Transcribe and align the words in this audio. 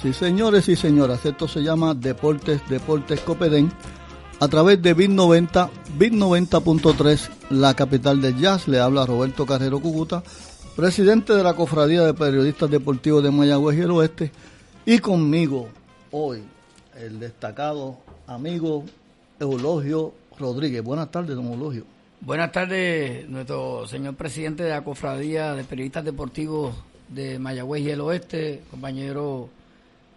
Sí, 0.00 0.14
señores 0.14 0.66
y 0.70 0.76
señoras, 0.76 1.26
esto 1.26 1.46
se 1.46 1.62
llama 1.62 1.92
Deportes, 1.92 2.66
Deportes 2.70 3.20
Copedén, 3.20 3.70
a 4.40 4.48
través 4.48 4.80
de 4.80 4.94
BIT 4.94 5.10
90, 5.10 5.70
BIT 5.98 6.14
90.3, 6.14 7.28
la 7.50 7.74
capital 7.74 8.22
del 8.22 8.38
jazz. 8.38 8.66
Le 8.66 8.80
habla 8.80 9.04
Roberto 9.04 9.44
Carrero 9.44 9.78
Cucuta, 9.78 10.22
presidente 10.74 11.34
de 11.34 11.42
la 11.42 11.52
Cofradía 11.52 12.00
de 12.00 12.14
Periodistas 12.14 12.70
Deportivos 12.70 13.22
de 13.22 13.30
Mayagüez 13.30 13.76
y 13.76 13.80
el 13.82 13.90
Oeste. 13.90 14.32
Y 14.86 15.00
conmigo 15.00 15.68
hoy, 16.12 16.44
el 16.96 17.20
destacado 17.20 17.98
amigo 18.26 18.84
Eulogio 19.38 20.14
Rodríguez. 20.38 20.82
Buenas 20.82 21.10
tardes, 21.10 21.36
don 21.36 21.52
Eulogio. 21.52 21.84
Buenas 22.22 22.50
tardes, 22.52 23.28
nuestro 23.28 23.86
señor 23.86 24.14
presidente 24.14 24.62
de 24.62 24.70
la 24.70 24.82
Cofradía 24.82 25.54
de 25.54 25.64
Periodistas 25.64 26.06
Deportivos 26.06 26.74
de 27.10 27.38
Mayagüez 27.38 27.82
y 27.82 27.90
el 27.90 28.00
Oeste, 28.00 28.62
compañero 28.70 29.50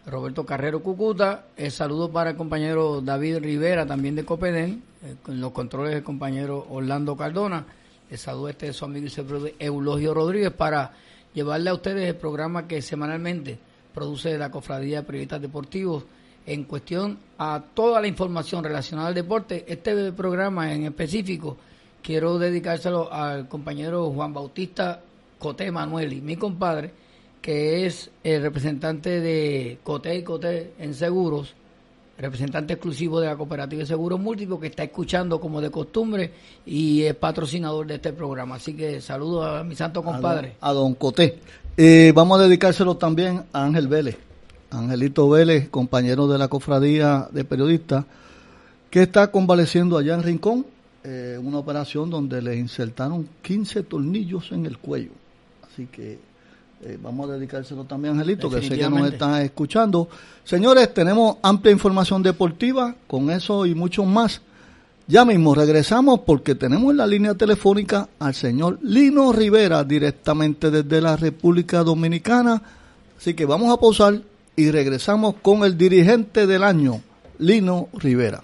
Roberto 0.05 0.45
Carrero 0.45 0.81
Cucuta. 0.81 1.45
El 1.55 1.71
saludo 1.71 2.11
para 2.11 2.31
el 2.31 2.35
compañero 2.35 3.01
David 3.01 3.39
Rivera, 3.39 3.85
también 3.85 4.15
de 4.15 4.25
Copedén, 4.25 4.83
eh, 5.03 5.15
con 5.23 5.39
los 5.39 5.51
controles 5.51 5.93
del 5.93 6.03
compañero 6.03 6.65
Orlando 6.69 7.15
Cardona. 7.15 7.65
El 8.09 8.17
saludo 8.17 8.49
este 8.49 8.67
de 8.67 8.73
su 8.73 8.85
amigo 8.85 9.07
y 9.07 9.55
Eulogio 9.59 10.13
Rodríguez 10.13 10.51
para 10.51 10.91
llevarle 11.33 11.69
a 11.69 11.73
ustedes 11.73 12.07
el 12.07 12.15
programa 12.15 12.67
que 12.67 12.81
semanalmente 12.81 13.57
produce 13.93 14.37
la 14.37 14.51
Cofradía 14.51 14.97
de 14.97 15.03
Periodistas 15.03 15.41
Deportivos 15.41 16.03
en 16.45 16.65
cuestión 16.65 17.17
a 17.37 17.63
toda 17.73 18.01
la 18.01 18.07
información 18.07 18.63
relacionada 18.63 19.07
al 19.07 19.15
deporte. 19.15 19.65
Este 19.67 20.11
programa 20.11 20.73
en 20.73 20.85
específico 20.85 21.57
quiero 22.01 22.37
dedicárselo 22.37 23.11
al 23.11 23.47
compañero 23.47 24.11
Juan 24.11 24.33
Bautista 24.33 25.01
Coté 25.39 25.71
Manueli, 25.71 26.21
mi 26.21 26.35
compadre, 26.35 26.91
que 27.43 27.85
es 27.85 28.09
el 28.23 28.41
representante 28.41 29.19
de 29.19 29.77
Coté 29.83 30.15
y 30.15 30.23
Coté 30.23 30.71
en 30.79 30.93
seguros, 30.93 31.53
representante 32.17 32.71
exclusivo 32.71 33.19
de 33.19 33.27
la 33.27 33.35
Cooperativa 33.35 33.81
de 33.81 33.85
Seguros 33.85 34.17
Múltiples, 34.17 34.61
que 34.61 34.67
está 34.67 34.83
escuchando 34.83 35.41
como 35.41 35.59
de 35.59 35.69
costumbre 35.69 36.31
y 36.65 37.01
es 37.01 37.13
patrocinador 37.15 37.85
de 37.85 37.95
este 37.95 38.13
programa. 38.13 38.55
Así 38.55 38.73
que 38.73 39.01
saludo 39.01 39.43
a 39.43 39.61
mi 39.61 39.75
santo 39.75 40.01
compadre. 40.01 40.55
A 40.61 40.71
don, 40.71 40.95
Coté. 40.95 41.39
Eh, 41.75 42.13
vamos 42.15 42.39
a 42.39 42.43
dedicárselo 42.43 42.95
también 42.95 43.43
a 43.51 43.65
Ángel 43.65 43.89
Vélez. 43.89 44.17
Angelito 44.71 45.27
Vélez, 45.27 45.67
compañero 45.67 46.29
de 46.29 46.37
la 46.37 46.47
cofradía 46.47 47.27
de 47.29 47.43
periodistas, 47.43 48.05
que 48.89 49.01
está 49.01 49.31
convaleciendo 49.31 49.97
allá 49.97 50.13
en 50.13 50.23
Rincón, 50.23 50.65
eh, 51.03 51.37
una 51.43 51.57
operación 51.57 52.09
donde 52.09 52.41
le 52.41 52.55
insertaron 52.55 53.27
15 53.41 53.83
tornillos 53.83 54.53
en 54.53 54.65
el 54.65 54.77
cuello. 54.77 55.11
Así 55.67 55.87
que 55.87 56.19
eh, 56.85 56.97
vamos 57.01 57.29
a 57.29 57.33
dedicárselo 57.33 57.85
también 57.85 58.13
a 58.13 58.19
Angelito, 58.19 58.49
que 58.49 58.61
sé 58.61 58.77
que 58.77 58.89
nos 58.89 59.07
está 59.11 59.41
escuchando. 59.41 60.09
Señores, 60.43 60.93
tenemos 60.93 61.37
amplia 61.41 61.71
información 61.71 62.21
deportiva, 62.21 62.95
con 63.07 63.29
eso 63.29 63.65
y 63.65 63.73
mucho 63.73 64.03
más. 64.03 64.41
Ya 65.07 65.25
mismo 65.25 65.55
regresamos 65.55 66.21
porque 66.21 66.55
tenemos 66.55 66.91
en 66.91 66.97
la 66.97 67.07
línea 67.07 67.35
telefónica 67.35 68.09
al 68.19 68.33
señor 68.33 68.79
Lino 68.81 69.31
Rivera, 69.31 69.83
directamente 69.83 70.71
desde 70.71 71.01
la 71.01 71.15
República 71.15 71.83
Dominicana. 71.83 72.61
Así 73.17 73.33
que 73.33 73.45
vamos 73.45 73.73
a 73.73 73.79
pausar 73.79 74.21
y 74.55 74.71
regresamos 74.71 75.35
con 75.41 75.63
el 75.63 75.77
dirigente 75.77 76.47
del 76.47 76.63
año, 76.63 77.01
Lino 77.39 77.89
Rivera. 77.93 78.43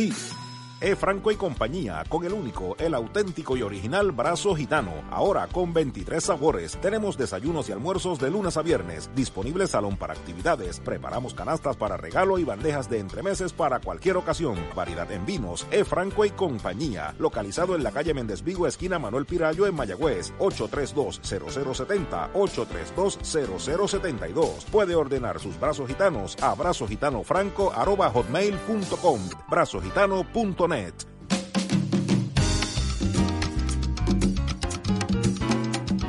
seat 0.09 0.40
E. 0.81 0.95
Franco 0.95 1.31
y 1.31 1.35
compañía, 1.35 2.03
con 2.09 2.25
el 2.25 2.33
único, 2.33 2.75
el 2.79 2.95
auténtico 2.95 3.55
y 3.55 3.61
original 3.61 4.11
brazo 4.11 4.55
gitano. 4.55 4.91
Ahora 5.11 5.45
con 5.45 5.73
23 5.73 6.23
sabores. 6.23 6.75
Tenemos 6.81 7.19
desayunos 7.19 7.69
y 7.69 7.71
almuerzos 7.71 8.17
de 8.17 8.31
lunes 8.31 8.57
a 8.57 8.63
viernes. 8.63 9.11
Disponible 9.13 9.67
salón 9.67 9.95
para 9.95 10.13
actividades. 10.13 10.79
Preparamos 10.79 11.35
canastas 11.35 11.77
para 11.77 11.97
regalo 11.97 12.39
y 12.39 12.43
bandejas 12.43 12.89
de 12.89 12.97
entremeses 12.97 13.53
para 13.53 13.79
cualquier 13.79 14.17
ocasión. 14.17 14.57
Variedad 14.75 15.11
en 15.11 15.23
vinos. 15.23 15.67
E. 15.69 15.85
Franco 15.85 16.25
y 16.25 16.31
compañía. 16.31 17.13
Localizado 17.19 17.75
en 17.75 17.83
la 17.83 17.91
calle 17.91 18.15
Méndez 18.15 18.43
Vigo, 18.43 18.65
esquina 18.65 18.97
Manuel 18.97 19.27
Pirayo 19.27 19.67
en 19.67 19.75
Mayagüez. 19.75 20.33
832-0070. 20.39 22.31
832-0072. 22.33 24.65
Puede 24.71 24.95
ordenar 24.95 25.39
sus 25.39 25.59
brazos 25.59 25.87
gitanos 25.87 26.35
a 26.41 26.55
brazogitanofranco.hotmail.com. 26.55 29.19
Brazogitano.net 29.47 30.70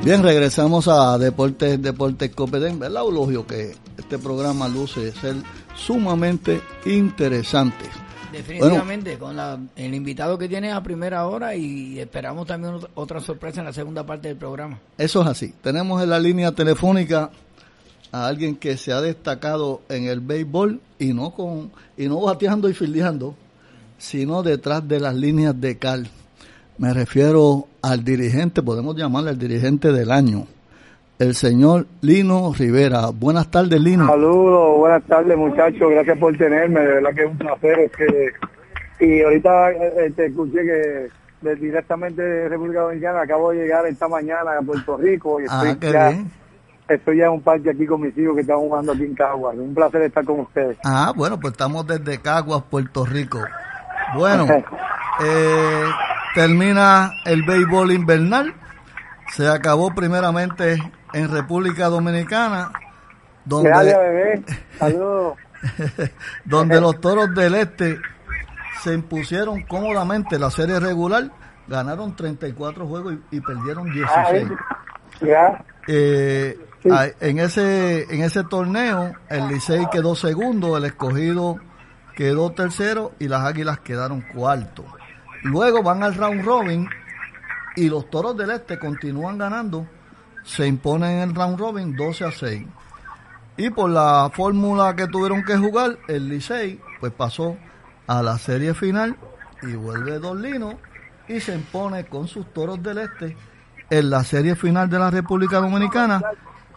Bien, 0.05 0.23
regresamos 0.23 0.89
a 0.89 1.17
Deportes 1.17 1.81
Deportes 1.81 2.35
Copedén, 2.35 2.79
¿verdad, 2.79 3.03
Eulogio? 3.03 3.47
Que 3.47 3.75
este 3.97 4.19
programa 4.19 4.69
luce 4.69 5.13
ser 5.13 5.37
sumamente 5.77 6.61
interesante. 6.87 7.85
Definitivamente, 8.33 9.19
con 9.19 9.39
el 9.77 9.95
invitado 9.95 10.39
que 10.39 10.49
tiene 10.49 10.73
a 10.73 10.83
primera 10.83 11.27
hora 11.27 11.55
y 11.55 12.01
esperamos 12.01 12.47
también 12.47 12.79
otra 12.95 13.21
sorpresa 13.21 13.61
en 13.61 13.67
la 13.67 13.73
segunda 13.73 14.05
parte 14.05 14.29
del 14.29 14.37
programa. 14.37 14.79
Eso 14.97 15.23
es 15.23 15.29
así. 15.29 15.55
Tenemos 15.63 16.03
en 16.03 16.11
la 16.11 16.19
línea 16.19 16.53
telefónica 16.53 17.31
a 18.11 18.27
alguien 18.27 18.57
que 18.57 18.77
se 18.77 18.93
ha 18.93 19.01
destacado 19.01 19.83
en 19.89 20.05
el 20.05 20.21
béisbol 20.21 20.81
y 20.99 21.13
no 21.13 21.31
con 21.31 21.73
y 21.97 22.07
no 22.07 22.21
bateando 22.21 22.69
y 22.69 22.75
fildeando, 22.75 23.35
sino 24.03 24.43
detrás 24.43 24.87
de 24.89 24.99
las 24.99 25.15
líneas 25.15 25.59
de 25.61 25.79
cal. 25.79 26.09
Me 26.77 26.93
refiero 26.93 27.69
al 27.83 28.03
dirigente, 28.03 28.61
podemos 28.61 28.97
llamarle 28.97 29.31
el 29.31 29.39
dirigente 29.39 29.93
del 29.93 30.11
año, 30.11 30.49
el 31.21 31.37
señor 31.37 31.87
Lino 32.01 32.53
Rivera. 32.53 33.11
Buenas 33.15 33.49
tardes, 33.49 33.81
Lino. 33.81 34.09
Saludos, 34.09 34.79
buenas 34.79 35.05
tardes, 35.05 35.39
muchachos. 35.39 35.89
Gracias 35.89 36.19
por 36.19 36.37
tenerme. 36.37 36.81
De 36.81 36.87
verdad 36.95 37.11
que 37.15 37.23
es 37.23 37.31
un 37.31 37.39
placer. 37.39 37.91
que, 37.97 39.07
y 39.07 39.23
ahorita 39.23 39.71
eh, 39.71 40.13
te 40.17 40.27
escuché 40.27 40.59
que 40.65 41.55
directamente 41.61 42.23
de 42.23 42.49
República 42.49 42.81
Dominicana 42.81 43.23
acabo 43.23 43.53
de 43.53 43.59
llegar 43.59 43.87
esta 43.87 44.09
mañana 44.09 44.59
a 44.59 44.63
Puerto 44.63 44.97
Rico 44.97 45.41
y 45.41 45.45
ah, 45.49 45.63
estoy 45.69 45.93
ya 45.93 46.25
estoy 46.89 47.19
ya 47.19 47.27
en 47.27 47.33
un 47.33 47.41
parque 47.41 47.71
aquí 47.71 47.87
con 47.87 48.01
mis 48.01 48.17
hijos 48.19 48.35
que 48.35 48.41
están 48.41 48.59
jugando 48.59 48.93
aquí 48.93 49.05
en 49.05 49.15
Caguas. 49.15 49.57
Un 49.57 49.75
placer 49.75 50.03
estar 50.03 50.25
con 50.25 50.41
ustedes. 50.41 50.77
Ah, 50.85 51.13
bueno, 51.17 51.39
pues 51.39 51.53
estamos 51.53 51.87
desde 51.87 52.19
Caguas, 52.19 52.65
Puerto 52.69 53.07
Rico. 53.07 53.39
Bueno, 54.15 54.47
eh, 55.25 55.85
termina 56.35 57.13
el 57.25 57.43
béisbol 57.43 57.93
invernal. 57.93 58.55
Se 59.29 59.49
acabó 59.49 59.95
primeramente 59.95 60.83
en 61.13 61.31
República 61.31 61.87
Dominicana, 61.89 62.71
donde, 63.45 63.71
Gracias, 63.71 63.99
bebé. 63.99 64.43
Saludos. 64.79 65.37
donde 66.45 66.81
los 66.81 67.01
toros 67.01 67.35
del 67.35 67.55
este 67.55 67.99
se 68.83 68.95
impusieron 68.95 69.63
cómodamente 69.63 70.39
la 70.39 70.51
serie 70.51 70.81
regular, 70.81 71.31
ganaron 71.69 72.17
34 72.17 72.87
juegos 72.87 73.15
y, 73.31 73.37
y 73.37 73.41
perdieron 73.41 73.93
16. 73.93 74.49
Ya. 75.21 75.65
Eh, 75.87 76.59
Sí. 76.83 76.89
ah, 76.91 77.07
en 77.21 77.39
ese 77.39 78.13
en 78.13 78.25
ese 78.25 78.43
torneo 78.43 79.13
el 79.29 79.47
Licey 79.47 79.87
quedó 79.93 80.17
segundo, 80.17 80.77
el 80.77 80.85
escogido 80.87 81.61
quedó 82.15 82.53
tercero 82.53 83.13
y 83.19 83.29
las 83.29 83.45
Águilas 83.45 83.81
quedaron 83.81 84.21
cuarto. 84.21 84.85
Luego 85.43 85.83
van 85.83 86.03
al 86.03 86.15
round 86.15 86.45
robin 86.45 86.89
y 87.77 87.89
los 87.89 88.09
Toros 88.11 88.37
del 88.37 88.51
Este 88.51 88.79
continúan 88.79 89.39
ganando, 89.39 89.87
se 90.45 90.67
imponen 90.67 91.19
en 91.19 91.31
el 91.31 91.35
round 91.35 91.59
robin 91.59 91.97
12 91.97 92.25
a 92.25 92.31
6. 92.31 92.67
Y 93.57 93.71
por 93.71 93.91
la 93.91 94.31
fórmula 94.33 94.95
que 94.97 95.07
tuvieron 95.07 95.45
que 95.45 95.57
jugar, 95.57 95.99
el 96.09 96.29
Licey 96.29 96.81
pues 97.01 97.13
pasó 97.13 97.57
a 98.07 98.23
la 98.23 98.39
serie 98.39 98.75
final 98.75 99.17
y 99.63 99.75
vuelve 99.75 100.19
Dolino 100.19 100.79
y 101.29 101.41
se 101.41 101.55
impone 101.55 102.05
con 102.07 102.29
sus 102.29 102.53
Toros 102.53 102.83
del 102.83 102.99
Este 102.99 103.37
en 103.91 104.11
la 104.11 104.25
serie 104.25 104.57
final 104.57 104.89
de 104.89 104.99
la 104.99 105.11
República 105.11 105.59
Dominicana 105.59 106.23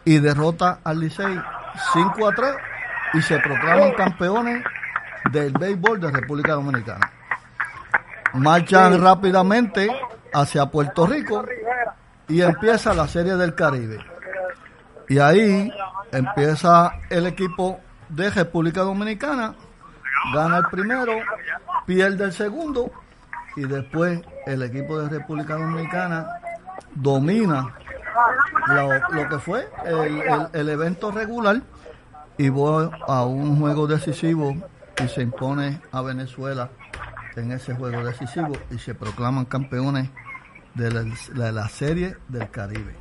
y 0.04 0.20
derrota 0.20 0.80
al 0.84 1.00
Licey 1.00 1.40
5 1.94 2.28
a 2.28 2.36
3 2.36 2.50
y 3.14 3.22
se 3.22 3.40
proclaman 3.40 3.94
campeones 3.94 4.64
del 5.32 5.54
béisbol 5.54 6.00
de 6.00 6.12
República 6.12 6.54
Dominicana. 6.54 7.12
Marchan 8.34 9.02
rápidamente 9.02 9.90
hacia 10.34 10.66
Puerto 10.66 11.08
Rico 11.08 11.46
y 12.28 12.42
empieza 12.42 12.94
la 12.94 13.08
serie 13.08 13.36
del 13.36 13.56
Caribe. 13.56 14.00
Y 15.08 15.20
ahí 15.20 15.72
empieza 16.12 16.92
el 17.10 17.28
equipo 17.28 17.80
de 18.10 18.30
República 18.30 18.82
Dominicana, 18.82 19.54
gana 20.34 20.58
el 20.58 20.66
primero, 20.66 21.14
pierde 21.86 22.26
el 22.26 22.34
segundo 22.34 22.92
y 23.56 23.64
después 23.66 24.22
el 24.46 24.64
equipo 24.64 25.00
de 25.00 25.10
República 25.10 25.54
Dominicana 25.56 26.28
domina 26.94 27.74
lo, 28.68 29.30
que 29.30 29.40
fue 29.40 29.68
el, 29.86 30.22
el- 30.22 30.48
el 30.54 30.70
evento 30.70 31.12
regular 31.12 31.62
y 32.38 32.50
voy 32.50 32.90
a 33.08 33.24
un 33.24 33.60
juego 33.60 33.88
decisivo 33.88 34.56
y 35.04 35.08
se 35.08 35.22
impone 35.22 35.82
a 35.92 36.02
Venezuela 36.02 36.70
en 37.36 37.52
ese 37.52 37.76
juego 37.76 38.04
decisivo 38.04 38.54
y 38.72 38.78
se 38.78 38.96
proclaman 38.96 39.46
campeones 39.46 40.10
de 40.74 40.92
la, 40.92 41.04
de 41.04 41.52
la 41.52 41.68
serie 41.70 42.16
del 42.28 42.50
Caribe. 42.50 42.96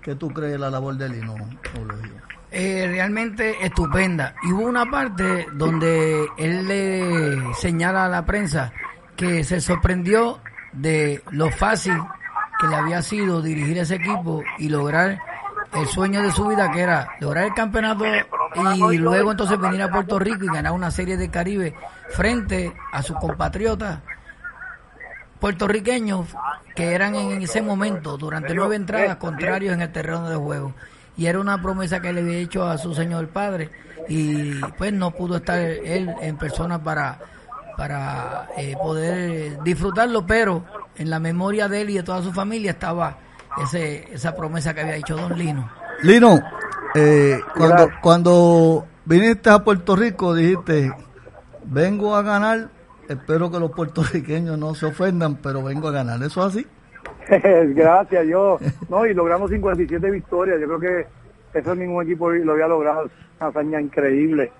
¿Qué 0.00 0.14
tú 0.14 0.28
crees 0.28 0.52
de 0.52 0.58
la 0.58 0.70
labor 0.70 0.96
de 0.96 1.08
Lino? 1.08 1.34
Eh, 2.50 2.86
realmente 2.88 3.64
estupenda. 3.64 4.34
Y 4.42 4.52
hubo 4.52 4.66
una 4.66 4.84
parte 4.90 5.46
donde 5.54 6.26
él 6.36 6.66
le 6.66 7.54
señala 7.54 8.06
a 8.06 8.08
la 8.08 8.26
prensa 8.26 8.72
que 9.16 9.44
se 9.44 9.60
sorprendió 9.60 10.40
de 10.72 11.22
lo 11.30 11.50
fácil 11.50 11.94
que 12.60 12.66
le 12.66 12.76
había 12.76 13.02
sido 13.02 13.40
dirigir 13.42 13.78
ese 13.78 13.96
equipo 13.96 14.42
y 14.58 14.68
lograr 14.68 15.18
el 15.74 15.86
sueño 15.86 16.22
de 16.22 16.32
su 16.32 16.46
vida, 16.46 16.70
que 16.70 16.80
era 16.80 17.16
lograr 17.20 17.46
el 17.46 17.54
campeonato 17.54 18.04
y 18.92 18.98
luego 18.98 19.30
entonces 19.30 19.58
venir 19.58 19.82
a 19.82 19.90
Puerto 19.90 20.18
Rico 20.18 20.44
y 20.44 20.48
ganar 20.48 20.72
una 20.72 20.90
serie 20.90 21.16
de 21.16 21.30
Caribe 21.30 21.74
frente 22.10 22.72
a 22.92 23.02
sus 23.02 23.16
compatriotas 23.16 24.00
puertorriqueños 25.42 26.28
que 26.76 26.92
eran 26.94 27.16
en 27.16 27.42
ese 27.42 27.62
momento, 27.62 28.16
durante 28.16 28.54
nueve 28.54 28.76
entradas, 28.76 29.16
contrarios 29.16 29.74
en 29.74 29.82
el 29.82 29.90
terreno 29.90 30.30
de 30.30 30.36
juego. 30.36 30.72
Y 31.16 31.26
era 31.26 31.40
una 31.40 31.60
promesa 31.60 32.00
que 32.00 32.12
le 32.12 32.20
había 32.20 32.38
hecho 32.38 32.64
a 32.64 32.78
su 32.78 32.94
señor 32.94 33.26
padre 33.26 33.68
y 34.08 34.54
pues 34.78 34.92
no 34.92 35.10
pudo 35.10 35.38
estar 35.38 35.58
él 35.58 36.14
en 36.20 36.36
persona 36.36 36.80
para, 36.80 37.18
para 37.76 38.50
eh, 38.56 38.76
poder 38.80 39.60
disfrutarlo, 39.64 40.24
pero 40.24 40.64
en 40.96 41.10
la 41.10 41.18
memoria 41.18 41.66
de 41.66 41.80
él 41.80 41.90
y 41.90 41.94
de 41.94 42.04
toda 42.04 42.22
su 42.22 42.32
familia 42.32 42.70
estaba 42.70 43.16
ese, 43.62 44.12
esa 44.12 44.34
promesa 44.34 44.74
que 44.74 44.80
había 44.80 44.96
hecho 44.96 45.16
don 45.16 45.36
Lino. 45.36 45.68
Lino, 46.02 46.40
eh, 46.94 47.40
cuando, 47.56 47.90
cuando 48.00 48.86
viniste 49.04 49.50
a 49.50 49.60
Puerto 49.60 49.96
Rico 49.96 50.34
dijiste, 50.34 50.92
vengo 51.64 52.14
a 52.14 52.22
ganar, 52.22 52.68
espero 53.08 53.50
que 53.50 53.58
los 53.58 53.70
puertorriqueños 53.70 54.58
no 54.58 54.74
se 54.74 54.86
ofendan, 54.86 55.36
pero 55.36 55.62
vengo 55.62 55.88
a 55.88 55.92
ganar. 55.92 56.22
¿Eso 56.22 56.46
es 56.46 56.54
así? 56.54 56.66
Gracias, 57.74 58.26
yo. 58.26 58.58
No, 58.88 59.06
y 59.06 59.14
logramos 59.14 59.50
57 59.50 60.10
victorias. 60.10 60.60
Yo 60.60 60.66
creo 60.66 60.80
que 60.80 61.58
eso 61.58 61.74
ningún 61.74 62.04
equipo 62.04 62.30
lo 62.30 62.52
había 62.52 62.68
logrado. 62.68 63.08
Una 63.40 63.48
hazaña 63.48 63.80
increíble. 63.80 64.52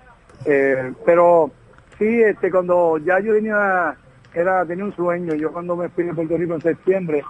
Eh, 0.44 0.92
pero 1.04 1.50
sí, 1.98 2.22
este, 2.22 2.50
cuando 2.50 2.98
ya 2.98 3.20
yo 3.20 3.34
tenía, 3.34 3.96
era, 4.34 4.64
tenía 4.64 4.84
un 4.84 4.94
sueño. 4.94 5.34
Yo 5.34 5.52
cuando 5.52 5.76
me 5.76 5.88
fui 5.88 6.04
de 6.04 6.14
Puerto 6.14 6.36
Rico 6.36 6.54
en 6.54 6.60
septiembre, 6.60 7.24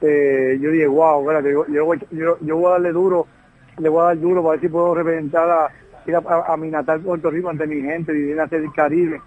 eh, 0.00 0.58
yo 0.60 0.70
dije, 0.70 0.86
wow, 0.86 1.24
yo, 1.42 1.66
yo, 2.10 2.38
yo, 2.40 2.56
voy 2.56 2.66
a 2.66 2.70
darle 2.70 2.92
duro, 2.92 3.26
le 3.78 3.88
voy 3.88 4.00
a 4.00 4.04
dar 4.06 4.20
duro 4.20 4.42
para 4.42 4.52
ver 4.52 4.60
si 4.60 4.68
puedo 4.68 4.94
representar 4.94 5.48
a, 5.50 5.68
ir 6.06 6.16
a, 6.16 6.18
a- 6.18 6.56
mi 6.56 6.70
natal 6.70 7.00
Puerto 7.00 7.30
Rico 7.30 7.48
ante 7.48 7.66
mi 7.66 7.80
gente 7.82 8.12
y 8.16 8.30
ir 8.30 8.40
a 8.40 8.44
hacer 8.44 8.62
el 8.62 8.72
Caribe. 8.72 9.20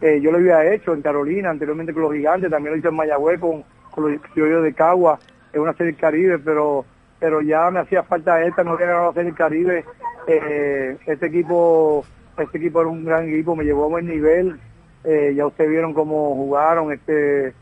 Eh, 0.00 0.20
yo 0.20 0.30
lo 0.30 0.38
había 0.38 0.72
hecho 0.72 0.92
en 0.92 1.02
Carolina, 1.02 1.50
anteriormente 1.50 1.92
con 1.92 2.02
los 2.02 2.12
gigantes, 2.12 2.50
también 2.50 2.72
lo 2.74 2.78
hice 2.78 2.88
en 2.88 2.96
Mayagüez 2.96 3.40
con, 3.40 3.64
con 3.90 4.12
los 4.12 4.20
criollos 4.32 4.62
de 4.62 4.74
Cagua, 4.74 5.18
en 5.52 5.60
una 5.60 5.72
serie 5.72 5.92
del 5.92 6.00
Caribe, 6.00 6.38
pero 6.38 6.84
pero 7.18 7.40
ya 7.40 7.70
me 7.70 7.80
hacía 7.80 8.02
falta 8.02 8.42
esta, 8.44 8.62
no 8.62 8.72
había 8.72 8.88
ganado 8.88 9.06
la 9.06 9.12
serie 9.14 9.30
del 9.30 9.38
Caribe. 9.38 9.84
Eh, 10.26 10.96
este 11.06 11.26
equipo 11.26 12.04
este 12.36 12.58
equipo 12.58 12.80
era 12.82 12.90
un 12.90 13.04
gran 13.04 13.26
equipo, 13.28 13.56
me 13.56 13.64
llevó 13.64 13.84
a 13.84 13.88
buen 13.88 14.06
nivel, 14.06 14.58
eh, 15.04 15.32
ya 15.34 15.46
ustedes 15.46 15.70
vieron 15.70 15.94
cómo 15.94 16.34
jugaron, 16.34 16.92
este 16.92 17.54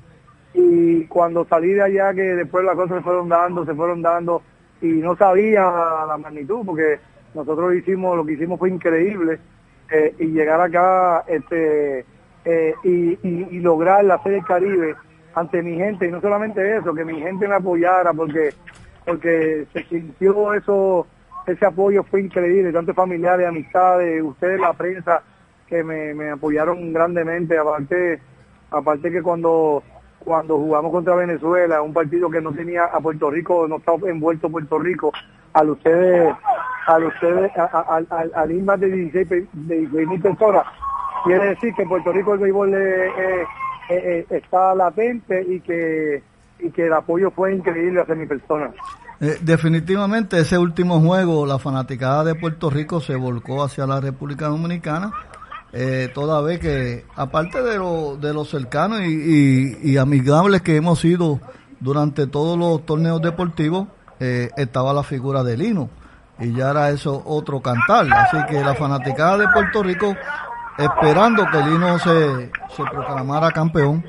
y 0.54 1.04
cuando 1.06 1.44
salí 1.46 1.72
de 1.72 1.82
allá 1.82 2.14
que 2.14 2.22
después 2.22 2.64
las 2.64 2.76
cosas 2.76 2.98
se 2.98 3.02
fueron 3.02 3.28
dando, 3.28 3.66
se 3.66 3.74
fueron 3.74 4.00
dando 4.00 4.40
y 4.80 4.86
no 4.86 5.16
sabía 5.16 5.62
la 6.06 6.16
magnitud 6.16 6.64
porque 6.64 7.00
nosotros 7.34 7.74
hicimos, 7.74 8.16
lo 8.16 8.24
que 8.24 8.34
hicimos 8.34 8.58
fue 8.60 8.70
increíble 8.70 9.40
eh, 9.90 10.14
y 10.18 10.26
llegar 10.26 10.60
acá 10.60 11.24
este 11.26 12.04
eh, 12.44 12.74
y, 12.84 13.18
y, 13.26 13.48
y 13.50 13.60
lograr 13.60 14.04
la 14.04 14.22
serie 14.22 14.38
del 14.38 14.46
Caribe 14.46 14.94
ante 15.34 15.62
mi 15.62 15.76
gente 15.76 16.06
y 16.06 16.12
no 16.12 16.20
solamente 16.20 16.76
eso, 16.76 16.94
que 16.94 17.04
mi 17.04 17.20
gente 17.20 17.48
me 17.48 17.56
apoyara 17.56 18.12
porque 18.12 18.50
porque 19.04 19.66
se 19.72 19.84
sintió 19.84 20.54
eso, 20.54 21.06
ese 21.46 21.66
apoyo 21.66 22.04
fue 22.04 22.22
increíble, 22.22 22.72
tanto 22.72 22.94
familiares, 22.94 23.46
amistades, 23.46 24.22
ustedes 24.22 24.58
la 24.60 24.72
prensa 24.72 25.22
que 25.66 25.82
me 25.82 26.30
apoyaron 26.30 26.92
grandemente, 26.92 27.58
aparte 27.58 28.20
aparte 28.70 29.10
que 29.10 29.22
cuando 29.22 29.82
cuando 30.24 30.56
jugamos 30.56 30.90
contra 30.92 31.14
Venezuela, 31.14 31.82
un 31.82 31.92
partido 31.92 32.30
que 32.30 32.40
no 32.40 32.52
tenía 32.52 32.84
a 32.84 33.00
Puerto 33.00 33.30
Rico, 33.30 33.66
no 33.68 33.76
estaba 33.76 34.08
envuelto 34.08 34.48
Puerto 34.48 34.78
Rico, 34.78 35.12
al 35.52 35.70
ustedes, 35.70 36.34
al 36.86 37.04
ustedes, 37.04 37.52
al, 37.56 38.06
al, 38.10 38.30
al 38.34 38.54
más 38.62 38.80
de 38.80 38.88
16 38.90 39.28
pe- 39.28 39.46
de 39.52 39.76
16 39.80 40.08
mil 40.08 40.20
personas, 40.20 40.64
quiere 41.24 41.48
decir 41.50 41.74
que 41.74 41.84
Puerto 41.86 42.12
Rico 42.12 42.34
el 42.34 42.40
béisbol 42.40 42.74
eh, 42.74 43.06
eh, 43.06 43.46
eh, 43.90 44.26
está 44.30 44.74
latente 44.74 45.44
y 45.48 45.60
que 45.60 46.22
y 46.58 46.70
que 46.70 46.86
el 46.86 46.92
apoyo 46.92 47.30
fue 47.30 47.54
increíble 47.54 48.00
hacia 48.00 48.14
mi 48.14 48.26
persona. 48.26 48.70
Definitivamente 49.42 50.38
ese 50.40 50.58
último 50.58 51.00
juego, 51.00 51.46
la 51.46 51.58
fanaticada 51.58 52.24
de 52.24 52.34
Puerto 52.34 52.70
Rico 52.70 53.00
se 53.00 53.16
volcó 53.16 53.62
hacia 53.62 53.86
la 53.86 54.00
República 54.00 54.46
Dominicana, 54.48 55.12
eh, 55.76 56.08
toda 56.14 56.40
vez 56.40 56.60
que, 56.60 57.04
aparte 57.16 57.60
de 57.62 57.76
lo, 57.76 58.16
de 58.16 58.32
los 58.32 58.48
cercanos 58.48 59.00
y, 59.00 59.06
y- 59.82 59.90
y 59.92 59.96
amigables 59.98 60.62
que 60.62 60.76
hemos 60.76 61.00
sido 61.00 61.40
durante 61.80 62.26
todos 62.28 62.56
los 62.58 62.86
torneos 62.86 63.20
deportivos, 63.20 63.88
eh, 64.20 64.50
estaba 64.56 64.92
la 64.92 65.02
figura 65.02 65.42
de 65.42 65.56
Lino, 65.56 65.90
y 66.38 66.52
ya 66.54 66.70
era 66.70 66.90
eso 66.90 67.22
otro 67.26 67.60
cantar, 67.60 68.06
así 68.12 68.36
que 68.48 68.60
la 68.62 68.74
fanaticada 68.76 69.36
de 69.38 69.48
Puerto 69.48 69.82
Rico, 69.82 70.14
esperando 70.78 71.44
que 71.50 71.58
Lino 71.58 71.98
se, 71.98 72.50
se 72.76 72.82
proclamara 72.90 73.50
campeón, 73.50 74.04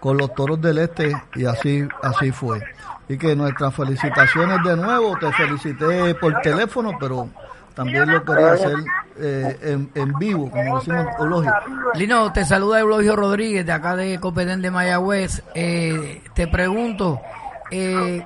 con 0.00 0.16
los 0.16 0.34
toros 0.34 0.58
del 0.62 0.78
este 0.78 1.12
y 1.36 1.44
así 1.44 1.86
así 2.02 2.32
fue. 2.32 2.58
Y 3.06 3.18
que 3.18 3.36
nuestras 3.36 3.74
felicitaciones 3.74 4.58
de 4.64 4.74
nuevo, 4.76 5.14
te 5.18 5.30
felicité 5.32 6.14
por 6.14 6.40
teléfono, 6.40 6.92
pero 6.98 7.28
también 7.74 8.10
lo 8.10 8.24
quería 8.24 8.52
hacer 8.52 8.76
eh, 9.20 9.58
en, 9.62 9.90
en 9.94 10.12
vivo, 10.18 10.50
como 10.50 10.78
decimos, 10.78 11.06
Eulogio. 11.18 11.52
Lino, 11.94 12.32
te 12.32 12.44
saluda 12.44 12.80
Eulogio 12.80 13.16
Rodríguez 13.16 13.66
de 13.66 13.72
acá 13.72 13.96
de 13.96 14.18
Copedén 14.18 14.62
de 14.62 14.70
Mayagüez. 14.70 15.42
Eh, 15.54 16.22
te 16.34 16.46
pregunto, 16.48 17.20
eh, 17.70 18.24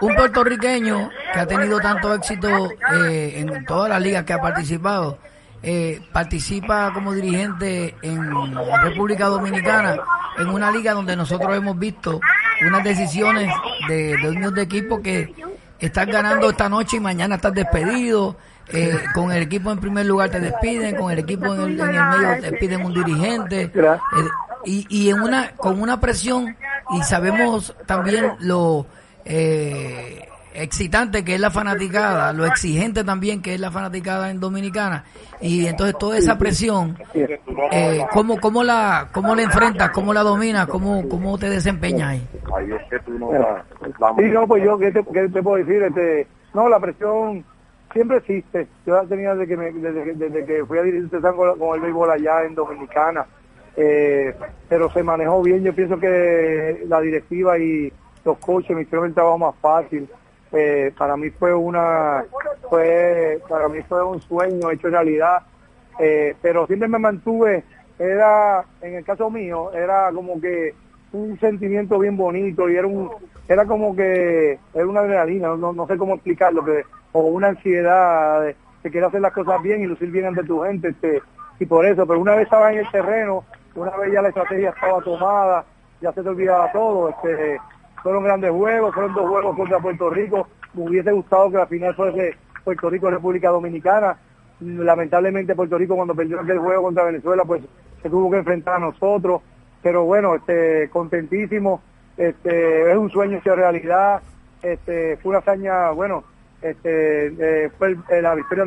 un 0.00 0.14
puertorriqueño 0.14 1.10
que 1.32 1.40
ha 1.40 1.46
tenido 1.46 1.78
tanto 1.80 2.14
éxito 2.14 2.48
eh, 2.94 3.34
en 3.36 3.64
todas 3.64 3.88
las 3.88 4.00
ligas 4.00 4.24
que 4.24 4.32
ha 4.32 4.40
participado, 4.40 5.18
eh, 5.62 6.00
participa 6.12 6.92
como 6.92 7.12
dirigente 7.12 7.94
en 8.02 8.54
República 8.82 9.26
Dominicana, 9.26 9.96
en 10.38 10.48
una 10.48 10.70
liga 10.70 10.92
donde 10.92 11.16
nosotros 11.16 11.56
hemos 11.56 11.78
visto 11.78 12.20
unas 12.66 12.84
decisiones 12.84 13.52
de 13.88 14.16
dueños 14.22 14.54
de 14.54 14.62
equipo 14.62 15.00
que 15.02 15.34
estás 15.78 16.06
ganando 16.06 16.50
esta 16.50 16.68
noche 16.68 16.98
y 16.98 17.00
mañana 17.00 17.36
estás 17.36 17.54
despedido. 17.54 18.36
Eh, 18.72 18.98
con 19.14 19.30
el 19.30 19.42
equipo 19.42 19.70
en 19.70 19.78
primer 19.78 20.06
lugar 20.06 20.30
te 20.30 20.40
despiden, 20.40 20.96
con 20.96 21.12
el 21.12 21.20
equipo 21.20 21.54
en 21.54 21.60
el, 21.60 21.80
en 21.80 21.94
el 21.94 22.06
medio 22.06 22.40
te 22.40 22.52
piden 22.56 22.84
un 22.84 22.94
dirigente. 22.94 23.62
Eh, 23.62 24.00
y, 24.64 24.86
y 24.88 25.10
en 25.10 25.20
una 25.20 25.50
con 25.52 25.80
una 25.80 26.00
presión 26.00 26.56
y 26.90 27.02
sabemos 27.02 27.74
también 27.86 28.32
lo 28.40 28.86
eh, 29.24 30.28
excitante 30.54 31.24
que 31.24 31.34
es 31.34 31.40
la 31.40 31.50
fanaticada, 31.50 32.32
lo 32.32 32.46
exigente 32.46 33.04
también 33.04 33.42
que 33.42 33.54
es 33.54 33.60
la 33.60 33.70
fanaticada 33.70 34.30
en 34.30 34.40
Dominicana. 34.40 35.04
Y 35.40 35.66
entonces 35.66 35.96
toda 35.98 36.18
esa 36.18 36.38
presión, 36.38 36.96
eh, 37.70 38.04
¿cómo, 38.10 38.40
cómo, 38.40 38.64
la, 38.64 39.08
¿cómo 39.12 39.34
la 39.34 39.42
enfrentas, 39.42 39.90
cómo 39.90 40.14
la 40.14 40.22
dominas, 40.22 40.66
cómo, 40.66 41.08
cómo 41.08 41.36
te 41.38 41.50
desempeñas 41.50 42.10
ahí? 42.10 42.28
Sí, 44.16 44.24
no, 44.32 44.46
pues 44.46 44.64
yo, 44.64 44.78
¿qué 44.78 44.90
te, 44.92 45.04
qué 45.12 45.28
te 45.28 45.42
puedo 45.42 45.64
decir? 45.64 45.82
Este, 45.82 46.26
no, 46.54 46.68
la 46.68 46.80
presión 46.80 47.44
siempre 47.96 48.18
existe. 48.18 48.66
Yo 48.86 48.94
la 48.94 49.04
tenía 49.04 49.34
desde 49.34 49.48
que, 49.48 49.56
me, 49.56 49.72
desde, 49.72 50.44
que 50.44 50.64
fui 50.66 50.78
a 50.78 50.82
dirigir 50.82 51.10
con, 51.10 51.58
con 51.58 51.74
el 51.74 51.80
béisbol 51.80 52.10
allá 52.10 52.44
en 52.44 52.54
Dominicana, 52.54 53.26
eh, 53.74 54.34
pero 54.68 54.90
se 54.90 55.02
manejó 55.02 55.42
bien. 55.42 55.64
Yo 55.64 55.74
pienso 55.74 55.98
que 55.98 56.84
la 56.86 57.00
directiva 57.00 57.58
y 57.58 57.90
los 58.24 58.38
coches 58.38 58.76
me 58.76 58.82
hicieron 58.82 59.06
el 59.06 59.14
trabajo 59.14 59.38
más 59.38 59.54
fácil. 59.60 60.08
Eh, 60.52 60.92
para 60.96 61.16
mí 61.16 61.30
fue 61.30 61.54
una, 61.54 62.24
fue, 62.68 63.40
para 63.48 63.68
mí 63.68 63.80
fue 63.88 64.04
un 64.04 64.20
sueño 64.20 64.70
hecho 64.70 64.88
realidad, 64.88 65.38
eh, 65.98 66.36
pero 66.40 66.66
siempre 66.66 66.88
me 66.88 66.98
mantuve, 66.98 67.64
era, 67.98 68.64
en 68.80 68.94
el 68.94 69.04
caso 69.04 69.28
mío, 69.28 69.72
era 69.72 70.10
como 70.12 70.40
que 70.40 70.74
un 71.12 71.38
sentimiento 71.40 71.98
bien 71.98 72.16
bonito 72.16 72.68
y 72.68 72.76
era 72.76 72.86
un, 72.86 73.10
era 73.48 73.64
como 73.66 73.94
que, 73.94 74.58
era 74.74 74.86
una 74.86 75.00
adrenalina, 75.00 75.48
no, 75.56 75.72
no 75.72 75.86
sé 75.86 75.96
cómo 75.96 76.14
explicarlo, 76.14 76.64
que, 76.64 76.84
o 77.12 77.20
una 77.20 77.48
ansiedad 77.48 78.42
de, 78.42 78.56
que 78.82 78.90
querer 78.90 79.08
hacer 79.08 79.20
las 79.20 79.32
cosas 79.32 79.62
bien 79.62 79.82
y 79.82 79.86
lucir 79.86 80.10
bien 80.10 80.26
ante 80.26 80.44
tu 80.44 80.60
gente, 80.62 80.88
este, 80.88 81.22
y 81.58 81.66
por 81.66 81.86
eso, 81.86 82.06
pero 82.06 82.20
una 82.20 82.34
vez 82.34 82.44
estaba 82.44 82.72
en 82.72 82.78
el 82.80 82.90
terreno, 82.90 83.44
una 83.74 83.96
vez 83.96 84.12
ya 84.12 84.22
la 84.22 84.28
estrategia 84.28 84.70
estaba 84.70 85.00
tomada, 85.02 85.64
ya 86.00 86.12
se 86.12 86.22
te 86.22 86.28
olvidaba 86.28 86.70
todo, 86.72 87.10
este, 87.10 87.58
fueron 88.06 88.22
grandes 88.22 88.52
juegos, 88.52 88.94
fueron 88.94 89.14
dos 89.14 89.28
juegos 89.28 89.56
contra 89.56 89.80
Puerto 89.80 90.10
Rico. 90.10 90.46
Me 90.74 90.84
hubiese 90.84 91.10
gustado 91.10 91.50
que 91.50 91.56
la 91.56 91.66
final 91.66 91.92
fuese 91.96 92.36
Puerto 92.62 92.88
Rico-República 92.88 93.50
Dominicana. 93.50 94.16
Lamentablemente 94.60 95.56
Puerto 95.56 95.76
Rico 95.76 95.96
cuando 95.96 96.14
perdió 96.14 96.40
aquel 96.40 96.60
juego 96.60 96.84
contra 96.84 97.02
Venezuela 97.02 97.42
pues 97.44 97.62
se 98.00 98.08
tuvo 98.08 98.30
que 98.30 98.36
enfrentar 98.36 98.76
a 98.76 98.78
nosotros. 98.78 99.42
Pero 99.82 100.04
bueno, 100.04 100.36
este, 100.36 100.88
contentísimo. 100.90 101.80
Este, 102.16 102.90
es 102.90 102.96
un 102.96 103.10
sueño 103.10 103.38
hecho 103.38 103.54
realidad. 103.54 104.22
Este, 104.62 105.16
fue 105.18 105.30
una 105.30 105.38
hazaña, 105.38 105.90
bueno, 105.90 106.24
este, 106.62 107.26
eh, 107.26 107.70
fue 107.78 107.96
eh, 108.08 108.22
la 108.22 108.34
victoria, 108.34 108.64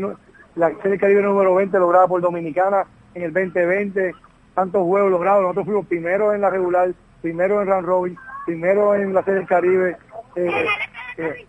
la 0.55 0.71
serie 0.81 0.99
Caribe 0.99 1.21
número 1.21 1.55
20 1.55 1.77
lograda 1.79 2.07
por 2.07 2.21
Dominicana 2.21 2.85
en 3.13 3.23
el 3.23 3.33
2020. 3.33 4.13
Tantos 4.53 4.83
juegos 4.83 5.11
logrados. 5.11 5.41
Nosotros 5.41 5.65
fuimos 5.65 5.87
primero 5.87 6.33
en 6.33 6.41
la 6.41 6.49
regular, 6.49 6.93
primero 7.21 7.61
en 7.61 7.67
Round 7.67 7.85
Robin 7.85 8.17
primero 8.49 8.95
en 8.95 9.13
la 9.13 9.23
Serie 9.23 9.39
del 9.41 9.47
Caribe. 9.47 9.97
Eh, 10.35 10.65
eh, 11.17 11.45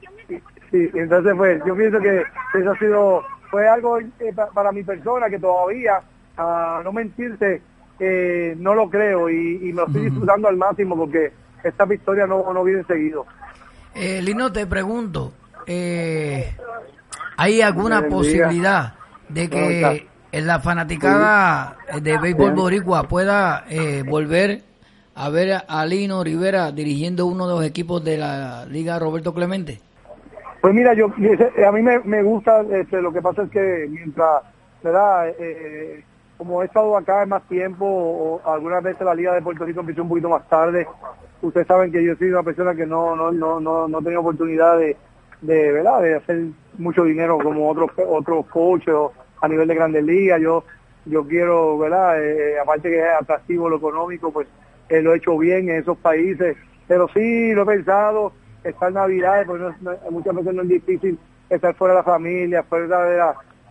sí, 0.71 0.91
entonces 0.93 1.33
pues 1.35 1.63
yo 1.65 1.75
pienso 1.75 1.99
que 1.99 2.25
eso 2.55 2.71
ha 2.71 2.79
sido, 2.79 3.25
fue 3.51 3.67
algo 3.67 3.99
para 4.53 4.71
mi 4.71 4.83
persona 4.83 5.31
que 5.31 5.39
todavía, 5.39 6.03
a 6.37 6.83
no 6.85 6.93
mentirte, 6.93 7.63
no 8.59 8.75
lo 8.75 8.91
creo 8.91 9.31
y, 9.31 9.73
me 9.73 9.73
lo 9.73 9.87
estoy 9.87 10.03
disfrutando 10.03 10.49
al 10.49 10.59
máximo 10.59 10.95
porque 10.95 11.33
esta 11.65 11.85
victoria 11.85 12.27
no, 12.27 12.53
no 12.53 12.65
viene 12.65 12.85
seguido. 12.85 13.27
Lino, 13.95 14.53
te 14.53 14.67
pregunto, 14.67 15.33
¿hay 17.37 17.61
alguna 17.61 18.09
posibilidad 18.09 18.95
de 19.29 19.51
que 19.51 20.07
la 20.33 20.61
fanaticada 20.61 21.77
de 22.01 22.19
béisbol 22.19 22.53
boricua 22.53 23.05
pueda 23.05 23.65
volver 24.07 24.63
a 25.15 25.29
ver 25.29 25.63
a 25.69 25.85
Lino 25.87 26.25
Rivera 26.25 26.73
dirigiendo 26.73 27.27
uno 27.27 27.47
de 27.47 27.55
los 27.55 27.65
equipos 27.65 28.03
de 28.03 28.17
la 28.17 28.65
Liga 28.67 28.99
Roberto 28.99 29.35
Clemente? 29.35 29.81
Pues 30.61 30.75
mira, 30.75 30.95
yo 30.95 31.07
a 31.07 31.73
mí 31.73 31.83
me, 31.83 32.23
gusta, 32.23 32.63
este, 32.71 33.01
lo 33.01 33.13
que 33.13 33.23
pasa 33.23 33.43
es 33.43 33.51
que 33.51 33.87
mientras, 33.91 34.43
¿verdad? 34.83 35.29
Eh, 35.39 36.05
como 36.37 36.63
he 36.63 36.67
estado 36.67 36.97
acá 36.97 37.25
más 37.27 37.43
tiempo, 37.49 37.87
o 37.87 38.41
algunas 38.51 38.83
veces 38.83 39.03
la 39.03 39.15
Liga 39.15 39.35
de 39.35 39.43
Puerto 39.43 39.65
Rico 39.65 39.81
empezó 39.81 40.03
un 40.03 40.09
poquito 40.09 40.29
más 40.29 40.47
tarde, 40.49 40.87
ustedes 41.43 41.67
saben 41.67 41.93
que 41.93 42.05
yo 42.05 42.15
soy 42.17 42.29
una 42.29 42.43
persona 42.43 42.75
que 42.75 42.87
no 42.87 43.17
no 43.17 43.33
no 43.33 43.61
no, 43.61 43.89
no 43.89 44.03
tenía 44.03 44.21
oportunidad 44.21 44.79
de, 44.79 44.97
de, 45.41 45.73
¿verdad? 45.73 46.03
de 46.03 46.15
hacer 46.17 46.45
mucho 46.79 47.05
dinero 47.05 47.39
como 47.39 47.69
otros 47.69 47.91
otros 48.09 48.47
coaches 48.47 48.95
a 49.41 49.49
nivel 49.49 49.69
de 49.69 49.75
grandes 49.75 50.05
ligas. 50.05 50.41
Yo 50.41 50.65
yo 51.07 51.27
quiero, 51.27 51.79
¿verdad? 51.79 52.23
Eh, 52.23 52.59
aparte 52.61 52.91
que 52.91 52.99
es 52.99 53.07
atractivo 53.21 53.69
lo 53.69 53.77
económico, 53.77 54.33
pues 54.33 54.47
lo 54.91 55.15
he 55.15 55.17
hecho 55.17 55.39
bien 55.39 55.69
en 55.69 55.77
esos 55.77 55.97
países, 55.99 56.57
pero 56.87 57.09
sí 57.15 57.53
lo 57.53 57.63
he 57.63 57.67
pensado, 57.67 58.33
estar 58.65 58.93
Navidad, 58.93 59.45
porque 59.47 59.73
muchas 60.11 60.35
veces 60.35 60.55
no 60.55 60.63
es 60.63 60.69
difícil 60.69 61.19
estar 61.49 61.75
fuera 61.75 61.95
de 61.95 62.01
la 62.01 62.05
familia, 62.05 62.63
fuera 62.65 63.05
de, 63.05 63.23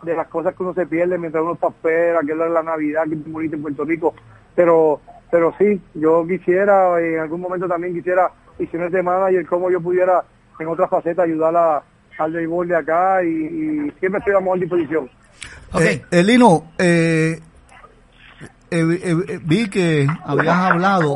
de 0.04 0.16
las 0.16 0.28
cosas 0.28 0.56
que 0.56 0.64
uno 0.64 0.74
se 0.74 0.88
pierde 0.88 1.18
mientras 1.18 1.44
uno 1.44 1.54
está 1.54 1.68
afuera, 1.68 2.22
que 2.26 2.32
es 2.32 2.38
la 2.38 2.64
Navidad, 2.64 3.04
que 3.04 3.16
es 3.16 3.28
muy 3.28 3.32
bonito 3.32 3.56
en 3.58 3.62
Puerto 3.62 3.84
Rico, 3.84 4.14
pero 4.56 5.02
pero 5.32 5.54
sí, 5.58 5.82
yo 5.96 6.26
quisiera, 6.28 7.00
en 7.00 7.20
algún 7.20 7.42
momento 7.42 7.68
también 7.68 7.94
quisiera, 7.94 8.32
y 8.58 8.66
si 8.68 8.78
no 8.78 8.86
es 8.86 8.92
de 8.92 9.04
manager, 9.04 9.46
cómo 9.46 9.70
yo 9.70 9.82
pudiera 9.82 10.24
en 10.60 10.68
otras 10.68 10.90
facetas 10.90 11.26
ayudar 11.26 11.56
a, 11.56 11.84
al 12.18 12.32
béisbol 12.32 12.68
de 12.68 12.76
acá 12.76 13.24
y, 13.24 13.92
siempre 14.00 14.20
estoy 14.20 14.34
a 14.34 14.40
mejor 14.40 14.60
disposición. 14.60 15.10
Okay. 15.72 15.96
Eh, 15.96 16.06
Elino, 16.12 16.72
eh, 16.78 17.40
eh, 18.72 19.02
eh, 19.04 19.40
vi 19.44 19.68
que 19.68 20.08
habías 20.26 20.56
hablado 20.56 21.16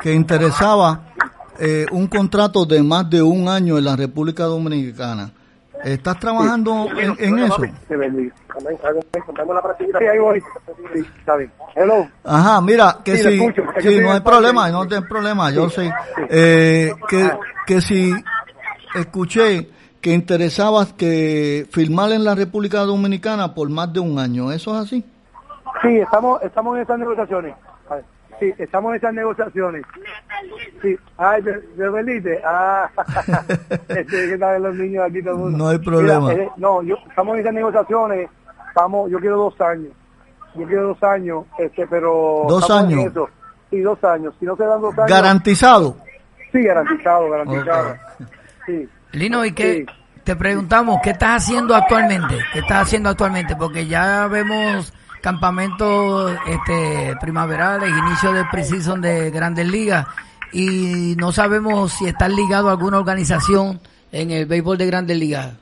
que 0.00 0.12
interesaba 0.12 1.12
eh, 1.58 1.86
un 1.90 2.06
contrato 2.06 2.64
de 2.64 2.82
más 2.82 3.10
de 3.10 3.22
un 3.22 3.48
año 3.48 3.76
en 3.76 3.84
la 3.84 3.96
República 3.96 4.44
Dominicana. 4.44 5.32
¿Estás 5.84 6.18
trabajando 6.18 6.86
en, 6.96 7.38
eso? 7.38 7.62
Ajá, 12.24 12.60
mira, 12.60 12.98
que 13.04 13.16
si, 13.16 14.00
no 14.00 14.12
hay 14.12 14.20
problema, 14.20 14.70
no 14.70 14.82
hay 14.82 15.00
problema, 15.08 15.50
yo 15.50 15.68
sé. 15.70 15.90
Eh, 16.28 16.92
que, 17.08 17.30
que 17.66 17.80
si 17.80 18.12
escuché 18.94 19.70
que 20.00 20.12
interesabas 20.12 20.92
que 20.92 21.66
firmar 21.70 22.12
en 22.12 22.24
la 22.24 22.34
República 22.34 22.80
Dominicana 22.80 23.54
por 23.54 23.70
más 23.70 23.92
de 23.92 24.00
un 24.00 24.18
año, 24.18 24.50
¿eso 24.50 24.74
es 24.74 24.82
así? 24.82 25.04
Sí, 25.80 25.96
estamos, 25.98 26.42
estamos 26.42 26.76
en 26.76 26.82
esas 26.82 26.98
negociaciones. 26.98 27.54
Sí, 28.40 28.52
estamos 28.58 28.90
en 28.90 28.96
esas 28.96 29.14
negociaciones. 29.14 29.84
Sí, 30.80 30.96
ay, 31.16 31.42
¿de 31.42 31.90
Belite? 31.90 32.40
Ah, 32.44 32.90
este, 33.88 34.04
que 34.04 34.58
los 34.58 34.74
niños 34.74 35.04
aquí 35.08 35.22
todo 35.22 35.34
el 35.34 35.40
mundo. 35.40 35.58
No 35.58 35.68
hay 35.68 35.78
problema. 35.78 36.32
Eh, 36.32 36.48
no, 36.56 36.82
yo, 36.82 36.96
estamos 37.08 37.34
en 37.34 37.40
esas 37.40 37.54
negociaciones. 37.54 38.28
Vamos, 38.74 39.10
yo 39.10 39.18
quiero 39.20 39.36
dos 39.36 39.60
años. 39.60 39.92
Yo 40.54 40.66
quiero 40.66 40.88
dos 40.88 41.02
años, 41.02 41.44
este, 41.58 41.86
pero. 41.86 42.44
Dos 42.48 42.70
años. 42.70 43.12
Sí, 43.70 43.80
dos 43.80 44.02
años. 44.04 44.34
Si 44.38 44.44
no 44.44 44.56
se 44.56 44.64
dan 44.64 44.80
dos 44.80 44.96
años. 44.98 45.10
¿Garantizado? 45.10 45.96
Sí, 46.50 46.62
garantizado, 46.62 47.30
garantizado. 47.30 47.96
Sí. 48.66 48.88
Lino, 49.12 49.44
¿y 49.44 49.52
qué? 49.52 49.86
Te 50.24 50.36
preguntamos, 50.36 51.00
¿qué 51.02 51.10
estás 51.10 51.42
haciendo 51.42 51.74
actualmente? 51.74 52.38
¿Qué 52.52 52.60
estás 52.60 52.82
haciendo 52.82 53.08
actualmente? 53.08 53.56
Porque 53.56 53.86
ya 53.86 54.28
vemos 54.28 54.92
campamentos 55.22 56.36
este, 56.46 57.14
primaverales, 57.20 57.88
inicio 57.88 58.32
de 58.32 58.44
preseason 58.50 59.00
de 59.00 59.30
Grandes 59.30 59.66
Ligas 59.66 60.06
y 60.52 61.14
no 61.16 61.32
sabemos 61.32 61.92
si 61.92 62.08
está 62.08 62.28
ligado 62.28 62.68
a 62.68 62.72
alguna 62.72 62.98
organización 62.98 63.80
en 64.10 64.30
el 64.30 64.46
béisbol 64.46 64.76
de 64.76 64.86
Grandes 64.86 65.16
Ligas. 65.16 65.56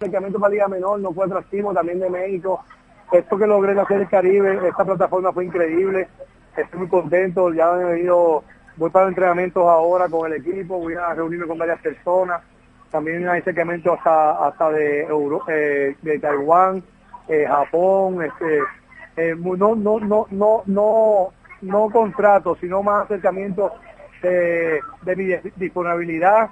El 0.00 0.10
campamento 0.10 0.38
para 0.38 0.52
Liga 0.52 0.68
Menor 0.68 1.00
no 1.00 1.12
fue 1.12 1.26
atractivo, 1.26 1.72
también 1.72 1.98
de 1.98 2.10
México. 2.10 2.62
Esto 3.10 3.38
que 3.38 3.46
logré 3.46 3.78
hacer 3.80 4.02
el 4.02 4.08
Caribe, 4.08 4.68
esta 4.68 4.84
plataforma 4.84 5.32
fue 5.32 5.46
increíble. 5.46 6.08
Estoy 6.56 6.80
muy 6.80 6.88
contento, 6.88 7.52
ya 7.52 7.80
he 7.80 7.84
venido, 7.84 8.44
voy 8.76 8.90
para 8.90 9.08
entrenamientos 9.08 9.66
ahora 9.66 10.08
con 10.08 10.30
el 10.30 10.38
equipo, 10.40 10.78
voy 10.78 10.94
a 10.94 11.14
reunirme 11.14 11.46
con 11.46 11.58
varias 11.58 11.80
personas. 11.80 12.42
También 12.90 13.28
hay 13.28 13.40
acercamiento 13.40 13.94
hasta, 13.94 14.46
hasta 14.46 14.70
de, 14.70 15.02
Euro, 15.04 15.42
eh, 15.48 15.96
de 16.02 16.18
Taiwán, 16.18 16.82
eh, 17.28 17.44
Japón, 17.46 18.22
este, 18.22 18.60
eh, 19.16 19.34
no, 19.36 19.74
no, 19.74 20.00
no, 20.00 20.26
no, 20.30 20.62
no, 20.66 21.28
no 21.62 21.90
contrato, 21.90 22.56
sino 22.60 22.82
más 22.82 23.04
acercamiento 23.04 23.72
de, 24.22 24.80
de 25.02 25.16
mi 25.16 25.34
disponibilidad. 25.56 26.50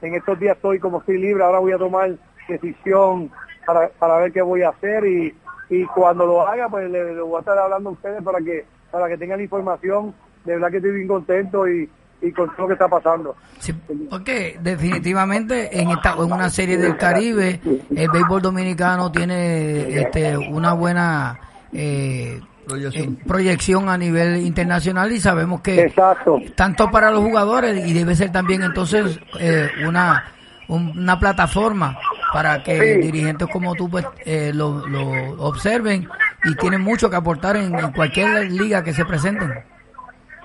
En 0.00 0.14
estos 0.14 0.38
días 0.38 0.56
estoy 0.56 0.78
como 0.78 0.98
estoy 0.98 1.18
libre, 1.18 1.44
ahora 1.44 1.60
voy 1.60 1.72
a 1.72 1.78
tomar 1.78 2.12
decisión 2.48 3.30
para, 3.64 3.88
para 3.88 4.18
ver 4.18 4.32
qué 4.32 4.42
voy 4.42 4.62
a 4.62 4.70
hacer 4.70 5.04
y, 5.06 5.34
y 5.68 5.84
cuando 5.86 6.26
lo 6.26 6.46
haga 6.46 6.68
pues 6.68 6.90
le, 6.90 7.20
voy 7.20 7.36
a 7.36 7.40
estar 7.40 7.56
hablando 7.56 7.90
a 7.90 7.92
ustedes 7.92 8.22
para 8.22 8.40
que 8.40 8.64
para 8.90 9.08
que 9.08 9.16
tengan 9.16 9.38
la 9.38 9.44
información. 9.44 10.14
De 10.44 10.54
verdad 10.54 10.70
que 10.70 10.78
estoy 10.78 10.92
bien 10.92 11.08
contento 11.08 11.68
y, 11.68 11.88
y 12.22 12.32
con 12.32 12.48
todo 12.50 12.62
lo 12.62 12.66
que 12.68 12.72
está 12.74 12.88
pasando. 12.88 13.36
Sí, 13.58 13.74
porque 14.08 14.58
definitivamente 14.62 15.80
en 15.80 15.90
esta 15.90 16.12
en 16.12 16.32
una 16.32 16.48
serie 16.48 16.78
del 16.78 16.96
Caribe 16.96 17.60
el 17.94 18.08
béisbol 18.10 18.40
dominicano 18.40 19.10
tiene 19.10 20.00
este, 20.00 20.36
una 20.36 20.72
buena 20.72 21.38
eh, 21.72 22.40
proyección. 22.66 23.14
Eh, 23.14 23.24
proyección. 23.26 23.88
a 23.88 23.98
nivel 23.98 24.36
internacional 24.38 25.10
y 25.12 25.20
sabemos 25.20 25.60
que 25.60 25.82
Exacto. 25.82 26.40
tanto 26.54 26.90
para 26.90 27.10
los 27.10 27.20
jugadores 27.20 27.86
y 27.86 27.92
debe 27.92 28.14
ser 28.14 28.30
también 28.30 28.62
entonces 28.62 29.18
eh, 29.40 29.68
una 29.86 30.24
una 30.68 31.18
plataforma 31.18 31.98
para 32.32 32.62
que 32.62 32.96
dirigentes 32.96 33.46
como 33.48 33.74
tú 33.74 33.90
pues 33.90 34.06
eh, 34.24 34.52
lo, 34.54 34.86
lo, 34.86 35.32
observen 35.42 36.08
y 36.44 36.54
tienen 36.56 36.80
mucho 36.80 37.10
que 37.10 37.16
aportar 37.16 37.56
en, 37.56 37.92
cualquier 37.92 38.50
liga 38.50 38.82
que 38.82 38.94
se 38.94 39.04
presenten. 39.04 39.52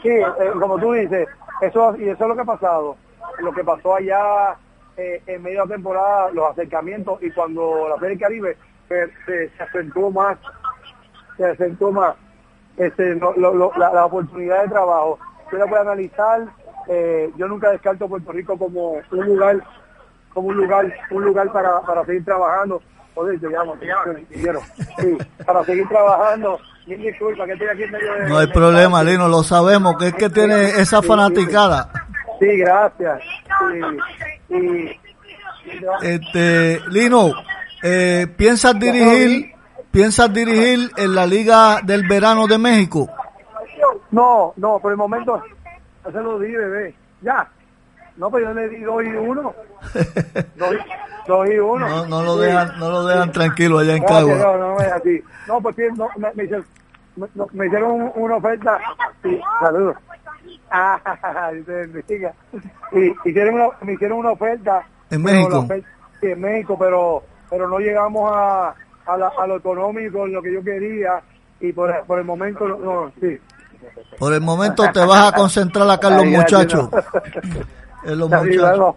Sí, 0.03 0.09
como 0.59 0.77
tú 0.77 0.91
dices, 0.93 1.27
eso 1.61 1.95
y 1.97 2.09
eso 2.09 2.23
es 2.23 2.27
lo 2.27 2.35
que 2.35 2.41
ha 2.41 2.45
pasado. 2.45 2.97
Lo 3.39 3.51
que 3.51 3.63
pasó 3.63 3.95
allá 3.95 4.55
en 4.97 5.43
medio 5.43 5.63
de 5.65 5.75
temporada, 5.75 6.31
los 6.31 6.49
acercamientos 6.51 7.21
y 7.21 7.29
cuando 7.31 7.87
la 7.87 7.99
Serie 7.99 8.17
Caribe 8.17 8.57
se, 8.87 9.51
acentuó 9.59 10.09
más 10.09 10.37
se 11.37 11.45
acentúa 11.45 11.91
más 11.91 12.15
este, 12.77 13.15
la, 13.15 14.05
oportunidad 14.05 14.63
de 14.63 14.69
trabajo. 14.69 15.19
Yo 15.51 15.57
la 15.59 15.67
puedo 15.67 15.81
analizar, 15.81 16.47
eh, 16.87 17.31
yo 17.37 17.47
nunca 17.47 17.71
descarto 17.71 18.09
Puerto 18.09 18.31
Rico 18.31 18.57
como 18.57 18.93
un 19.11 19.25
lugar, 19.25 19.63
como 20.33 20.47
un 20.47 20.57
lugar, 20.57 20.91
un 21.11 21.25
lugar 21.25 21.51
para 21.51 22.05
seguir 22.05 22.25
trabajando. 22.25 22.81
Joder, 23.17 23.39
te 23.39 23.47
llamo, 23.47 23.73
te 23.79 23.85
llamo, 23.87 24.59
sí, 24.99 25.17
para 25.43 25.63
seguir 25.63 25.87
trabajando. 25.87 26.59
no 28.27 28.37
hay 28.37 28.47
problema, 28.47 29.03
Lino, 29.03 29.27
lo 29.27 29.41
sabemos, 29.41 29.97
que 29.97 30.09
es 30.09 30.13
que 30.13 30.29
tiene 30.29 30.65
esa 30.79 31.01
fanaticada. 31.01 31.89
Sí, 32.39 32.57
gracias. 32.57 33.19
este, 36.03 36.79
Lino, 36.89 37.31
eh, 37.81 38.27
¿piensas 38.37 38.79
dirigir 38.79 39.51
¿Piensas 39.89 40.31
dirigir 40.31 40.91
en 40.95 41.15
la 41.15 41.25
Liga 41.25 41.79
del 41.81 42.07
Verano 42.07 42.45
de 42.45 42.59
México? 42.59 43.09
No, 44.11 44.53
no, 44.57 44.77
por 44.77 44.91
el 44.91 44.97
momento, 44.97 45.41
ya 46.05 46.11
se 46.11 46.19
lo 46.19 46.37
di, 46.37 46.51
bebé. 46.51 46.93
Ya. 47.21 47.49
No, 48.17 48.31
pues 48.31 48.43
yo 48.43 48.53
le 48.53 48.69
di 48.69 48.81
dos 48.81 49.03
y 49.03 49.09
uno. 49.09 49.53
dos, 51.27 51.49
y 51.49 51.59
uno. 51.59 51.87
No, 51.87 52.05
no 52.07 52.23
lo 52.23 52.37
dejan, 52.37 52.79
no 52.79 52.89
lo 52.89 53.05
dejan 53.05 53.31
tranquilo 53.31 53.79
allá 53.79 53.95
en 53.95 54.03
Cagua. 54.03 54.35
No, 54.35 54.57
no, 54.57 54.79
es 54.79 54.91
así. 54.91 55.23
No, 55.47 55.61
pues 55.61 55.75
no, 55.95 56.09
me, 56.17 56.33
me, 56.33 56.43
hicieron, 56.45 56.65
me, 57.53 57.67
hicieron 57.67 58.11
una 58.15 58.35
oferta. 58.35 58.79
Sí, 59.23 59.39
saludos. 59.59 59.95
Ah, 60.69 60.99
y, 62.91 63.29
hicieron 63.29 63.55
una, 63.55 63.67
me 63.81 63.93
hicieron 63.93 64.19
una 64.19 64.31
oferta. 64.31 64.85
¿En 65.09 65.23
México? 65.23 65.67
sí, 66.19 66.27
en 66.27 66.41
México, 66.41 66.77
pero, 66.77 67.23
pero 67.49 67.69
no 67.69 67.79
llegamos 67.79 68.31
a 68.33 68.75
a, 69.07 69.47
lo 69.47 69.57
económico, 69.57 70.27
lo 70.27 70.41
que 70.41 70.53
yo 70.53 70.63
quería, 70.63 71.21
y 71.59 71.71
por, 71.71 71.93
el 72.09 72.23
momento, 72.25 72.67
no, 72.67 73.11
sí. 73.19 73.39
Por 74.19 74.33
el 74.33 74.41
momento 74.41 74.83
te 74.91 74.99
vas 75.05 75.31
a 75.31 75.35
concentrar 75.35 75.89
acá 75.89 76.09
en 76.09 76.17
los 76.17 76.25
muchachos. 76.25 76.89
En 78.07 78.17
los 78.17 78.29
muchachos. 78.29 78.95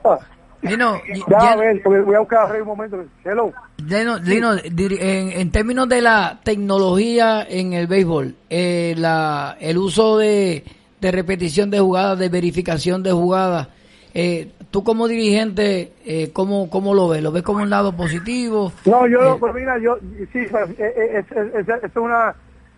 Lino, 0.62 1.00
ya, 1.28 1.52
a 1.52 1.56
ver, 1.56 1.82
voy 1.84 2.14
a 2.14 2.20
buscar 2.20 2.60
un 2.60 2.66
momento. 2.66 3.04
Hello. 3.24 3.52
Lino, 3.78 4.54
en, 4.62 5.32
en, 5.32 5.50
términos 5.50 5.88
de 5.88 6.00
la 6.00 6.40
tecnología 6.42 7.46
en 7.48 7.72
el 7.72 7.86
béisbol, 7.86 8.36
eh, 8.48 8.94
la, 8.96 9.56
el 9.60 9.78
uso 9.78 10.18
de, 10.18 10.64
de 11.00 11.10
repetición 11.10 11.70
de 11.70 11.80
jugadas, 11.80 12.18
de 12.18 12.28
verificación 12.28 13.02
de 13.02 13.12
jugadas, 13.12 13.68
eh, 14.12 14.52
tú 14.70 14.84
como 14.84 15.08
dirigente, 15.08 15.92
eh, 16.04 16.30
¿cómo, 16.32 16.68
¿cómo 16.68 16.94
lo 16.94 17.08
ves? 17.08 17.22
¿Lo 17.22 17.32
ves 17.32 17.42
como 17.42 17.62
un 17.62 17.70
lado 17.70 17.96
positivo? 17.96 18.72
No, 18.84 19.06
yo, 19.06 19.34
eh, 19.34 19.36
pues 19.40 19.54
mira, 19.54 19.78
yo, 19.78 19.98
sí, 20.32 20.46
pues, 20.50 20.70
eh, 20.78 21.24
es, 21.30 21.68
es, 21.68 21.96
una, 21.96 22.34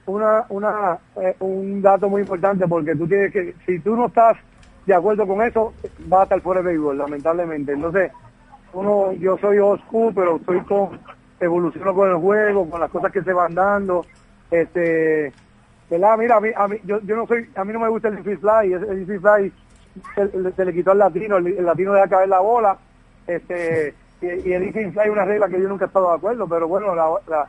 una, 0.07 0.45
una 0.49 0.99
un 1.41 1.83
dato 1.83 2.09
muy 2.09 2.23
importante 2.23 2.67
porque 2.69 2.95
tú 2.95 3.07
tienes 3.09 3.33
que, 3.33 3.55
si 3.67 3.79
tú 3.81 3.97
no 3.97 4.07
estás 4.07 4.37
de 4.87 4.95
acuerdo 4.95 5.27
con 5.27 5.43
eso, 5.43 5.73
va 6.13 6.21
a 6.21 6.23
estar 6.25 6.41
fuera 6.41 6.61
de 6.61 6.69
béisbol, 6.69 6.99
lamentablemente. 6.99 7.73
Entonces, 7.73 8.11
uno, 8.73 9.13
yo 9.13 9.39
soy 9.39 9.59
oscuro, 9.59 10.13
pero 10.15 10.37
estoy 10.37 10.61
con, 10.63 10.99
evoluciono 11.41 11.95
con 11.95 12.11
el 12.11 12.17
juego, 12.17 12.69
con 12.69 12.81
las 12.81 12.91
cosas 12.91 13.13
que 13.13 13.23
se 13.23 13.33
van 13.33 13.55
dando, 13.55 14.05
este, 14.51 15.33
¿verdad? 15.91 16.19
Mira, 16.19 16.37
a 16.37 16.41
mí, 16.41 16.49
a 16.55 16.69
mí 16.69 16.77
yo, 16.85 17.01
yo 17.03 17.17
no 17.17 17.27
soy, 17.27 17.49
a 17.55 17.65
mí 17.65 17.73
no 17.73 17.81
me 17.81 17.89
gusta 17.89 18.09
el 18.09 18.23
free 18.23 18.37
fly, 18.37 18.73
el 18.73 19.07
free 19.07 19.19
fly 19.19 19.53
se, 20.57 20.65
le 20.65 20.73
quitó 20.73 20.93
al 20.93 20.99
latino, 20.99 21.37
el, 21.37 21.65
latino 21.65 21.93
deja 21.93 22.09
caer 22.09 22.29
la 22.29 22.41
bola, 22.41 22.79
este 23.27 23.95
y, 24.21 24.53
el 24.53 24.65
infield 24.65 24.99
hay 24.99 25.11
una 25.11 25.25
regla 25.25 25.49
que 25.49 25.61
yo 25.61 25.69
nunca 25.69 25.85
he 25.85 25.89
estado 25.89 26.11
de 26.11 26.17
acuerdo, 26.17 26.47
pero 26.47 26.69
bueno, 26.69 26.95
la, 26.95 27.47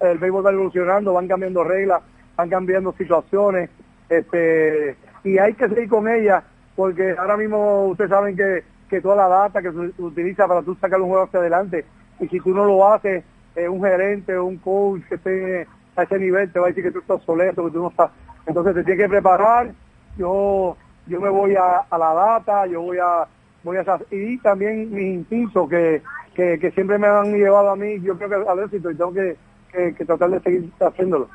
el 0.00 0.18
béisbol 0.18 0.46
va 0.46 0.52
evolucionando, 0.52 1.12
van 1.12 1.28
cambiando 1.28 1.62
reglas, 1.62 2.02
van 2.36 2.48
cambiando 2.48 2.92
situaciones, 2.92 3.70
este 4.08 4.96
y 5.24 5.38
hay 5.38 5.54
que 5.54 5.68
seguir 5.68 5.88
con 5.88 6.08
ella, 6.08 6.42
porque 6.76 7.16
ahora 7.18 7.36
mismo 7.36 7.86
ustedes 7.86 8.10
saben 8.10 8.36
que, 8.36 8.62
que 8.88 9.00
toda 9.00 9.16
la 9.16 9.28
data 9.28 9.62
que 9.62 9.72
se 9.72 10.02
utiliza 10.02 10.46
para 10.46 10.62
tú 10.62 10.76
sacar 10.76 11.00
un 11.00 11.08
juego 11.08 11.24
hacia 11.24 11.40
adelante, 11.40 11.84
y 12.20 12.28
si 12.28 12.38
tú 12.40 12.54
no 12.54 12.64
lo 12.64 12.86
haces, 12.86 13.24
eh, 13.56 13.68
un 13.68 13.82
gerente 13.82 14.36
o 14.36 14.44
un 14.44 14.58
coach 14.58 15.02
que 15.08 15.14
esté 15.16 15.66
a 15.96 16.02
ese 16.02 16.18
nivel 16.18 16.52
te 16.52 16.60
va 16.60 16.66
a 16.66 16.68
decir 16.68 16.84
que 16.84 16.90
tú 16.90 16.98
estás 16.98 17.22
soleto, 17.22 17.64
que 17.64 17.72
tú 17.72 17.82
no 17.82 17.88
estás. 17.88 18.10
Entonces 18.46 18.74
te 18.74 18.84
tienes 18.84 19.04
que 19.04 19.08
preparar. 19.08 19.72
Yo 20.18 20.76
yo 21.06 21.20
me 21.20 21.28
voy 21.28 21.54
a, 21.54 21.86
la 21.96 22.14
data, 22.14 22.66
yo 22.66 22.82
voy 22.82 22.98
a, 22.98 23.26
voy 23.62 23.76
a 23.76 23.98
y 24.10 24.38
también 24.38 24.92
mis 24.92 25.14
instintos 25.14 25.68
que, 25.68 26.02
que, 26.34 26.70
siempre 26.74 26.98
me 26.98 27.06
han 27.06 27.32
llevado 27.32 27.70
a 27.70 27.76
mí, 27.76 28.00
yo 28.00 28.16
creo 28.18 28.28
que 28.28 28.50
al 28.50 28.58
éxito 28.64 28.90
y 28.90 28.96
tengo 28.96 29.12
que, 29.12 29.36
que, 29.72 30.04
tratar 30.04 30.30
de 30.30 30.40
seguir 30.40 30.70
haciéndolo. 30.80 31.28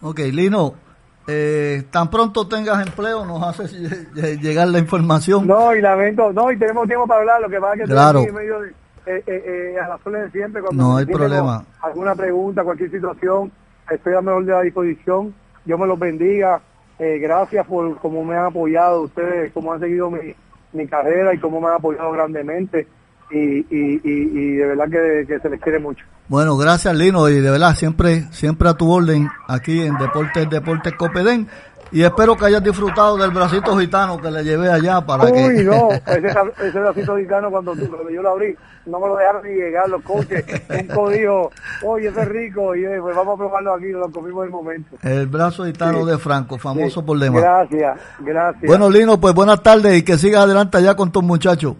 Ok, 0.00 0.20
Lino, 0.32 0.74
eh, 1.32 1.82
tan 1.90 2.10
pronto 2.10 2.48
tengas 2.48 2.84
empleo 2.84 3.24
nos 3.24 3.42
haces 3.42 3.72
llegar 4.40 4.68
la 4.68 4.78
información. 4.78 5.46
No, 5.46 5.74
y 5.74 5.80
lamento, 5.80 6.32
no, 6.32 6.50
y 6.50 6.58
tenemos 6.58 6.86
tiempo 6.86 7.06
para 7.06 7.20
hablar, 7.20 7.40
lo 7.40 7.48
que 7.48 7.60
pasa 7.60 7.74
es 7.74 7.80
que 7.80 7.86
claro. 7.86 8.20
en 8.20 8.34
medio 8.34 8.60
de, 8.60 8.70
eh, 9.06 9.22
eh, 9.26 9.76
a 9.80 9.88
las 9.88 10.04
de 10.04 10.30
siempre, 10.30 10.60
cuando 10.60 10.82
no 10.82 10.96
hay 10.96 11.06
problema. 11.06 11.64
alguna 11.82 12.14
pregunta, 12.14 12.64
cualquier 12.64 12.90
situación, 12.90 13.52
estoy 13.88 14.14
a 14.14 14.20
mejor 14.20 14.44
de 14.44 14.52
la 14.52 14.62
disposición, 14.62 15.34
Dios 15.64 15.78
me 15.78 15.86
los 15.86 15.98
bendiga, 15.98 16.60
gracias 16.98 17.66
por 17.66 17.96
cómo 17.98 18.24
me 18.24 18.36
han 18.36 18.46
apoyado 18.46 19.02
ustedes, 19.02 19.52
cómo 19.52 19.72
han 19.72 19.80
seguido 19.80 20.10
mi, 20.10 20.34
mi 20.72 20.86
carrera 20.86 21.32
y 21.32 21.38
cómo 21.38 21.60
me 21.60 21.68
han 21.68 21.74
apoyado 21.74 22.12
grandemente. 22.12 22.86
Y, 23.30 23.60
y, 23.70 24.00
y, 24.02 24.56
de 24.56 24.66
verdad 24.66 24.88
que, 24.90 25.38
se 25.40 25.48
les 25.48 25.60
quiere 25.60 25.78
mucho. 25.78 26.04
Bueno, 26.28 26.56
gracias 26.56 26.94
Lino 26.94 27.28
y 27.28 27.40
de 27.40 27.50
verdad 27.50 27.74
siempre 27.74 28.24
siempre 28.30 28.68
a 28.68 28.74
tu 28.74 28.90
orden 28.90 29.28
aquí 29.48 29.82
en 29.82 29.96
Deportes 29.98 30.48
Deportes 30.50 30.94
Copedén 30.94 31.48
y 31.92 32.04
espero 32.04 32.36
que 32.36 32.46
hayas 32.46 32.62
disfrutado 32.62 33.16
del 33.16 33.32
bracito 33.32 33.76
gitano 33.76 34.20
que 34.20 34.30
le 34.30 34.44
llevé 34.44 34.70
allá 34.70 35.00
para 35.00 35.24
Uy, 35.24 35.32
que... 35.32 35.46
Uy, 35.46 35.64
no, 35.64 35.90
ese, 36.62 36.78
bracito 36.78 37.16
gitano 37.16 37.50
cuando, 37.50 37.74
yo 37.74 38.22
lo 38.22 38.30
abrí, 38.30 38.56
no 38.86 39.00
me 39.00 39.08
lo 39.08 39.16
dejaron 39.16 39.42
ni 39.42 39.54
llegar 39.54 39.88
los 39.88 40.02
coches. 40.02 40.44
Un 40.68 40.86
código, 40.86 41.50
oye, 41.84 42.08
ese 42.08 42.20
es 42.22 42.28
rico, 42.28 42.76
y 42.76 42.84
pues 43.00 43.16
vamos 43.16 43.34
a 43.34 43.38
probarlo 43.38 43.74
aquí, 43.74 43.88
lo 43.88 44.10
comimos 44.10 44.42
en 44.42 44.46
el 44.46 44.50
momento. 44.50 44.96
El 45.02 45.26
brazo 45.26 45.64
gitano 45.64 46.04
de 46.04 46.16
Franco, 46.18 46.58
famoso 46.58 47.04
por 47.04 47.18
demás. 47.18 47.42
Gracias, 47.42 47.98
gracias. 48.20 48.64
Bueno, 48.66 48.88
Lino, 48.88 49.20
pues 49.20 49.34
buenas 49.34 49.60
tardes 49.60 49.98
y 49.98 50.04
que 50.04 50.16
sigas 50.16 50.44
adelante 50.44 50.78
allá 50.78 50.94
con 50.94 51.10
tus 51.10 51.24
muchachos. 51.24 51.74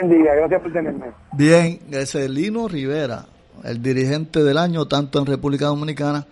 Bendiga, 0.00 0.34
gracias 0.34 0.60
por 0.60 0.72
tenerme. 0.72 1.06
Bien, 1.32 1.80
es 1.90 2.14
Lino 2.14 2.66
Rivera, 2.66 3.26
el 3.62 3.80
dirigente 3.80 4.42
del 4.42 4.58
año, 4.58 4.86
tanto 4.86 5.20
en 5.20 5.26
República 5.26 5.66
Dominicana 5.66 6.26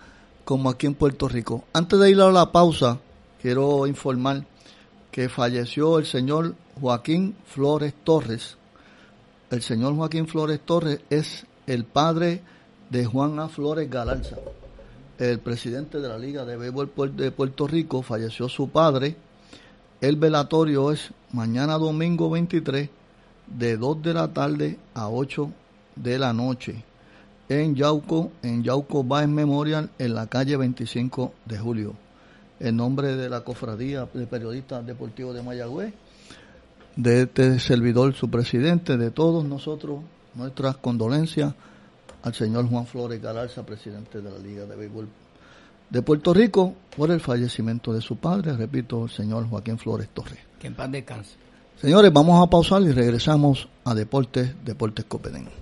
como 0.45 0.69
aquí 0.69 0.87
en 0.87 0.95
Puerto 0.95 1.29
Rico. 1.29 1.65
Antes 1.73 1.99
de 2.01 2.11
ir 2.11 2.21
a 2.21 2.33
la 2.33 2.51
pausa, 2.51 2.99
quiero 3.41 3.87
informar 3.87 4.45
que 5.13 5.29
falleció 5.29 5.99
el 5.99 6.07
señor 6.07 6.57
Joaquín 6.81 7.37
Flores 7.45 7.95
Torres. 8.03 8.57
El 9.51 9.63
señor 9.63 9.95
Joaquín 9.95 10.27
Flores 10.27 10.61
Torres 10.61 11.01
es 11.11 11.47
el 11.67 11.85
padre 11.85 12.41
de 12.91 13.05
Juan. 13.05 13.49
Flores 13.49 13.89
Galarza, 13.89 14.37
el 15.19 15.39
presidente 15.39 16.01
de 16.01 16.09
la 16.09 16.19
Liga 16.19 16.45
de 16.45 16.57
Béisbol 16.57 17.17
de 17.17 17.31
Puerto 17.31 17.69
Rico. 17.69 18.03
Falleció 18.03 18.49
su 18.49 18.71
padre. 18.71 19.15
El 20.01 20.17
velatorio 20.17 20.91
es 20.91 21.13
mañana 21.31 21.79
domingo 21.79 22.29
23 22.29 22.89
de 23.59 23.77
2 23.77 24.03
de 24.03 24.15
la 24.15 24.29
tarde 24.29 24.79
a 24.95 25.09
8 25.09 25.51
de 25.97 26.19
la 26.19 26.33
noche 26.33 26.85
en 27.49 27.75
Yauco, 27.75 28.33
en 28.43 28.63
Yauco 28.63 29.05
Baez 29.05 29.29
Memorial, 29.29 29.91
en 29.99 30.15
la 30.15 30.27
calle 30.27 30.57
25 30.57 31.35
de 31.45 31.59
julio. 31.59 31.95
En 32.61 32.77
nombre 32.77 33.17
de 33.17 33.29
la 33.29 33.43
Cofradía 33.43 34.09
de 34.13 34.27
Periodistas 34.27 34.87
Deportivos 34.87 35.35
de 35.35 35.43
Mayagüez, 35.43 35.93
de 36.97 37.23
este 37.23 37.59
servidor, 37.59 38.15
su 38.15 38.31
presidente, 38.31 38.97
de 38.97 39.11
todos 39.11 39.45
nosotros, 39.45 40.01
nuestras 40.35 40.77
condolencias 40.77 41.55
al 42.23 42.35
señor 42.35 42.69
Juan 42.69 42.87
Flores 42.87 43.21
Galarza, 43.21 43.67
presidente 43.67 44.21
de 44.21 44.31
la 44.31 44.39
Liga 44.39 44.65
de 44.65 44.77
Béisbol 44.77 45.09
de 45.91 46.01
Puerto 46.01 46.33
Rico, 46.33 46.75
por 46.97 47.11
el 47.11 47.21
fallecimiento 47.21 47.93
de 47.93 48.01
su 48.01 48.17
padre, 48.17 48.57
repito, 48.57 49.05
el 49.05 49.11
señor 49.11 49.47
Joaquín 49.49 49.79
Flores 49.79 50.09
Torres. 50.09 50.39
Que 50.59 50.69
en 50.69 50.75
paz 50.75 50.91
descanse. 50.91 51.37
Señores, 51.81 52.13
vamos 52.13 52.43
a 52.43 52.49
pausar 52.49 52.83
y 52.83 52.93
regresamos 52.93 53.69
a 53.85 53.95
Deportes, 53.95 54.55
Deportes 54.65 55.05
Copedén. 55.07 55.62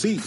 sí. 0.00 0.18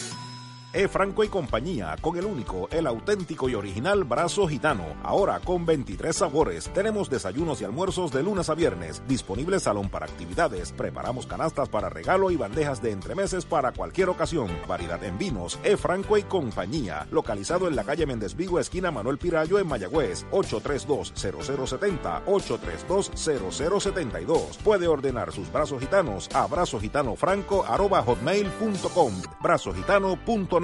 E. 0.74 0.88
Franco 0.88 1.24
y 1.24 1.28
compañía, 1.28 1.96
con 2.02 2.18
el 2.18 2.26
único, 2.26 2.68
el 2.72 2.88
auténtico 2.88 3.48
y 3.48 3.54
original 3.54 4.06
brazo 4.06 4.48
gitano. 4.48 4.84
Ahora 5.04 5.40
con 5.40 5.68
23 5.68 6.16
sabores. 6.16 6.68
Tenemos 6.74 7.12
desayunos 7.12 7.62
y 7.62 7.66
almuerzos 7.66 8.12
de 8.12 8.24
lunes 8.24 8.50
a 8.50 8.56
viernes. 8.56 9.04
Disponible 9.08 9.60
salón 9.60 9.90
para 9.90 10.08
actividades. 10.08 10.72
Preparamos 10.72 11.28
canastas 11.28 11.70
para 11.70 11.90
regalo 11.90 12.32
y 12.32 12.38
bandejas 12.38 12.82
de 12.82 12.90
entremeses 12.90 13.46
para 13.46 13.72
cualquier 13.72 14.10
ocasión. 14.10 14.48
Variedad 14.68 15.04
en 15.04 15.20
vinos. 15.20 15.60
E. 15.64 15.78
Franco 15.78 16.18
y 16.18 16.24
compañía. 16.24 17.06
Localizado 17.12 17.68
en 17.68 17.76
la 17.76 17.84
calle 17.84 18.08
Méndez 18.08 18.36
Vigo, 18.36 18.60
esquina 18.60 18.90
Manuel 18.90 19.20
Pirayo, 19.20 19.60
en 19.60 19.68
Mayagüez. 19.68 20.26
832-0070. 20.32 22.26
832-0072. 22.26 24.58
Puede 24.64 24.88
ordenar 24.88 25.32
sus 25.32 25.52
brazos 25.52 25.80
gitanos 25.80 26.28
a 26.34 26.48
brazogitanofranco.hotmail.com. 26.48 29.14
Brazogitano.net 29.40 30.63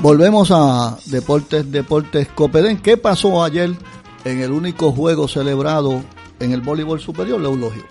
Volvemos 0.00 0.50
a 0.52 0.98
Deportes 1.06 1.70
Deportes 1.70 2.28
Copedén. 2.28 2.78
¿Qué 2.78 2.96
pasó 2.96 3.42
ayer 3.42 3.70
en 4.24 4.40
el 4.40 4.52
único 4.52 4.92
juego 4.92 5.26
celebrado 5.26 6.02
en 6.38 6.52
el 6.52 6.60
voleibol 6.60 7.00
superior, 7.00 7.40
Leulogio? 7.40 7.84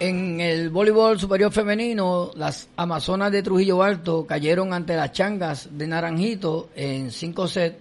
En 0.00 0.40
el 0.40 0.70
voleibol 0.70 1.18
superior 1.18 1.52
femenino, 1.52 2.30
las 2.34 2.68
Amazonas 2.76 3.32
de 3.32 3.42
Trujillo 3.42 3.82
Alto 3.82 4.26
cayeron 4.26 4.72
ante 4.72 4.96
las 4.96 5.12
Changas 5.12 5.68
de 5.72 5.86
Naranjito 5.86 6.70
en 6.76 7.10
5 7.10 7.48
sets. 7.48 7.76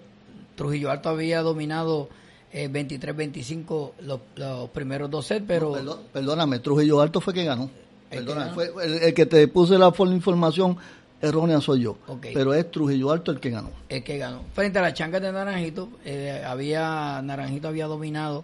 Trujillo 0.56 0.90
Alto 0.90 1.10
había 1.10 1.42
dominado 1.42 2.10
23-25 2.54 3.92
los, 4.02 4.20
los, 4.36 4.70
primeros 4.70 5.10
dos 5.10 5.28
sets, 5.28 5.46
pero... 5.48 5.76
perdóname, 6.12 6.60
Trujillo 6.60 7.02
Alto 7.02 7.22
fue 7.22 7.34
que 7.34 7.44
ganó. 7.44 7.70
Perdóname, 8.10 8.54
fue 8.54 8.72
el, 8.84 9.14
que 9.14 9.26
te 9.26 9.48
puse 9.48 9.78
la 9.78 9.94
información 10.12 10.78
errónea 11.22 11.62
soy 11.62 11.82
yo. 11.82 11.98
Pero 12.22 12.54
es 12.54 12.70
Trujillo 12.72 13.12
Alto 13.12 13.32
el 13.32 13.40
que 13.40 13.50
ganó. 13.50 13.72
El 13.90 14.04
que 14.04 14.18
ganó. 14.18 14.44
Frente 14.54 14.80
a 14.80 14.82
las 14.82 14.94
changas 14.94 15.22
de 15.22 15.32
Naranjito, 15.32 15.90
eh, 16.06 16.44
había 16.46 17.22
Naranjito 17.22 17.68
había 17.68 17.88
dominado 17.88 18.44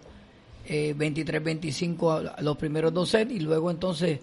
eh, 0.66 0.94
23-25 0.96 2.40
los 2.40 2.56
primeros 2.56 2.92
dos 2.92 3.10
sets 3.10 3.32
y 3.32 3.40
luego 3.40 3.70
entonces 3.70 4.20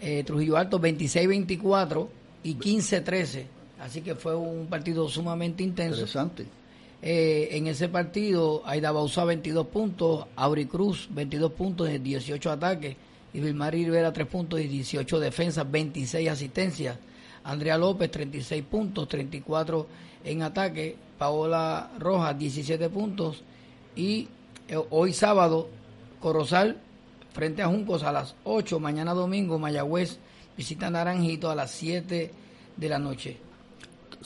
eh, 0.00 0.22
Trujillo 0.24 0.56
Alto 0.56 0.80
26-24 0.80 2.08
y 2.44 2.54
15-13. 2.56 3.44
Así 3.80 4.00
que 4.02 4.14
fue 4.14 4.34
un 4.34 4.66
partido 4.66 5.08
sumamente 5.08 5.62
intenso. 5.62 6.00
Interesante. 6.00 6.46
Eh, 7.00 7.50
en 7.52 7.68
ese 7.68 7.88
partido, 7.88 8.62
Aida 8.66 8.90
Bausa 8.90 9.24
22 9.24 9.66
puntos, 9.68 10.26
Auri 10.36 10.66
Cruz 10.66 11.08
22 11.10 11.52
puntos 11.52 11.88
en 11.88 12.02
18 12.02 12.50
ataques, 12.50 12.96
y 13.32 13.40
Vilmar 13.40 13.72
Rivera 13.72 14.12
3 14.12 14.26
puntos 14.26 14.60
y 14.60 14.68
18 14.68 15.20
defensas, 15.20 15.70
26 15.70 16.28
asistencias. 16.28 16.96
Andrea 17.44 17.78
López 17.78 18.10
36 18.10 18.64
puntos, 18.64 19.08
34 19.08 19.86
en 20.24 20.42
ataque, 20.42 20.96
Paola 21.18 21.90
Rojas 21.98 22.38
17 22.38 22.90
puntos 22.90 23.42
y 23.96 24.28
eh, 24.68 24.78
hoy 24.90 25.12
sábado 25.12 25.68
Corozal 26.20 26.78
frente 27.32 27.62
a 27.62 27.68
Juncos 27.68 28.02
a 28.02 28.12
las 28.12 28.34
8, 28.44 28.80
mañana 28.80 29.14
domingo 29.14 29.58
Mayagüez 29.58 30.18
visita 30.56 30.90
Naranjito 30.90 31.50
a 31.50 31.54
las 31.54 31.70
7 31.70 32.32
de 32.76 32.88
la 32.88 32.98
noche. 32.98 33.38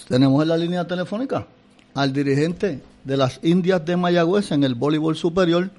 ¿Tenemos 0.09 0.43
en 0.43 0.49
la 0.49 0.57
línea 0.57 0.87
telefónica? 0.87 1.47
Al 1.95 2.13
dirigente 2.13 2.83
de 3.05 3.17
las 3.17 3.41
Indias 3.43 3.85
de 3.85 3.97
Mayagüez 3.97 4.53
en 4.53 4.65
el 4.65 4.75
voleibol 4.75 5.17
superior, 5.17 5.71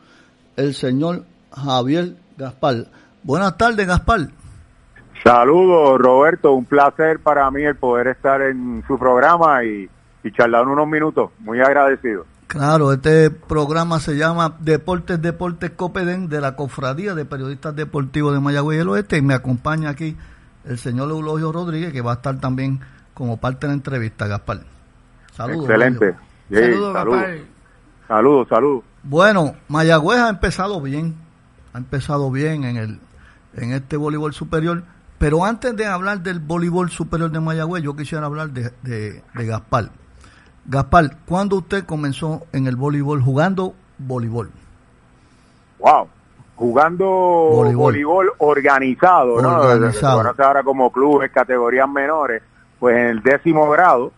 el 0.56 0.74
señor 0.74 1.24
Javier 1.52 2.16
Gaspar. 2.38 2.88
Buenas 3.24 3.58
tardes, 3.58 3.88
Gaspar. 3.88 4.30
Saludos, 5.24 6.00
Roberto. 6.00 6.54
Un 6.54 6.66
placer 6.66 7.20
para 7.20 7.50
mí 7.50 7.64
el 7.64 7.76
poder 7.76 8.08
estar 8.08 8.42
en 8.42 8.84
su 8.88 9.00
programa 9.00 9.64
y, 9.64 9.90
y 10.24 10.32
charlar 10.32 10.68
unos 10.68 10.88
minutos. 10.88 11.32
Muy 11.40 11.62
agradecido. 11.62 12.26
Claro, 12.48 12.92
este 12.92 13.32
programa 13.32 14.00
se 14.00 14.16
llama 14.16 14.58
Deportes 14.60 15.22
Deportes 15.22 15.72
Copeden 15.72 16.30
de 16.30 16.42
la 16.42 16.56
Cofradía 16.56 17.16
de 17.16 17.26
Periodistas 17.26 17.76
Deportivos 17.76 18.34
de 18.34 18.42
Mayagüez 18.42 18.78
y 18.78 18.82
el 18.82 18.90
Oeste 18.90 19.18
y 19.18 19.22
me 19.22 19.34
acompaña 19.34 19.90
aquí 19.90 20.16
el 20.66 20.78
señor 20.78 21.10
Eulogio 21.10 21.52
Rodríguez 21.52 21.92
que 21.92 22.02
va 22.02 22.12
a 22.12 22.16
estar 22.16 22.40
también 22.40 22.82
como 23.16 23.38
parte 23.38 23.66
de 23.66 23.70
la 23.70 23.74
entrevista, 23.76 24.28
Gaspar. 24.28 24.73
Saludos. 25.34 25.70
Excelente. 25.70 26.16
saludos, 26.50 26.94
saludos, 28.08 28.48
saludos. 28.48 28.84
Bueno, 29.04 29.56
Mayagüez 29.68 30.20
ha 30.20 30.30
empezado 30.30 30.80
bien, 30.80 31.16
ha 31.74 31.78
empezado 31.80 32.32
bien 32.32 32.64
en 32.64 32.78
el 32.78 33.00
en 33.56 33.72
este 33.74 33.98
voleibol 33.98 34.34
superior, 34.34 34.84
pero 35.18 35.46
antes 35.46 35.76
de 35.76 35.86
hablar 35.86 36.22
del 36.22 36.40
voleibol 36.40 36.90
superior 36.90 37.32
de 37.32 37.40
Mayagüez, 37.40 37.84
yo 37.84 37.96
quisiera 37.96 38.26
hablar 38.26 38.50
de, 38.50 38.72
de, 38.82 39.22
Gaspar. 39.34 39.90
Gaspar, 40.66 41.18
¿cuándo 41.26 41.58
usted 41.58 41.86
comenzó 41.86 42.44
en 42.52 42.68
el 42.68 42.76
voleibol 42.76 43.22
jugando 43.22 43.74
voleibol? 43.98 44.50
Wow, 45.80 46.08
jugando 46.56 47.06
voleibol, 47.06 48.32
organizado, 48.38 49.42
¿no? 49.42 49.58
Organizado. 49.58 50.34
ahora 50.38 50.64
como 50.64 50.92
clubes, 50.92 51.32
categorías 51.32 51.90
menores, 51.90 52.42
pues 52.80 52.96
en 52.98 53.08
el 53.08 53.22
décimo 53.22 53.70
grado, 53.70 54.12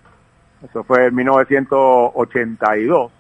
eso 0.70 0.84
fue 0.84 1.06
en 1.06 1.16
1982. 1.16 3.12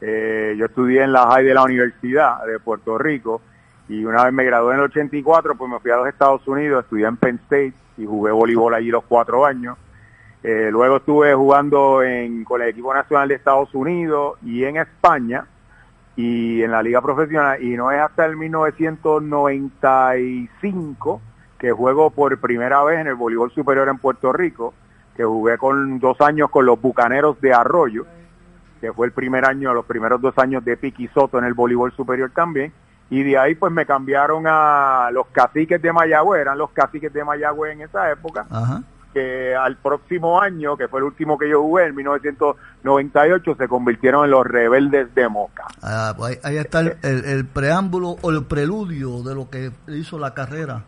Eh, 0.00 0.54
yo 0.56 0.66
estudié 0.66 1.02
en 1.02 1.12
la 1.12 1.26
High 1.26 1.44
de 1.44 1.54
la 1.54 1.64
Universidad 1.64 2.46
de 2.46 2.60
Puerto 2.60 2.96
Rico 2.98 3.40
y 3.88 4.04
una 4.04 4.22
vez 4.24 4.32
me 4.32 4.44
gradué 4.44 4.74
en 4.74 4.80
el 4.80 4.86
84, 4.86 5.56
pues 5.56 5.70
me 5.70 5.78
fui 5.80 5.90
a 5.90 5.96
los 5.96 6.06
Estados 6.08 6.46
Unidos, 6.46 6.84
estudié 6.84 7.06
en 7.06 7.16
Penn 7.16 7.40
State 7.44 7.72
y 7.96 8.04
jugué 8.06 8.30
voleibol 8.30 8.74
allí 8.74 8.90
los 8.90 9.02
cuatro 9.04 9.44
años. 9.44 9.76
Eh, 10.42 10.68
luego 10.70 10.98
estuve 10.98 11.34
jugando 11.34 12.02
en, 12.02 12.44
con 12.44 12.62
el 12.62 12.68
equipo 12.68 12.94
nacional 12.94 13.28
de 13.28 13.34
Estados 13.34 13.74
Unidos 13.74 14.38
y 14.44 14.62
en 14.64 14.76
España 14.76 15.46
y 16.14 16.62
en 16.62 16.70
la 16.70 16.80
liga 16.82 17.02
profesional 17.02 17.60
y 17.62 17.76
no 17.76 17.90
es 17.90 18.00
hasta 18.00 18.24
el 18.26 18.36
1995 18.36 21.20
que 21.58 21.72
juego 21.72 22.10
por 22.10 22.38
primera 22.38 22.84
vez 22.84 23.00
en 23.00 23.08
el 23.08 23.16
voleibol 23.16 23.50
superior 23.50 23.88
en 23.88 23.98
Puerto 23.98 24.32
Rico 24.32 24.74
que 25.18 25.24
jugué 25.24 25.58
con 25.58 25.98
dos 25.98 26.20
años 26.20 26.48
con 26.48 26.64
los 26.64 26.80
Bucaneros 26.80 27.40
de 27.40 27.52
Arroyo, 27.52 28.06
que 28.80 28.92
fue 28.92 29.08
el 29.08 29.12
primer 29.12 29.44
año, 29.44 29.74
los 29.74 29.84
primeros 29.84 30.20
dos 30.20 30.38
años 30.38 30.64
de 30.64 30.76
Piqui 30.76 31.08
Soto 31.08 31.40
en 31.40 31.44
el 31.44 31.54
voleibol 31.54 31.92
superior 31.92 32.30
también, 32.32 32.72
y 33.10 33.24
de 33.24 33.36
ahí 33.36 33.56
pues 33.56 33.72
me 33.72 33.84
cambiaron 33.84 34.44
a 34.46 35.10
los 35.12 35.26
caciques 35.32 35.82
de 35.82 35.92
Mayagüez, 35.92 36.42
eran 36.42 36.56
los 36.56 36.70
caciques 36.70 37.12
de 37.12 37.24
Mayagüez 37.24 37.72
en 37.72 37.80
esa 37.80 38.08
época, 38.12 38.46
que 39.12 39.56
al 39.56 39.76
próximo 39.78 40.40
año, 40.40 40.76
que 40.76 40.86
fue 40.86 41.00
el 41.00 41.06
último 41.06 41.36
que 41.36 41.50
yo 41.50 41.62
jugué, 41.62 41.86
en 41.86 41.96
1998, 41.96 43.56
se 43.58 43.66
convirtieron 43.66 44.24
en 44.24 44.30
los 44.30 44.46
rebeldes 44.46 45.12
de 45.16 45.28
Moca. 45.28 45.64
Ah, 45.82 46.14
pues 46.16 46.38
ahí, 46.44 46.58
está 46.58 46.82
el, 46.82 47.44
preámbulo 47.46 48.18
o 48.22 48.30
el 48.30 48.44
preludio 48.44 49.24
de 49.24 49.34
lo 49.34 49.50
que 49.50 49.72
hizo 49.88 50.16
la 50.16 50.32
carrera 50.32 50.84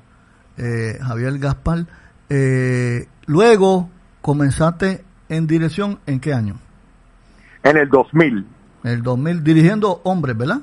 eh, 0.56 1.00
Javier 1.02 1.36
Gaspar. 1.40 1.86
Eh, 2.28 3.08
luego 3.26 3.88
comenzaste 4.22 5.04
en 5.28 5.46
dirección, 5.46 5.98
¿en 6.06 6.20
qué 6.20 6.34
año? 6.34 6.56
En 7.62 7.76
el 7.76 7.88
2000. 7.88 8.46
En 8.84 8.90
el 8.90 9.02
2000, 9.02 9.44
dirigiendo 9.44 10.00
hombres, 10.04 10.36
¿verdad? 10.36 10.60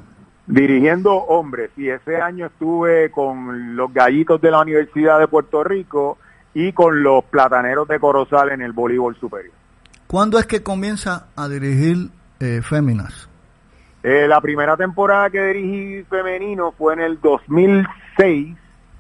Dirigiendo 0.48 1.13
hombres, 1.13 1.72
y 1.76 1.89
ese 1.89 2.17
año 2.17 2.48
estuve 2.48 3.12
con 3.12 3.76
los 3.76 3.93
gallitos 3.93 4.39
de 4.41 4.52
la 4.52 4.62
Universidad 4.62 5.20
de 5.20 5.28
Puerto 5.28 5.63
Rico 5.63 6.17
y 6.54 6.72
con 6.72 7.04
los 7.04 7.24
plataneros 7.26 7.88
de 7.88 8.00
Corozal 8.00 8.52
en 8.52 8.62
el 8.62 8.72
voleibol 8.72 9.15
superior. 9.17 9.54
¿Cuándo 10.08 10.39
es 10.39 10.46
que 10.46 10.63
comienza 10.63 11.28
a 11.36 11.50
dirigir 11.50 12.10
eh, 12.39 12.62
féminas? 12.63 13.30
Eh, 14.04 14.26
la 14.28 14.39
primera 14.39 14.78
temporada 14.78 15.30
que 15.30 15.43
dirigí 15.43 16.04
femenino 16.10 16.72
fue 16.72 16.93
en 16.93 17.02
el 17.02 17.20
2006, 17.20 18.56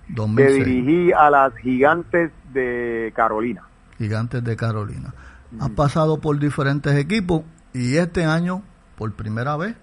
2006. 0.09 0.35
que 0.35 0.65
dirigí 0.65 1.11
a 1.13 1.29
las 1.29 1.55
gigantes 1.57 2.31
de 2.51 3.13
Carolina. 3.15 3.66
Gigantes 3.97 4.43
de 4.43 4.55
Carolina. 4.55 5.13
Ha 5.59 5.69
pasado 5.69 6.19
por 6.19 6.39
diferentes 6.39 6.95
equipos 6.95 7.43
y 7.73 7.95
este 7.95 8.25
año, 8.25 8.63
por 8.97 9.13
primera 9.13 9.55
vez, 9.55 9.75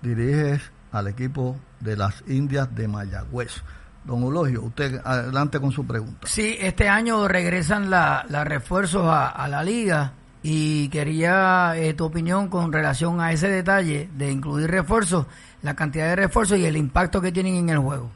diriges 0.00 0.62
al 0.92 1.08
equipo 1.08 1.56
de 1.80 1.96
las 1.96 2.22
Indias 2.28 2.74
de 2.74 2.88
Mayagüez. 2.88 3.62
Don 4.04 4.22
Eulogio, 4.22 4.62
usted 4.62 5.00
adelante 5.04 5.60
con 5.60 5.70
su 5.70 5.86
pregunta. 5.86 6.26
Sí, 6.26 6.56
este 6.60 6.88
año 6.88 7.28
regresan 7.28 7.88
los 7.90 8.44
refuerzos 8.44 9.04
a, 9.06 9.46
la 9.48 9.62
liga 9.62 10.12
y 10.42 10.88
quería 10.88 11.74
eh, 11.76 11.94
tu 11.94 12.04
opinión 12.04 12.48
con 12.48 12.72
relación 12.72 13.20
a 13.20 13.32
ese 13.32 13.48
detalle 13.48 14.08
de 14.16 14.30
incluir 14.30 14.68
refuerzos, 14.70 15.26
la 15.62 15.74
cantidad 15.74 16.08
de 16.08 16.16
refuerzos 16.16 16.58
y 16.58 16.64
el 16.64 16.76
impacto 16.76 17.20
que 17.20 17.30
tienen 17.30 17.54
en 17.54 17.68
el 17.68 17.78
juego. 17.78 18.10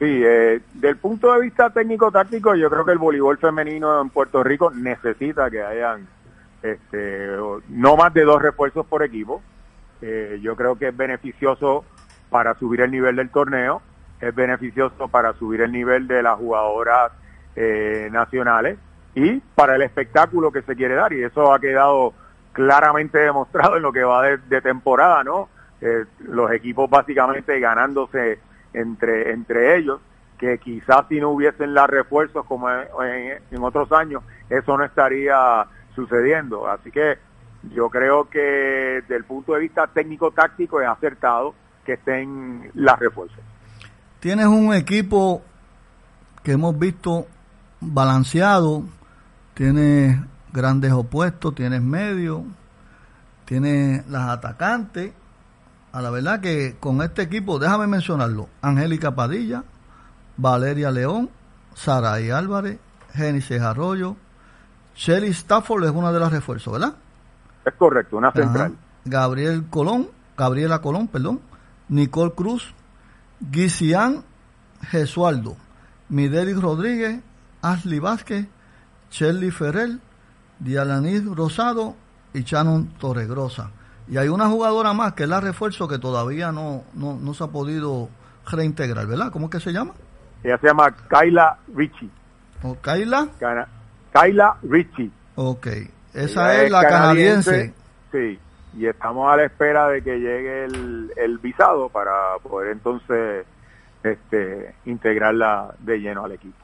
Sí, 0.00 0.22
eh, 0.24 0.62
del 0.72 0.96
punto 0.96 1.30
de 1.30 1.42
vista 1.42 1.68
técnico-táctico, 1.68 2.54
yo 2.54 2.70
creo 2.70 2.86
que 2.86 2.92
el 2.92 2.98
voleibol 2.98 3.36
femenino 3.36 4.00
en 4.00 4.08
Puerto 4.08 4.42
Rico 4.42 4.70
necesita 4.70 5.50
que 5.50 5.62
hayan 5.62 6.08
este, 6.62 7.36
no 7.68 7.96
más 7.98 8.14
de 8.14 8.22
dos 8.22 8.40
refuerzos 8.40 8.86
por 8.86 9.02
equipo. 9.02 9.42
Eh, 10.00 10.40
yo 10.40 10.56
creo 10.56 10.76
que 10.76 10.88
es 10.88 10.96
beneficioso 10.96 11.84
para 12.30 12.54
subir 12.54 12.80
el 12.80 12.90
nivel 12.90 13.16
del 13.16 13.28
torneo, 13.28 13.82
es 14.22 14.34
beneficioso 14.34 15.08
para 15.08 15.34
subir 15.34 15.60
el 15.60 15.70
nivel 15.70 16.08
de 16.08 16.22
las 16.22 16.38
jugadoras 16.38 17.12
eh, 17.54 18.08
nacionales 18.10 18.78
y 19.14 19.40
para 19.54 19.76
el 19.76 19.82
espectáculo 19.82 20.50
que 20.50 20.62
se 20.62 20.76
quiere 20.76 20.94
dar. 20.94 21.12
Y 21.12 21.24
eso 21.24 21.52
ha 21.52 21.60
quedado 21.60 22.14
claramente 22.54 23.18
demostrado 23.18 23.76
en 23.76 23.82
lo 23.82 23.92
que 23.92 24.04
va 24.04 24.22
de, 24.22 24.62
temporada, 24.62 25.22
¿no? 25.24 25.50
los 26.20 26.52
equipos 26.52 26.88
básicamente 26.88 27.58
ganándose 27.58 28.38
entre, 28.72 29.32
entre 29.32 29.76
ellos, 29.76 30.00
que 30.38 30.58
quizás 30.58 31.06
si 31.08 31.20
no 31.20 31.30
hubiesen 31.30 31.74
las 31.74 31.88
refuerzos 31.88 32.46
como 32.46 32.70
en, 32.70 33.42
en 33.50 33.62
otros 33.62 33.92
años, 33.92 34.22
eso 34.48 34.76
no 34.76 34.84
estaría 34.84 35.66
sucediendo. 35.94 36.66
Así 36.68 36.90
que 36.90 37.18
yo 37.74 37.90
creo 37.90 38.28
que 38.28 38.38
desde 39.02 39.16
el 39.16 39.24
punto 39.24 39.52
de 39.52 39.60
vista 39.60 39.86
técnico-táctico 39.86 40.80
es 40.80 40.88
acertado 40.88 41.54
que 41.84 41.94
estén 41.94 42.70
las 42.74 42.98
refuerzos. 42.98 43.38
Tienes 44.20 44.46
un 44.46 44.72
equipo 44.74 45.42
que 46.42 46.52
hemos 46.52 46.78
visto 46.78 47.26
balanceado, 47.80 48.84
tienes 49.54 50.18
grandes 50.52 50.92
opuestos, 50.92 51.54
tienes 51.54 51.82
medio, 51.82 52.44
tienes 53.44 54.06
las 54.08 54.28
atacantes 54.30 55.12
a 55.92 56.00
la 56.00 56.10
verdad 56.10 56.40
que 56.40 56.76
con 56.78 57.02
este 57.02 57.22
equipo, 57.22 57.58
déjame 57.58 57.86
mencionarlo, 57.86 58.48
Angélica 58.62 59.14
Padilla, 59.14 59.64
Valeria 60.36 60.90
León, 60.90 61.30
Saray 61.74 62.30
Álvarez, 62.30 62.78
Génesis 63.12 63.60
Arroyo, 63.60 64.16
Shelly 64.94 65.28
Stafford 65.28 65.84
es 65.84 65.90
una 65.90 66.12
de 66.12 66.20
las 66.20 66.32
refuerzos, 66.32 66.72
¿verdad? 66.72 66.94
Es 67.64 67.74
correcto, 67.74 68.16
una 68.16 68.32
central. 68.32 68.76
Gabriel 69.04 69.66
Colón, 69.68 70.08
Gabriela 70.36 70.80
Colón, 70.80 71.08
perdón, 71.08 71.40
Nicole 71.88 72.32
Cruz, 72.32 72.72
Guisian 73.40 74.24
Gesualdo, 74.82 75.56
Midelis 76.08 76.60
Rodríguez, 76.60 77.20
Ashley 77.62 77.98
Vázquez, 77.98 78.46
Shelly 79.10 79.50
Ferrer, 79.50 79.98
Dialanis 80.58 81.24
Rosado 81.24 81.96
y 82.32 82.42
Shannon 82.42 82.88
Torregrosa. 82.98 83.70
Y 84.10 84.18
hay 84.18 84.28
una 84.28 84.48
jugadora 84.48 84.92
más 84.92 85.12
que 85.12 85.22
es 85.22 85.28
la 85.28 85.40
refuerzo 85.40 85.86
que 85.86 85.98
todavía 85.98 86.50
no, 86.50 86.82
no, 86.94 87.32
se 87.32 87.44
ha 87.44 87.46
podido 87.46 88.08
reintegrar, 88.44 89.06
¿verdad? 89.06 89.30
¿Cómo 89.30 89.46
es 89.46 89.52
que 89.52 89.60
se 89.60 89.72
llama? 89.72 89.92
Ella 90.42 90.58
se 90.58 90.66
llama 90.66 90.92
Kyla 91.08 91.58
Richie. 91.74 92.10
¿O 92.62 92.76
Kyla? 92.80 93.28
Kyla 94.12 94.56
Richie. 94.62 95.10
Ok. 95.36 95.68
Esa 96.12 96.64
es, 96.64 96.72
la 96.72 96.82
canadiense. 96.82 97.72
Sí. 98.10 98.38
Y 98.76 98.86
estamos 98.86 99.32
a 99.32 99.36
la 99.36 99.44
espera 99.44 99.88
de 99.88 100.02
que 100.02 100.18
llegue 100.18 100.64
el, 100.64 101.12
el 101.16 101.38
visado 101.38 101.88
para 101.88 102.36
poder 102.42 102.72
entonces 102.72 103.46
este, 104.02 104.74
integrarla 104.86 105.74
de 105.78 105.98
lleno 105.98 106.24
al 106.24 106.32
equipo. 106.32 106.56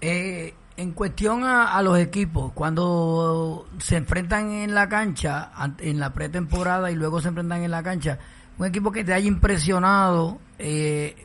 Eh, 0.00 0.54
en 0.76 0.92
cuestión 0.92 1.44
a, 1.44 1.80
los 1.82 1.98
equipos, 1.98 2.52
cuando 2.52 3.68
se 3.78 3.96
enfrentan 3.96 4.50
en 4.50 4.74
la 4.74 4.88
cancha, 4.88 5.50
en 5.78 6.00
la 6.00 6.12
pretemporada 6.12 6.90
y 6.90 6.94
luego 6.94 7.20
se 7.20 7.28
enfrentan 7.28 7.62
en 7.62 7.70
la 7.70 7.82
cancha, 7.82 8.18
un 8.58 8.66
equipo 8.66 8.90
que 8.90 9.04
te 9.04 9.12
haya 9.12 9.26
impresionado 9.26 10.38
eh, 10.58 11.16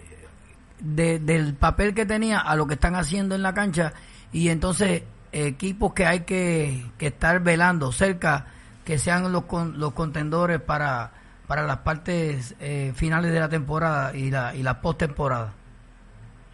del 0.79 1.53
papel 1.53 1.93
que 1.93 2.05
tenía 2.05 2.39
a 2.39 2.55
lo 2.55 2.67
que 2.67 2.73
están 2.73 2.95
haciendo 2.95 3.33
en 3.35 3.43
la 3.43 3.53
cancha 3.53 3.93
y 4.31 4.49
entonces 4.49 5.03
equipos 5.31 5.93
que 5.93 6.05
hay 6.05 6.21
que, 6.21 6.85
estar 6.99 7.41
velando 7.41 7.91
cerca, 7.91 8.47
que 8.83 8.97
sean 8.99 9.31
los, 9.31 9.43
los 9.75 9.93
contendores 9.93 10.61
para, 10.61 11.11
para 11.47 11.63
las 11.65 11.77
partes 11.77 12.55
eh, 12.59 12.93
finales 12.95 13.31
de 13.31 13.39
la 13.39 13.49
temporada 13.49 14.15
y 14.15 14.31
la, 14.31 14.55
y 14.55 14.63
la 14.63 14.81
postemporada. 14.81 15.53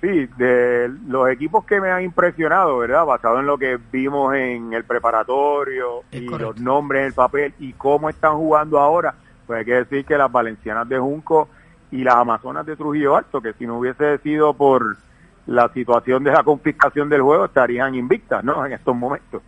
Sí, 0.01 0.27
de 0.35 0.91
los 1.07 1.29
equipos 1.29 1.63
que 1.63 1.79
me 1.79 1.91
han 1.91 2.01
impresionado, 2.01 2.79
¿verdad? 2.79 3.05
Basado 3.05 3.39
en 3.39 3.45
lo 3.45 3.59
que 3.59 3.77
vimos 3.91 4.33
en 4.33 4.73
el 4.73 4.83
preparatorio 4.83 6.01
y 6.11 6.21
los 6.21 6.59
nombres 6.59 7.01
en 7.01 7.07
el 7.07 7.13
papel 7.13 7.53
y 7.59 7.73
cómo 7.73 8.09
están 8.09 8.35
jugando 8.35 8.79
ahora, 8.79 9.13
pues 9.45 9.59
hay 9.59 9.65
que 9.65 9.75
decir 9.75 10.03
que 10.03 10.17
las 10.17 10.31
Valencianas 10.31 10.89
de 10.89 10.97
Junco 10.97 11.49
y 11.91 12.03
las 12.03 12.15
Amazonas 12.15 12.65
de 12.65 12.75
Trujillo 12.75 13.15
Alto, 13.15 13.41
que 13.41 13.53
si 13.53 13.67
no 13.67 13.77
hubiese 13.77 14.17
sido 14.19 14.55
por 14.55 14.97
la 15.45 15.69
situación 15.71 16.23
de 16.23 16.31
la 16.31 16.43
confiscación 16.43 17.07
del 17.07 17.21
juego, 17.21 17.45
estarían 17.45 17.93
invictas, 17.93 18.43
¿no? 18.43 18.65
En 18.65 18.71
estos 18.71 18.95
momentos. 18.95 19.43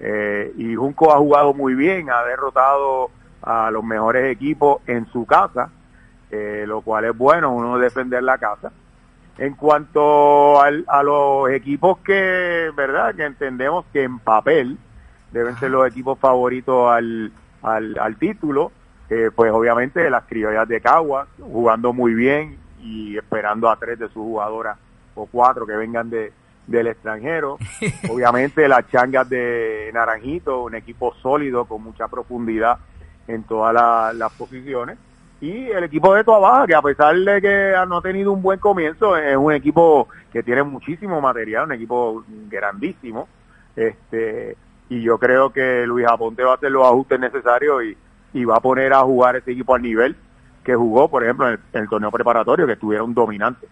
Eh, 0.00 0.54
y 0.56 0.74
Junco 0.74 1.12
ha 1.12 1.18
jugado 1.18 1.52
muy 1.52 1.74
bien, 1.74 2.08
ha 2.08 2.22
derrotado 2.22 3.10
a 3.42 3.70
los 3.70 3.84
mejores 3.84 4.32
equipos 4.32 4.80
en 4.86 5.04
su 5.12 5.26
casa, 5.26 5.68
eh, 6.30 6.64
lo 6.66 6.80
cual 6.80 7.04
es 7.04 7.16
bueno, 7.16 7.52
uno 7.52 7.78
defender 7.78 8.22
la 8.22 8.38
casa 8.38 8.72
en 9.38 9.54
cuanto 9.54 10.60
al, 10.60 10.84
a 10.88 11.02
los 11.02 11.50
equipos 11.50 11.98
que, 11.98 12.70
¿verdad? 12.76 13.14
Que 13.14 13.24
entendemos 13.24 13.84
que 13.92 14.02
en 14.02 14.18
papel 14.18 14.76
deben 15.32 15.56
ser 15.58 15.70
los 15.70 15.86
equipos 15.86 16.18
favoritos 16.18 16.90
al, 16.90 17.32
al, 17.62 18.16
título, 18.16 18.72
eh, 19.08 19.30
pues 19.34 19.52
obviamente 19.52 20.10
las 20.10 20.24
criollas 20.24 20.66
de 20.66 20.80
Caguas 20.80 21.28
jugando 21.38 21.92
muy 21.92 22.14
bien 22.14 22.58
y 22.80 23.16
esperando 23.16 23.70
a 23.70 23.76
tres 23.76 23.98
de 23.98 24.06
sus 24.06 24.22
jugadoras 24.22 24.76
o 25.14 25.26
cuatro 25.26 25.66
que 25.66 25.76
vengan 25.76 26.10
de, 26.10 26.32
del 26.66 26.88
extranjero. 26.88 27.58
obviamente 28.10 28.66
las 28.66 28.88
changas 28.90 29.28
de 29.28 29.90
Naranjito, 29.94 30.64
un 30.64 30.74
equipo 30.74 31.14
sólido 31.22 31.64
con 31.66 31.82
mucha 31.82 32.08
profundidad 32.08 32.78
en 33.28 33.44
todas 33.44 34.14
las 34.14 34.32
posiciones 34.32 34.98
y 35.40 35.70
el 35.70 35.84
equipo 35.84 36.14
de 36.14 36.24
Toa 36.24 36.66
que 36.66 36.74
a 36.74 36.82
pesar 36.82 37.16
de 37.16 37.40
que 37.40 37.74
no 37.88 37.98
ha 37.98 38.02
tenido 38.02 38.32
un 38.32 38.42
buen 38.42 38.58
comienzo, 38.58 39.16
es 39.16 39.36
un 39.36 39.52
equipo 39.52 40.08
que 40.32 40.42
tiene 40.42 40.62
muchísimo 40.64 41.20
material, 41.20 41.66
un 41.66 41.72
equipo 41.72 42.24
grandísimo. 42.48 43.28
Este, 43.76 44.56
y 44.88 45.00
yo 45.02 45.18
creo 45.18 45.50
que 45.50 45.86
Luis 45.86 46.06
Aponte 46.08 46.42
va 46.42 46.52
a 46.52 46.54
hacer 46.56 46.72
los 46.72 46.84
ajustes 46.84 47.20
necesarios 47.20 47.82
y, 47.84 48.44
va 48.44 48.56
a 48.56 48.60
poner 48.60 48.92
a 48.92 49.00
jugar 49.00 49.36
ese 49.36 49.52
equipo 49.52 49.74
al 49.74 49.82
nivel 49.82 50.16
que 50.62 50.74
jugó, 50.74 51.08
por 51.08 51.24
ejemplo, 51.24 51.48
en 51.48 51.58
el, 51.72 51.88
torneo 51.88 52.10
preparatorio, 52.10 52.66
que 52.66 52.74
estuvieron 52.74 53.14
dominantes. 53.14 53.68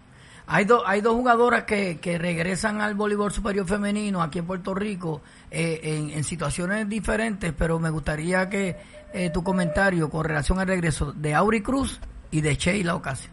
Hay, 0.49 0.65
hay 0.85 1.01
dos 1.01 1.13
jugadoras 1.13 1.63
que, 1.63 1.99
que 1.99 2.17
regresan 2.17 2.79
al 2.79 2.95
voleibol 2.95 3.31
superior 3.31 3.67
femenino 3.67 4.21
aquí 4.21 4.39
en 4.39 4.47
Puerto 4.47 4.73
Rico 4.73 5.21
eh, 5.51 5.81
en, 5.83 6.09
en, 6.09 6.23
situaciones 6.23 6.87
diferentes, 6.87 7.51
pero 7.51 7.79
me 7.79 7.89
gustaría 7.89 8.49
que 8.49 8.77
eh, 9.13 9.29
tu 9.29 9.43
comentario 9.43 10.09
con 10.09 10.23
relación 10.23 10.59
al 10.59 10.67
regreso 10.67 11.11
de 11.11 11.35
Auri 11.35 11.61
Cruz 11.61 11.99
y 12.31 12.39
de 12.39 12.55
Sheila 12.55 12.95
Ocasio. 12.95 13.29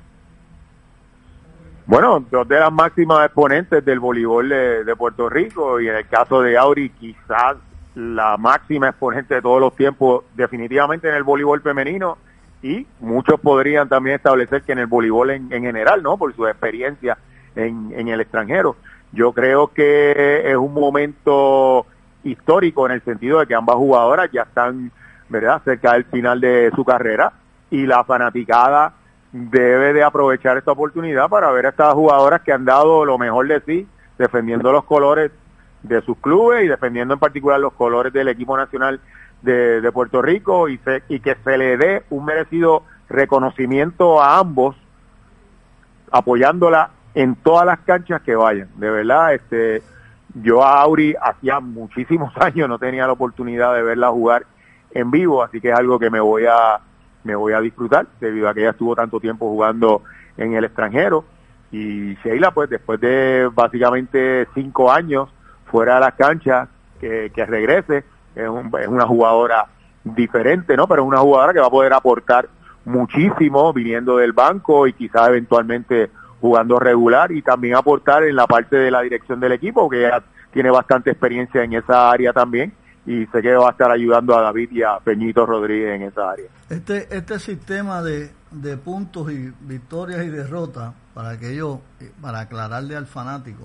Bueno, 1.86 2.24
dos 2.30 2.48
de 2.48 2.58
las 2.58 2.72
máximas 2.72 3.26
exponentes 3.26 3.84
del 3.84 4.00
voleibol 4.00 4.48
de, 4.48 4.96
Puerto 4.96 5.28
Rico 5.28 5.80
y 5.80 5.88
en 5.88 5.96
el 5.96 6.08
caso 6.08 6.40
de 6.40 6.56
Auri 6.56 6.88
quizás 6.90 7.56
la 7.94 8.36
máxima 8.38 8.88
exponente 8.88 9.34
de 9.34 9.42
todos 9.42 9.60
los 9.60 9.76
tiempos 9.76 10.24
definitivamente 10.34 11.08
en 11.08 11.14
el 11.14 11.22
voleibol 11.22 11.60
femenino 11.60 12.18
y 12.64 12.86
muchos 13.00 13.38
podrían 13.40 13.90
también 13.90 14.16
establecer 14.16 14.62
que 14.62 14.72
en 14.72 14.78
el 14.78 14.86
voleibol 14.86 15.30
en, 15.30 15.50
general, 15.50 16.02
¿no? 16.02 16.16
Por 16.16 16.34
su 16.34 16.46
experiencia 16.46 17.18
en, 17.54 17.92
en 17.94 18.08
el 18.08 18.22
extranjero. 18.22 18.76
Yo 19.12 19.34
creo 19.34 19.68
que 19.68 20.50
es 20.50 20.56
un 20.56 20.72
momento 20.72 21.84
histórico 22.24 22.86
en 22.86 22.92
el 22.92 23.02
sentido 23.02 23.40
de 23.40 23.46
que 23.46 23.54
ambas 23.54 23.76
jugadoras 23.76 24.30
ya 24.32 24.42
están, 24.44 24.90
¿verdad?, 25.28 25.60
cerca 25.62 25.92
del 25.92 26.06
final 26.06 26.40
de 26.40 26.72
su 26.74 26.86
carrera 26.86 27.34
y 27.70 27.84
la 27.84 28.02
fanaticada 28.02 28.94
debe 29.30 29.92
de 29.92 30.02
aprovechar 30.02 30.56
esta 30.56 30.72
oportunidad 30.72 31.28
para 31.28 31.50
ver 31.50 31.66
a 31.66 31.68
estas 31.68 31.92
jugadoras 31.92 32.40
que 32.40 32.52
han 32.52 32.64
dado 32.64 33.04
lo 33.04 33.18
mejor 33.18 33.46
de 33.46 33.60
sí, 33.66 33.86
defendiendo 34.16 34.72
los 34.72 34.84
colores 34.84 35.30
de 35.82 36.00
sus 36.00 36.16
clubes 36.16 36.64
y 36.64 36.68
defendiendo 36.68 37.12
en 37.12 37.20
particular 37.20 37.60
los 37.60 37.74
colores 37.74 38.10
del 38.10 38.28
equipo 38.28 38.56
nacional 38.56 39.00
de, 39.44 39.90
Puerto 39.92 40.22
Rico 40.22 40.68
y, 40.68 40.78
que 40.78 41.36
se 41.42 41.58
le 41.58 41.76
dé 41.76 42.02
un 42.10 42.24
merecido 42.24 42.82
reconocimiento 43.08 44.22
a 44.22 44.38
ambos, 44.38 44.76
apoyándola 46.10 46.90
en 47.14 47.36
todas 47.36 47.66
las 47.66 47.80
canchas 47.80 48.22
que 48.22 48.34
vayan. 48.34 48.68
De 48.76 48.90
verdad, 48.90 49.34
este, 49.34 49.82
yo 50.34 50.64
a 50.64 50.80
Auri 50.80 51.14
hacía 51.20 51.60
muchísimos 51.60 52.32
años 52.40 52.68
no 52.68 52.78
tenía 52.78 53.06
la 53.06 53.12
oportunidad 53.12 53.74
de 53.74 53.82
verla 53.82 54.10
jugar 54.10 54.46
en 54.92 55.10
vivo, 55.10 55.42
así 55.42 55.60
que 55.60 55.70
es 55.70 55.76
algo 55.76 55.98
que 55.98 56.10
me 56.10 56.20
voy 56.20 56.46
a 56.46 56.80
me 57.24 57.34
voy 57.34 57.54
a 57.54 57.60
disfrutar 57.60 58.06
debido 58.20 58.48
a 58.48 58.54
que 58.54 58.60
ella 58.60 58.70
estuvo 58.70 58.94
tanto 58.94 59.18
tiempo 59.18 59.48
jugando 59.48 60.02
en 60.36 60.52
el 60.54 60.64
extranjero 60.64 61.24
y 61.72 62.14
Sheila 62.16 62.52
pues 62.52 62.68
después 62.68 63.00
de 63.00 63.48
básicamente 63.52 64.46
cinco 64.54 64.92
años 64.92 65.30
fuera 65.64 65.94
de 65.94 66.00
las 66.00 66.14
canchas 66.14 66.68
que, 67.00 67.32
que 67.34 67.46
regrese 67.46 68.04
es, 68.34 68.88
una 68.88 69.06
jugadora 69.06 69.66
diferente, 70.02 70.76
¿no? 70.76 70.86
Pero 70.86 71.02
es 71.02 71.08
una 71.08 71.18
jugadora 71.18 71.52
que 71.52 71.60
va 71.60 71.66
a 71.66 71.70
poder 71.70 71.92
aportar 71.92 72.48
muchísimo 72.84 73.72
viniendo 73.72 74.16
del 74.18 74.32
banco 74.32 74.86
y 74.86 74.92
quizás 74.92 75.28
eventualmente 75.28 76.10
jugando 76.40 76.78
regular 76.78 77.32
y 77.32 77.40
también 77.40 77.74
aportar 77.74 78.24
en 78.24 78.36
la 78.36 78.46
parte 78.46 78.76
de 78.76 78.90
la 78.90 79.00
dirección 79.00 79.40
del 79.40 79.52
equipo, 79.52 79.88
que 79.88 80.10
tiene 80.52 80.70
bastante 80.70 81.10
experiencia 81.10 81.64
en 81.64 81.72
esa 81.72 82.10
área 82.10 82.32
también 82.32 82.74
y 83.06 83.26
sé 83.26 83.42
que 83.42 83.54
va 83.54 83.68
a 83.68 83.72
estar 83.72 83.90
ayudando 83.90 84.36
a 84.36 84.42
David 84.42 84.70
y 84.72 84.82
a 84.82 84.98
Peñito 84.98 85.44
Rodríguez 85.44 85.96
en 85.96 86.02
esa 86.02 86.30
área. 86.30 86.46
Este, 86.68 87.14
este 87.14 87.38
sistema 87.38 88.02
de, 88.02 88.30
de 88.50 88.76
puntos 88.76 89.30
y 89.30 89.52
victorias 89.60 90.24
y 90.24 90.28
derrotas, 90.28 90.94
para 91.12 91.38
que 91.38 91.54
yo, 91.54 91.80
para 92.20 92.40
aclararle 92.40 92.96
al 92.96 93.06
fanático, 93.06 93.64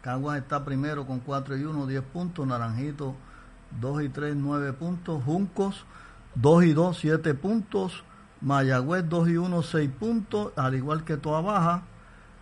Caguas 0.00 0.38
está 0.38 0.64
primero 0.64 1.06
con 1.06 1.20
4 1.20 1.56
y 1.56 1.64
1, 1.64 1.86
10 1.86 2.02
puntos, 2.02 2.46
Naranjito 2.46 3.14
2 3.80 4.02
y 4.02 4.08
3, 4.08 4.36
9 4.36 4.72
puntos. 4.72 5.22
Juncos, 5.24 5.84
2 6.34 6.64
y 6.64 6.72
2, 6.72 6.98
7 6.98 7.34
puntos. 7.34 8.04
Mayagüez, 8.40 9.08
2 9.08 9.28
y 9.28 9.36
1, 9.36 9.62
6 9.62 9.90
puntos, 9.98 10.52
al 10.56 10.74
igual 10.74 11.04
que 11.04 11.16
Toa 11.16 11.40
Baja. 11.40 11.82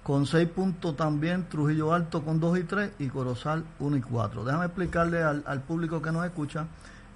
Con 0.03 0.27
6 0.27 0.49
puntos 0.51 0.97
también 0.97 1.49
Trujillo 1.49 1.93
Alto 1.93 2.23
con 2.23 2.39
2 2.39 2.59
y 2.59 2.63
3 2.63 2.93
y 3.01 3.09
Corozal 3.09 3.65
1 3.81 3.97
y 3.97 4.01
4. 4.01 4.45
Déjame 4.45 4.67
explicarle 4.67 5.23
al, 5.23 5.43
al 5.47 5.63
público 5.63 6.01
que 6.01 6.13
nos 6.13 6.25
escucha. 6.25 6.67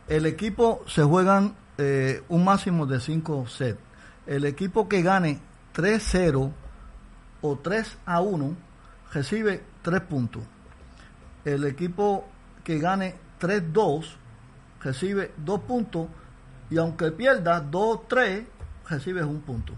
El 0.09 0.27
equipo 0.27 0.83
se 0.88 1.05
juegan 1.05 1.55
eh, 1.79 2.23
un 2.29 2.44
máximo 2.44 2.87
de 2.87 3.01
5 3.01 3.46
sets. 3.46 3.79
El 4.27 4.44
equipo 4.44 4.88
que 4.88 5.03
gane 5.03 5.40
3-0 5.75 6.53
o 7.40 7.57
3 7.57 7.99
a 8.05 8.20
1 8.20 8.57
recibe 9.12 9.62
3 9.83 10.01
puntos. 10.03 10.42
El 11.44 11.64
equipo 11.64 12.27
que 12.64 12.79
gane 12.79 13.14
3-2, 13.40 14.16
recibe 14.83 15.33
2 15.38 15.61
puntos 15.61 16.07
y 16.70 16.79
aunque 16.79 17.11
pierda 17.11 17.62
2-3, 17.62 18.44
recibes 18.88 19.24
un 19.24 19.40
punto. 19.40 19.72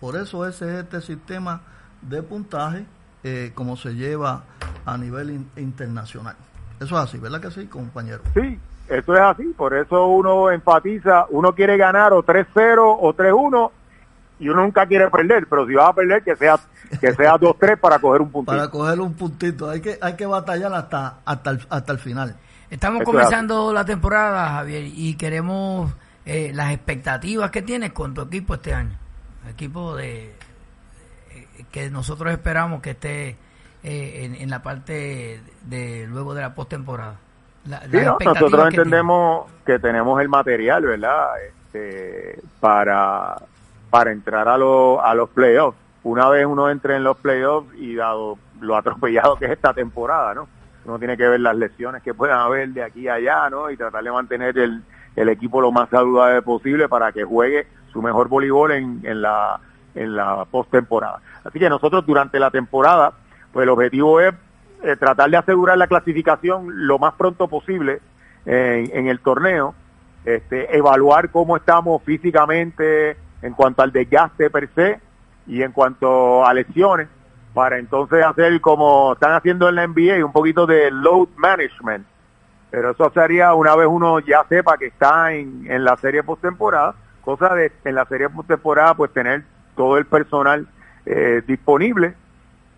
Por 0.00 0.16
eso 0.16 0.46
ese 0.46 0.66
es 0.66 0.84
este 0.84 1.00
sistema 1.00 1.62
de 2.02 2.22
puntaje 2.22 2.84
eh, 3.22 3.52
como 3.54 3.76
se 3.76 3.94
lleva 3.94 4.44
a 4.84 4.98
nivel 4.98 5.46
internacional. 5.56 6.36
Eso 6.78 6.96
es 6.98 7.04
así, 7.08 7.18
¿verdad 7.18 7.40
que 7.40 7.50
sí, 7.50 7.66
compañero? 7.66 8.22
Sí, 8.34 8.58
eso 8.88 9.14
es 9.14 9.20
así, 9.20 9.44
por 9.56 9.74
eso 9.74 10.08
uno 10.08 10.50
enfatiza, 10.50 11.26
uno 11.30 11.54
quiere 11.54 11.78
ganar 11.78 12.12
o 12.12 12.22
3-0 12.22 12.76
o 12.78 13.14
3-1 13.14 13.70
y 14.40 14.48
uno 14.48 14.62
nunca 14.62 14.86
quiere 14.86 15.08
perder, 15.08 15.46
pero 15.48 15.66
si 15.66 15.74
vas 15.74 15.88
a 15.88 15.92
perder 15.94 16.22
que 16.22 16.36
sea 16.36 16.58
que 17.00 17.14
sea 17.14 17.36
2-3 17.36 17.78
para 17.78 17.98
coger 17.98 18.20
un 18.20 18.30
puntito. 18.30 18.52
Para 18.52 18.68
coger 18.68 19.00
un 19.00 19.14
puntito, 19.14 19.70
hay 19.70 19.80
que 19.80 19.98
hay 20.00 20.16
que 20.16 20.26
batallar 20.26 20.74
hasta 20.74 21.20
hasta 21.24 21.56
hasta 21.70 21.92
el 21.92 21.98
final. 21.98 22.36
Estamos 22.74 23.04
comenzando 23.04 23.72
la 23.72 23.84
temporada, 23.84 24.48
Javier, 24.48 24.82
y 24.84 25.14
queremos 25.14 25.94
eh, 26.26 26.50
las 26.52 26.72
expectativas 26.72 27.52
que 27.52 27.62
tienes 27.62 27.92
con 27.92 28.14
tu 28.14 28.22
equipo 28.22 28.54
este 28.54 28.74
año. 28.74 28.98
Equipo 29.48 29.94
de 29.94 30.34
eh, 31.30 31.48
que 31.70 31.88
nosotros 31.88 32.32
esperamos 32.32 32.82
que 32.82 32.90
esté 32.90 33.36
eh, 33.84 34.36
en, 34.40 34.50
la 34.50 34.60
parte 34.60 35.40
de 35.62 36.06
luego 36.08 36.34
de 36.34 36.40
la 36.40 36.52
postemporada. 36.52 37.14
Sí, 37.64 37.98
nosotros 38.24 38.66
entendemos 38.66 39.48
que 39.64 39.78
tenemos 39.78 40.20
el 40.20 40.28
material, 40.28 40.82
¿verdad? 40.82 41.28
Este, 41.46 42.42
para 42.58 43.36
para 43.88 44.10
entrar 44.10 44.48
a, 44.48 44.58
los 44.58 44.98
a 45.00 45.14
los 45.14 45.30
playoffs. 45.30 45.78
Una 46.02 46.28
vez 46.28 46.44
uno 46.44 46.68
entre 46.68 46.96
en 46.96 47.04
los 47.04 47.16
playoffs 47.18 47.72
y 47.76 47.94
dado 47.94 48.36
lo 48.60 48.76
atropellado 48.76 49.36
que 49.36 49.44
es 49.44 49.52
esta 49.52 49.72
temporada, 49.72 50.34
¿no? 50.34 50.48
Uno 50.84 50.98
tiene 50.98 51.16
que 51.16 51.26
ver 51.28 51.40
las 51.40 51.56
lesiones 51.56 52.02
que 52.02 52.14
puedan 52.14 52.38
haber 52.38 52.68
de 52.70 52.82
aquí 52.82 53.08
a 53.08 53.14
allá, 53.14 53.48
¿no? 53.50 53.70
Y 53.70 53.76
tratar 53.76 54.04
de 54.04 54.12
mantener 54.12 54.58
el, 54.58 54.82
el 55.16 55.28
equipo 55.28 55.60
lo 55.60 55.72
más 55.72 55.88
saludable 55.88 56.42
posible 56.42 56.88
para 56.88 57.12
que 57.12 57.24
juegue 57.24 57.66
su 57.92 58.02
mejor 58.02 58.28
voleibol 58.28 58.72
en, 58.72 59.00
en 59.04 59.22
la 59.22 59.60
en 59.94 60.16
la 60.16 60.44
postemporada. 60.46 61.20
Así 61.44 61.58
que 61.58 61.68
nosotros 61.68 62.04
durante 62.04 62.40
la 62.40 62.50
temporada, 62.50 63.12
pues 63.52 63.64
el 63.64 63.70
objetivo 63.70 64.20
es 64.20 64.34
eh, 64.82 64.96
tratar 64.96 65.30
de 65.30 65.36
asegurar 65.36 65.78
la 65.78 65.86
clasificación 65.86 66.86
lo 66.86 66.98
más 66.98 67.14
pronto 67.14 67.48
posible 67.48 68.00
en, 68.44 68.90
en 68.92 69.08
el 69.08 69.20
torneo, 69.20 69.74
este, 70.24 70.76
evaluar 70.76 71.30
cómo 71.30 71.56
estamos 71.56 72.02
físicamente 72.02 73.16
en 73.42 73.54
cuanto 73.54 73.82
al 73.82 73.92
desgaste 73.92 74.50
per 74.50 74.68
se 74.74 75.00
y 75.46 75.62
en 75.62 75.72
cuanto 75.72 76.44
a 76.44 76.52
lesiones 76.54 77.08
para 77.54 77.78
entonces 77.78 78.24
hacer 78.24 78.60
como 78.60 79.14
están 79.14 79.32
haciendo 79.32 79.68
en 79.68 79.76
la 79.76 79.86
NBA, 79.86 80.24
un 80.24 80.32
poquito 80.32 80.66
de 80.66 80.90
load 80.90 81.28
management. 81.36 82.04
Pero 82.70 82.90
eso 82.90 83.10
sería 83.14 83.54
una 83.54 83.76
vez 83.76 83.86
uno 83.88 84.18
ya 84.18 84.44
sepa 84.48 84.76
que 84.76 84.86
está 84.86 85.32
en, 85.32 85.84
la 85.84 85.96
serie 85.96 86.24
postemporada, 86.24 86.94
cosa 87.22 87.54
de 87.54 87.70
en 87.84 87.94
la 87.94 88.04
serie 88.06 88.28
postemporada 88.28 88.94
pues 88.94 89.12
tener 89.12 89.44
todo 89.76 89.96
el 89.96 90.06
personal 90.06 90.66
eh, 91.06 91.42
disponible 91.46 92.14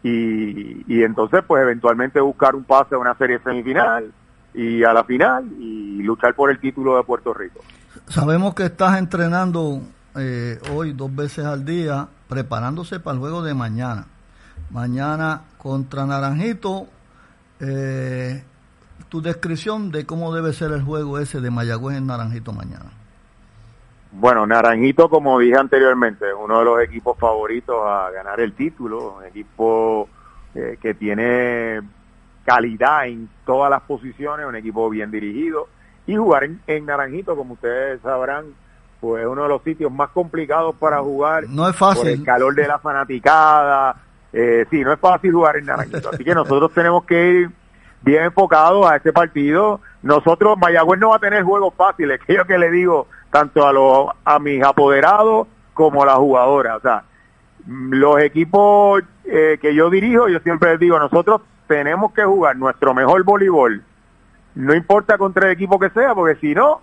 y, 0.03 0.85
y 0.87 1.03
entonces 1.03 1.43
pues 1.47 1.63
eventualmente 1.63 2.21
buscar 2.21 2.55
un 2.55 2.65
pase 2.65 2.95
a 2.95 2.99
una 2.99 3.15
serie 3.15 3.39
semifinal 3.39 4.13
y 4.53 4.85
a 4.85 4.93
la 4.93 5.05
final 5.05 5.47
y 5.59 6.03
luchar 6.03 6.35
por 6.35 6.51
el 6.51 6.59
título 6.59 6.97
de 6.97 7.03
Puerto 7.05 7.33
Rico. 7.33 7.61
Sabemos 8.07 8.55
que 8.55 8.65
estás 8.65 8.99
entrenando 8.99 9.81
eh, 10.15 10.59
hoy 10.75 10.93
dos 10.93 11.15
veces 11.15 11.45
al 11.45 11.65
día 11.65 12.09
preparándose 12.29 13.01
para 13.01 13.15
el 13.15 13.21
juego 13.21 13.43
de 13.43 13.55
mañana. 13.55 14.07
Mañana 14.71 15.43
contra 15.59 16.07
Naranjito. 16.07 16.87
Eh, 17.61 18.43
tu 19.09 19.23
descripción 19.23 19.91
de 19.91 20.05
cómo 20.05 20.35
debe 20.35 20.53
ser 20.53 20.73
el 20.73 20.83
juego 20.83 21.19
ese 21.19 21.41
de 21.41 21.51
Mayagüez 21.51 21.97
en 21.97 22.07
Naranjito 22.07 22.53
mañana. 22.53 22.91
Bueno, 24.13 24.47
Naranjito, 24.47 25.09
como 25.09 25.39
dije 25.39 25.57
anteriormente, 25.57 26.29
es 26.29 26.35
uno 26.39 26.59
de 26.59 26.65
los 26.65 26.81
equipos 26.81 27.19
favoritos 27.19 27.77
a 27.85 28.11
ganar 28.11 28.41
el 28.41 28.55
título, 28.55 29.17
un 29.19 29.25
equipo 29.25 30.09
eh, 30.55 30.79
que 30.81 30.95
tiene 30.95 31.83
calidad 32.45 33.07
en 33.07 33.29
todas 33.45 33.71
las 33.71 33.83
posiciones, 33.83 34.47
un 34.47 34.57
equipo 34.57 34.89
bien 34.89 35.11
dirigido. 35.11 35.69
Y 36.07 36.17
jugar 36.17 36.45
en, 36.45 36.61
en 36.67 36.87
Naranjito, 36.87 37.37
como 37.37 37.55
ustedes 37.55 38.01
sabrán, 38.01 38.47
pues 39.01 39.23
es 39.23 39.29
uno 39.29 39.43
de 39.43 39.49
los 39.49 39.63
sitios 39.63 39.93
más 39.93 40.11
complicados 40.11 40.75
para 40.77 41.01
jugar. 41.01 41.45
No 41.49 41.69
es 41.69 41.77
fácil. 41.77 42.03
Por 42.03 42.11
el 42.11 42.25
calor 42.25 42.55
de 42.55 42.69
la 42.69 42.79
fanaticada, 42.79 43.97
eh, 44.39 44.67
sí, 44.69 44.85
no 44.85 44.93
es 44.93 45.01
fácil 45.01 45.33
jugar 45.33 45.57
en 45.57 45.65
Naranjito. 45.65 46.11
Así 46.13 46.23
que 46.23 46.35
nosotros 46.35 46.71
tenemos 46.75 47.05
que 47.05 47.31
ir 47.31 47.51
bien 48.03 48.25
enfocados 48.25 48.85
a 48.87 48.97
este 48.97 49.11
partido. 49.11 49.81
Nosotros, 50.03 50.59
Mayagüez 50.59 51.01
no 51.01 51.09
va 51.09 51.17
a 51.17 51.21
tener 51.21 51.43
juegos 51.43 51.73
fáciles, 51.75 52.21
que 52.27 52.35
yo 52.35 52.45
que 52.45 52.59
le 52.59 52.71
digo 52.71 53.07
tanto 53.31 53.67
a 53.67 53.73
los 53.73 54.09
a 54.27 54.39
mis 54.39 54.63
apoderados 54.63 55.49
como 55.73 56.03
a 56.03 56.07
las 56.07 56.17
jugadoras. 56.17 56.77
O 56.77 56.81
sea, 56.81 57.05
los 57.67 58.21
equipos 58.21 59.03
eh, 59.25 59.57
que 59.59 59.75
yo 59.75 59.89
dirijo, 59.89 60.29
yo 60.29 60.39
siempre 60.41 60.73
les 60.73 60.81
digo, 60.81 60.99
nosotros 60.99 61.41
tenemos 61.67 62.13
que 62.13 62.23
jugar 62.23 62.57
nuestro 62.57 62.93
mejor 62.93 63.25
voleibol, 63.25 63.83
no 64.55 64.75
importa 64.75 65.17
contra 65.17 65.47
el 65.47 65.53
equipo 65.53 65.79
que 65.79 65.89
sea, 65.91 66.15
porque 66.15 66.39
si 66.41 66.55
no, 66.55 66.83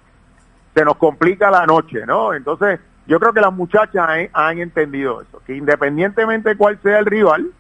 se 0.74 0.84
nos 0.84 0.97
complica 0.97 1.51
la 1.51 1.68
noche, 1.68 2.04
¿no? 2.08 2.34
Entonces, 2.34 2.80
yo 3.06 3.20
creo 3.20 3.34
que 3.34 3.41
las 3.41 3.54
muchachas 3.54 4.30
han, 4.34 4.60
entendido 4.60 5.22
eso, 5.22 5.41
que 5.45 5.56
independientemente 5.56 6.49
de 6.49 6.58
cuál 6.58 6.80
sea 6.82 6.99
el 6.99 7.06
rival, 7.06 7.51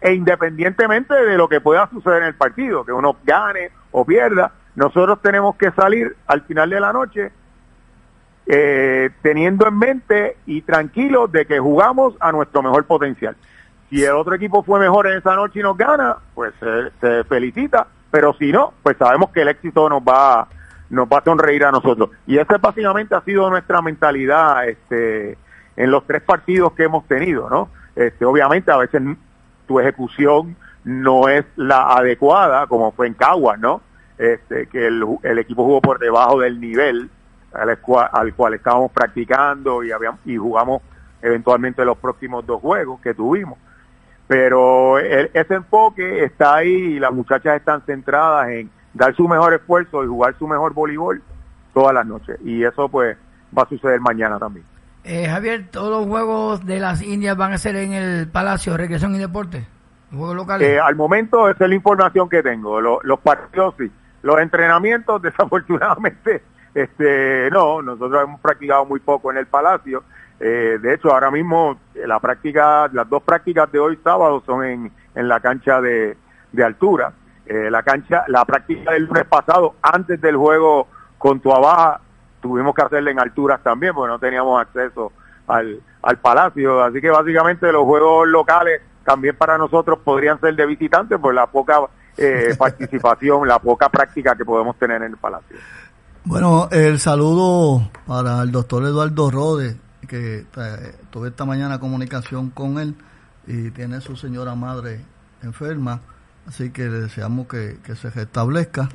e 0.00 0.12
independientemente 0.12 1.14
de 1.14 1.36
lo 1.38 1.48
que 1.48 1.60
pueda 1.60 1.88
suceder 1.88 2.22
en 2.22 2.28
el 2.28 2.34
partido, 2.34 2.84
que 2.84 2.92
uno 2.92 3.16
gane 3.24 3.70
o 3.90 4.04
pierda, 4.04 4.52
nosotros 4.74 5.22
tenemos 5.22 5.56
que 5.56 5.70
salir 5.70 6.14
al 6.26 6.42
final 6.42 6.68
de 6.68 6.80
la 6.80 6.92
noche 6.92 7.32
eh, 8.46 9.08
teniendo 9.22 9.66
en 9.66 9.78
mente 9.78 10.36
y 10.44 10.60
tranquilos 10.60 11.32
de 11.32 11.46
que 11.46 11.58
jugamos 11.58 12.14
a 12.20 12.30
nuestro 12.30 12.62
mejor 12.62 12.84
potencial. 12.84 13.36
Si 13.88 14.04
el 14.04 14.12
otro 14.12 14.34
equipo 14.34 14.62
fue 14.62 14.78
mejor 14.80 15.06
en 15.06 15.18
esa 15.18 15.34
noche 15.34 15.60
y 15.60 15.62
nos 15.62 15.78
gana, 15.78 16.16
pues 16.34 16.52
se, 17.00 17.24
felicita, 17.24 17.86
pero 18.10 18.34
si 18.34 18.52
no, 18.52 18.74
pues 18.82 18.98
sabemos 18.98 19.30
que 19.30 19.42
el 19.42 19.48
éxito 19.48 19.88
nos 19.88 20.02
va 20.02 20.48
nos 20.90 21.06
va 21.06 21.18
a 21.18 21.24
sonreír 21.24 21.64
a 21.64 21.72
nosotros. 21.72 22.10
Y 22.26 22.38
esa 22.38 22.58
básicamente 22.58 23.14
ha 23.14 23.20
sido 23.22 23.48
nuestra 23.50 23.82
mentalidad 23.82 24.68
este, 24.68 25.36
en 25.76 25.90
los 25.90 26.06
tres 26.06 26.22
partidos 26.22 26.72
que 26.72 26.84
hemos 26.84 27.06
tenido, 27.06 27.48
¿no? 27.50 27.68
Este, 27.96 28.24
obviamente 28.24 28.70
a 28.70 28.76
veces 28.76 29.02
tu 29.66 29.80
ejecución 29.80 30.56
no 30.84 31.28
es 31.28 31.44
la 31.56 31.92
adecuada, 31.92 32.66
como 32.66 32.92
fue 32.92 33.06
en 33.06 33.14
Caguas, 33.14 33.58
¿no? 33.58 33.80
Este, 34.18 34.66
que 34.66 34.86
el, 34.86 35.38
equipo 35.38 35.64
jugó 35.64 35.80
por 35.80 35.98
debajo 35.98 36.40
del 36.40 36.60
nivel 36.60 37.10
al 37.52 37.78
cual, 37.78 38.08
al 38.12 38.34
cual 38.34 38.54
estábamos 38.54 38.92
practicando 38.92 39.82
y, 39.82 39.90
habíamos, 39.90 40.20
y 40.24 40.36
jugamos 40.36 40.82
eventualmente 41.22 41.84
los 41.84 41.98
próximos 41.98 42.46
dos 42.46 42.60
juegos 42.60 43.00
que 43.00 43.14
tuvimos. 43.14 43.58
Pero 44.26 44.98
ese 44.98 45.54
enfoque 45.54 46.24
está 46.24 46.56
ahí 46.56 46.70
y 46.70 46.98
las 46.98 47.12
muchachas 47.12 47.56
están 47.56 47.82
centradas 47.82 48.48
en 48.50 48.70
dar 48.94 49.14
su 49.14 49.28
mejor 49.28 49.54
esfuerzo 49.54 50.04
y 50.04 50.06
jugar 50.06 50.34
su 50.38 50.46
mejor 50.46 50.72
voleibol 50.72 51.22
todas 51.72 51.94
las 51.94 52.06
noches. 52.06 52.38
Y 52.44 52.64
eso 52.64 52.88
pues 52.88 53.16
va 53.56 53.62
a 53.62 53.68
suceder 53.68 54.00
mañana 54.00 54.38
también. 54.38 54.64
Eh, 55.04 55.28
Javier, 55.28 55.68
¿todos 55.70 55.90
los 55.90 56.06
juegos 56.06 56.64
de 56.64 56.80
las 56.80 57.02
Indias 57.02 57.36
van 57.36 57.52
a 57.52 57.58
ser 57.58 57.76
en 57.76 57.92
el 57.92 58.28
Palacio 58.28 58.76
Recreación 58.76 59.14
y 59.14 59.18
Deporte? 59.18 59.66
¿Juegos 60.10 60.36
locales? 60.36 60.68
Eh, 60.68 60.80
al 60.80 60.96
momento 60.96 61.48
esa 61.50 61.64
es 61.64 61.68
la 61.68 61.76
información 61.76 62.28
que 62.28 62.42
tengo. 62.42 62.80
Los, 62.80 63.04
los 63.04 63.20
partidos 63.20 63.74
sí. 63.78 63.90
Los 64.22 64.38
entrenamientos 64.38 65.20
desafortunadamente 65.22 66.42
este, 66.74 67.50
no, 67.50 67.82
nosotros 67.82 68.24
hemos 68.24 68.40
practicado 68.40 68.84
muy 68.84 69.00
poco 69.00 69.30
en 69.30 69.38
el 69.38 69.46
Palacio. 69.46 70.02
Eh, 70.40 70.78
de 70.82 70.94
hecho, 70.94 71.12
ahora 71.12 71.30
mismo 71.30 71.78
la 71.94 72.18
práctica, 72.18 72.88
las 72.92 73.08
dos 73.08 73.22
prácticas 73.22 73.70
de 73.70 73.78
hoy 73.78 73.98
sábado 74.02 74.42
son 74.44 74.64
en, 74.64 74.92
en 75.14 75.28
la 75.28 75.40
cancha 75.40 75.80
de, 75.80 76.16
de 76.52 76.64
altura. 76.64 77.12
Eh, 77.46 77.70
la 77.70 77.82
cancha, 77.82 78.24
la 78.28 78.44
práctica 78.44 78.92
del 78.92 79.04
lunes 79.04 79.24
pasado, 79.26 79.74
antes 79.82 80.20
del 80.20 80.36
juego 80.36 80.88
con 81.18 81.40
Tuabaja, 81.40 82.00
tuvimos 82.40 82.74
que 82.74 82.82
hacerla 82.82 83.10
en 83.10 83.20
alturas 83.20 83.62
también, 83.62 83.94
porque 83.94 84.12
no 84.12 84.18
teníamos 84.18 84.60
acceso 84.60 85.12
al, 85.46 85.80
al 86.02 86.18
Palacio. 86.18 86.82
Así 86.82 87.00
que 87.00 87.10
básicamente 87.10 87.70
los 87.70 87.84
juegos 87.84 88.28
locales 88.28 88.80
también 89.04 89.36
para 89.36 89.58
nosotros 89.58 89.98
podrían 90.02 90.40
ser 90.40 90.56
de 90.56 90.66
visitantes 90.66 91.18
por 91.18 91.34
la 91.34 91.46
poca 91.46 91.80
participación, 92.58 93.46
la 93.46 93.58
poca 93.58 93.88
práctica 93.88 94.34
que 94.36 94.44
podemos 94.44 94.76
tener 94.78 95.02
en 95.02 95.12
el 95.12 95.16
Palacio. 95.16 95.56
Bueno, 96.26 96.68
el 96.70 96.98
saludo 97.00 97.90
para 98.06 98.40
el 98.42 98.50
doctor 98.50 98.82
Eduardo 98.84 99.30
Rode, 99.30 99.76
que 100.08 100.46
eh, 100.56 100.94
tuve 101.10 101.28
esta 101.28 101.44
mañana 101.44 101.78
comunicación 101.78 102.48
con 102.48 102.78
él 102.78 102.94
y 103.46 103.70
tiene 103.72 104.00
su 104.00 104.16
señora 104.16 104.54
madre 104.54 105.04
enferma, 105.42 106.00
así 106.46 106.70
que 106.70 106.84
le 106.84 107.00
deseamos 107.00 107.46
que, 107.46 107.78
se 107.94 108.10
restablezca. 108.10 108.88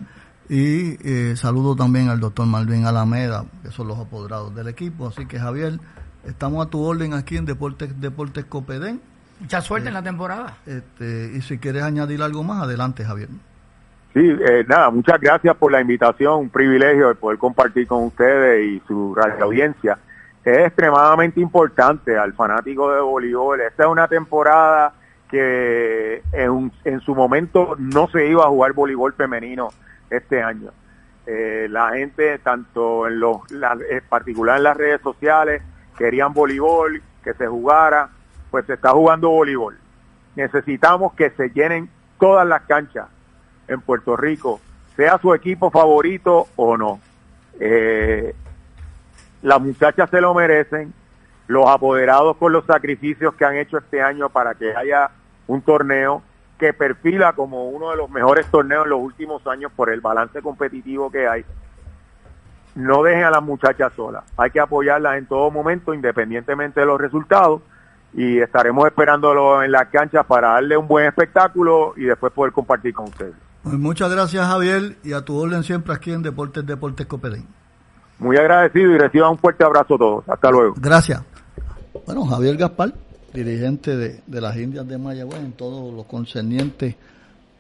Y 0.50 0.98
eh, 1.08 1.36
saludo 1.36 1.76
también 1.76 2.10
al 2.10 2.20
doctor 2.20 2.48
Malvin 2.48 2.86
Alameda, 2.86 3.46
que 3.62 3.70
son 3.70 3.88
los 3.88 4.00
apoderados 4.00 4.54
del 4.56 4.68
equipo. 4.68 5.08
Así 5.08 5.26
que 5.28 5.40
Javier, 5.40 5.80
estamos 6.26 6.66
a 6.66 6.70
tu 6.70 6.82
orden 6.84 7.14
aquí 7.14 7.38
en 7.38 7.46
Deportes, 7.46 8.00
Deportes 8.02 8.46
Copedén. 8.46 9.00
Mucha 9.40 9.62
suerte 9.62 9.88
en 9.90 9.94
la 9.94 10.04
temporada. 10.04 10.58
Este, 10.66 11.32
y 11.36 11.42
si 11.42 11.60
quieres 11.60 11.84
añadir 11.84 12.22
algo 12.22 12.44
más, 12.44 12.64
adelante 12.64 13.06
Javier. 13.06 13.30
Sí, 14.14 14.22
eh, 14.22 14.66
nada, 14.68 14.90
muchas 14.90 15.20
gracias 15.22 15.56
por 15.56 15.72
la 15.72 15.82
invitación, 15.82 16.40
un 16.40 16.50
privilegio 16.50 17.10
de 17.10 17.16
poder 17.16 17.38
compartir 17.38 17.86
con 17.86 18.06
ustedes 18.06 18.66
y 18.66 18.82
su 18.88 19.14
radio 19.14 19.44
audiencia. 19.44 20.00
Es 20.44 20.58
extremadamente 20.58 21.40
importante 21.40 22.18
al 22.18 22.34
fanático 22.34 22.92
de 22.92 23.02
voleibol. 23.02 23.62
Esta 23.62 23.84
es 23.84 23.90
una 23.90 24.08
temporada 24.08 24.94
que 25.30 26.24
en, 26.32 27.02
su 27.02 27.16
momento 27.16 27.76
no 27.78 28.08
se 28.10 28.28
iba 28.28 28.44
a 28.44 28.50
jugar 28.50 28.74
voleibol 28.74 29.14
femenino 29.14 29.70
este 30.10 30.42
año. 30.42 30.72
Eh, 31.28 31.68
la 31.70 31.92
gente, 31.92 32.40
tanto 32.40 33.08
en 33.08 33.20
los, 33.20 33.42
particular 34.10 34.58
en 34.58 34.64
las 34.64 34.76
redes 34.76 35.02
sociales, 35.02 35.62
querían 35.98 36.34
voleibol, 36.34 37.02
que 37.24 37.34
se 37.36 37.46
jugara, 37.46 38.10
pues 38.50 38.66
se 38.66 38.74
está 38.74 38.92
jugando 38.92 39.30
voleibol. 39.30 39.78
Necesitamos 40.36 41.14
que 41.14 41.30
se 41.32 41.50
llenen 41.50 41.90
todas 42.20 42.48
las 42.48 42.64
canchas 42.64 43.08
en 43.68 43.82
Puerto 43.82 44.18
Rico, 44.18 44.60
sea 44.96 45.20
su 45.20 45.34
equipo 45.36 45.70
favorito 45.70 46.48
o 46.56 46.76
no. 46.76 47.00
Eh, 47.60 48.34
las 49.44 49.62
muchachas 49.62 50.10
se 50.10 50.22
lo 50.22 50.34
merecen, 50.34 50.94
los 51.48 51.68
apoderados 51.70 52.36
con 52.38 52.52
los 52.52 52.66
sacrificios 52.66 53.36
que 53.36 53.46
han 53.46 53.58
hecho 53.58 53.78
este 53.78 54.02
año 54.02 54.30
para 54.30 54.56
que 54.56 54.76
haya 54.76 55.12
un 55.50 55.62
torneo 55.64 56.22
que 56.60 56.74
perfila 56.74 57.34
como 57.34 57.70
uno 57.70 57.90
de 57.90 57.98
los 57.98 58.10
mejores 58.10 58.46
torneos 58.48 58.84
en 58.84 58.92
los 58.92 59.02
últimos 59.02 59.46
años 59.48 59.72
por 59.76 59.90
el 59.90 60.00
balance 60.00 60.42
competitivo 60.42 61.10
que 61.10 61.28
hay. 61.28 61.44
No 62.76 63.02
dejen 63.02 63.24
a 63.24 63.32
las 63.32 63.42
muchachas 63.42 63.92
solas, 63.96 64.24
hay 64.38 64.52
que 64.52 64.60
apoyarlas 64.60 65.18
en 65.18 65.26
todo 65.26 65.50
momento, 65.50 65.94
independientemente 65.94 66.80
de 66.80 66.86
los 66.86 67.02
resultados, 67.02 67.62
y 68.14 68.40
estaremos 68.40 68.86
esperándolo 68.86 69.64
en 69.64 69.72
las 69.72 69.88
canchas 69.88 70.26
para 70.26 70.50
darle 70.50 70.78
un 70.78 70.88
buen 70.88 71.08
espectáculo 71.08 71.94
y 71.98 72.04
después 72.04 72.32
poder 72.32 72.54
compartir 72.54 72.94
con 72.94 73.06
ustedes. 73.06 73.34
Pues 73.64 73.76
muchas 73.76 74.12
gracias 74.12 74.46
Javier 74.48 74.98
y 75.04 75.14
a 75.14 75.26
tu 75.26 75.36
orden 75.36 75.64
siempre 75.64 75.94
aquí 75.94 76.12
en 76.12 76.22
Deportes 76.22 76.66
Deportes 76.66 77.08
Copedén. 77.08 77.48
Muy 78.20 78.38
agradecido 78.38 78.92
y 78.92 78.98
reciba 78.98 79.30
un 79.30 79.38
fuerte 79.38 79.64
abrazo 79.64 79.96
a 79.96 79.98
todos. 79.98 80.30
Hasta 80.30 80.52
luego. 80.52 80.76
Gracias. 80.78 81.24
Bueno, 82.06 82.26
Javier 82.26 82.56
Gaspar, 82.58 82.94
dirigente 83.34 83.96
de, 83.96 84.22
de 84.26 84.42
las 84.42 84.58
Indias 84.58 84.88
de 84.88 84.98
Mayagüez 84.98 85.40
en 85.40 85.52
todo 85.54 85.92
lo 85.92 86.04
concerniente 86.04 86.98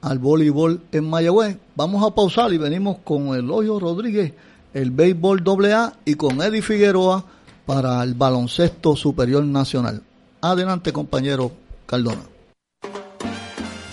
al 0.01 0.19
voleibol 0.19 0.81
en 0.91 1.09
Mayagüez. 1.09 1.57
Vamos 1.75 2.05
a 2.05 2.13
pausar 2.13 2.53
y 2.53 2.57
venimos 2.57 2.97
con 3.03 3.35
Elogio 3.35 3.79
Rodríguez, 3.79 4.33
el 4.73 4.91
béisbol 4.91 5.43
AA 5.65 5.93
y 6.05 6.15
con 6.15 6.41
Eddie 6.41 6.61
Figueroa 6.61 7.23
para 7.65 8.01
el 8.03 8.13
baloncesto 8.13 8.95
superior 8.95 9.43
nacional. 9.43 10.01
Adelante, 10.41 10.93
compañero 10.93 11.51
Cardona. 11.85 12.28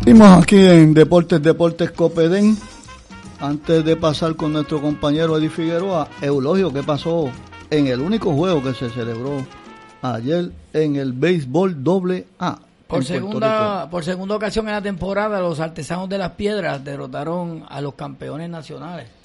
Seguimos 0.00 0.42
aquí 0.42 0.56
en 0.56 0.94
Deportes 0.94 1.42
Deportes 1.42 1.90
Copedén. 1.92 2.56
Antes 3.40 3.84
de 3.84 3.94
pasar 3.94 4.34
con 4.34 4.52
nuestro 4.52 4.80
compañero 4.80 5.36
Eddie 5.36 5.50
Figueroa, 5.50 6.08
Eulogio, 6.20 6.72
¿qué 6.72 6.82
pasó 6.82 7.30
en 7.70 7.86
el 7.86 8.00
único 8.00 8.34
juego 8.34 8.62
que 8.62 8.74
se 8.74 8.90
celebró 8.90 9.46
ayer 10.02 10.50
en 10.72 10.96
el 10.96 11.12
béisbol 11.12 11.84
doble 11.84 12.26
A? 12.40 12.58
Por 12.88 13.04
segunda, 13.04 13.88
por 13.90 14.02
segunda 14.02 14.34
ocasión 14.34 14.66
en 14.66 14.74
la 14.74 14.82
temporada, 14.82 15.40
los 15.40 15.60
artesanos 15.60 16.08
de 16.08 16.18
las 16.18 16.32
piedras 16.32 16.82
derrotaron 16.82 17.64
a 17.68 17.80
los 17.80 17.94
campeones 17.94 18.48
nacionales 18.48 19.18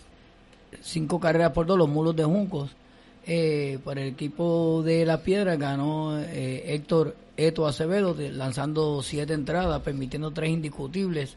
cinco 0.82 1.20
carreras 1.20 1.52
por 1.52 1.66
dos, 1.66 1.78
los 1.78 1.90
mulos 1.90 2.16
de 2.16 2.24
Juncos. 2.24 2.72
Eh, 3.26 3.80
por 3.84 3.98
el 3.98 4.10
equipo 4.10 4.82
de 4.84 5.06
La 5.06 5.24
Piedra 5.24 5.56
ganó 5.56 6.20
eh, 6.20 6.74
Héctor 6.74 7.16
Eto 7.38 7.66
Acevedo, 7.66 8.16
lanzando 8.20 9.02
siete 9.02 9.34
entradas, 9.34 9.82
permitiendo 9.82 10.32
tres 10.32 10.50
indiscutibles, 10.50 11.36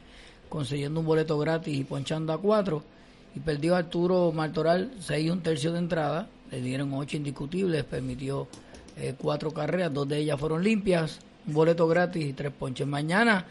consiguiendo 0.49 1.01
un 1.01 1.07
boleto 1.07 1.39
gratis 1.39 1.77
y 1.77 1.85
ponchando 1.85 2.33
a 2.33 2.39
cuatro. 2.39 2.83
Y 3.37 3.41
perdió 3.41 3.77
Arturo 3.77 4.33
Martoral 4.33 4.95
seis 4.99 5.27
y 5.27 5.31
un 5.31 5.43
tercio 5.43 5.73
de 5.73 5.79
entrada, 5.79 6.29
le 6.51 6.61
dieron 6.61 6.93
ocho 6.93 7.17
indiscutibles, 7.17 7.85
permitió 7.85 8.49
eh, 8.97 9.15
cuatro 9.17 9.53
carreras, 9.53 9.93
dos 9.95 10.09
de 10.09 10.19
ellas 10.19 10.41
fueron 10.41 10.65
limpias, 10.65 11.21
un 11.47 11.55
boleto 11.55 11.87
gratis 11.87 12.27
y 12.27 12.33
tres 12.33 12.53
ponches. 12.53 12.87
Mañana, 12.87 13.47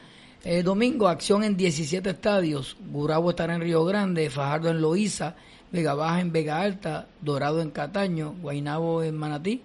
domingo, 0.63 1.07
acción 1.07 1.43
en 1.43 1.55
17 1.55 2.09
estadios. 2.09 2.75
Gurabo 2.91 3.29
estará 3.29 3.55
en 3.55 3.61
Río 3.61 3.85
Grande, 3.85 4.29
Fajardo 4.29 4.69
en 4.69 4.81
Loíza 4.81 5.35
Vega 5.75 5.93
Baja 5.93 6.21
en 6.21 6.31
Vega 6.31 6.61
Alta, 6.61 7.05
Dorado 7.19 7.61
en 7.61 7.69
Cataño, 7.69 8.33
Guainabo 8.41 9.03
en 9.03 9.17
Manatí. 9.17 9.61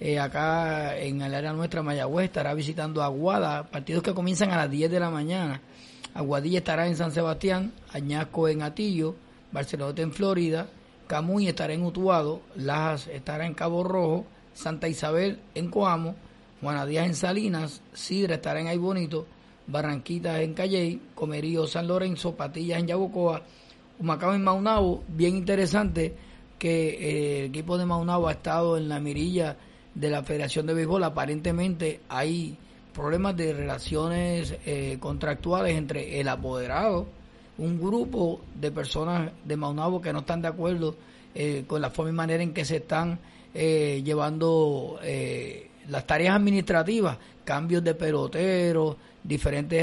Eh, 0.00 0.18
acá 0.18 0.98
en 0.98 1.22
el 1.22 1.32
área 1.32 1.52
nuestra, 1.52 1.84
Mayagüez, 1.84 2.26
estará 2.26 2.52
visitando 2.52 3.00
Aguada, 3.00 3.62
partidos 3.70 4.02
que 4.02 4.12
comienzan 4.12 4.50
a 4.50 4.56
las 4.56 4.70
10 4.70 4.90
de 4.90 4.98
la 4.98 5.08
mañana. 5.08 5.60
Aguadilla 6.14 6.58
estará 6.58 6.88
en 6.88 6.96
San 6.96 7.12
Sebastián, 7.12 7.72
Añasco 7.92 8.48
en 8.48 8.62
Atillo, 8.62 9.14
Barcelona 9.52 10.02
en 10.02 10.12
Florida, 10.12 10.66
Camuy 11.06 11.46
estará 11.46 11.72
en 11.72 11.84
Utuado, 11.84 12.40
Lajas 12.56 13.06
estará 13.06 13.46
en 13.46 13.54
Cabo 13.54 13.84
Rojo, 13.84 14.26
Santa 14.52 14.88
Isabel 14.88 15.38
en 15.54 15.70
Coamo, 15.70 16.16
Juanadías 16.60 17.06
en 17.06 17.14
Salinas, 17.14 17.82
Sidra 17.92 18.34
estará 18.34 18.60
en 18.60 18.66
Aybonito, 18.66 19.26
Barranquitas 19.68 20.40
en 20.40 20.54
Calley, 20.54 21.00
Comerío 21.14 21.68
San 21.68 21.86
Lorenzo, 21.86 22.34
Patillas 22.34 22.80
en 22.80 22.88
Yabucoa, 22.88 23.42
Humacao 23.98 24.34
en 24.34 24.44
Maunabo, 24.44 25.02
bien 25.08 25.36
interesante 25.36 26.14
que 26.58 26.88
eh, 26.88 27.38
el 27.40 27.44
equipo 27.46 27.78
de 27.78 27.86
Maunabo 27.86 28.28
ha 28.28 28.32
estado 28.32 28.76
en 28.76 28.88
la 28.88 29.00
mirilla 29.00 29.56
de 29.94 30.10
la 30.10 30.22
Federación 30.22 30.66
de 30.66 30.74
Béisbol. 30.74 31.04
Aparentemente 31.04 32.00
hay 32.08 32.56
problemas 32.92 33.36
de 33.36 33.54
relaciones 33.54 34.54
eh, 34.66 34.98
contractuales 35.00 35.76
entre 35.76 36.20
el 36.20 36.28
apoderado, 36.28 37.06
un 37.58 37.80
grupo 37.80 38.40
de 38.54 38.70
personas 38.70 39.32
de 39.44 39.56
Maunabo 39.56 40.00
que 40.00 40.12
no 40.12 40.20
están 40.20 40.42
de 40.42 40.48
acuerdo 40.48 40.94
eh, 41.34 41.64
con 41.66 41.80
la 41.80 41.90
forma 41.90 42.10
y 42.10 42.14
manera 42.14 42.42
en 42.42 42.52
que 42.52 42.64
se 42.64 42.76
están 42.76 43.18
llevando 43.54 45.00
las 45.88 46.06
tareas 46.06 46.36
administrativas, 46.36 47.16
cambios 47.42 47.82
de 47.82 47.94
peloteros, 47.94 48.96
diferentes 49.24 49.82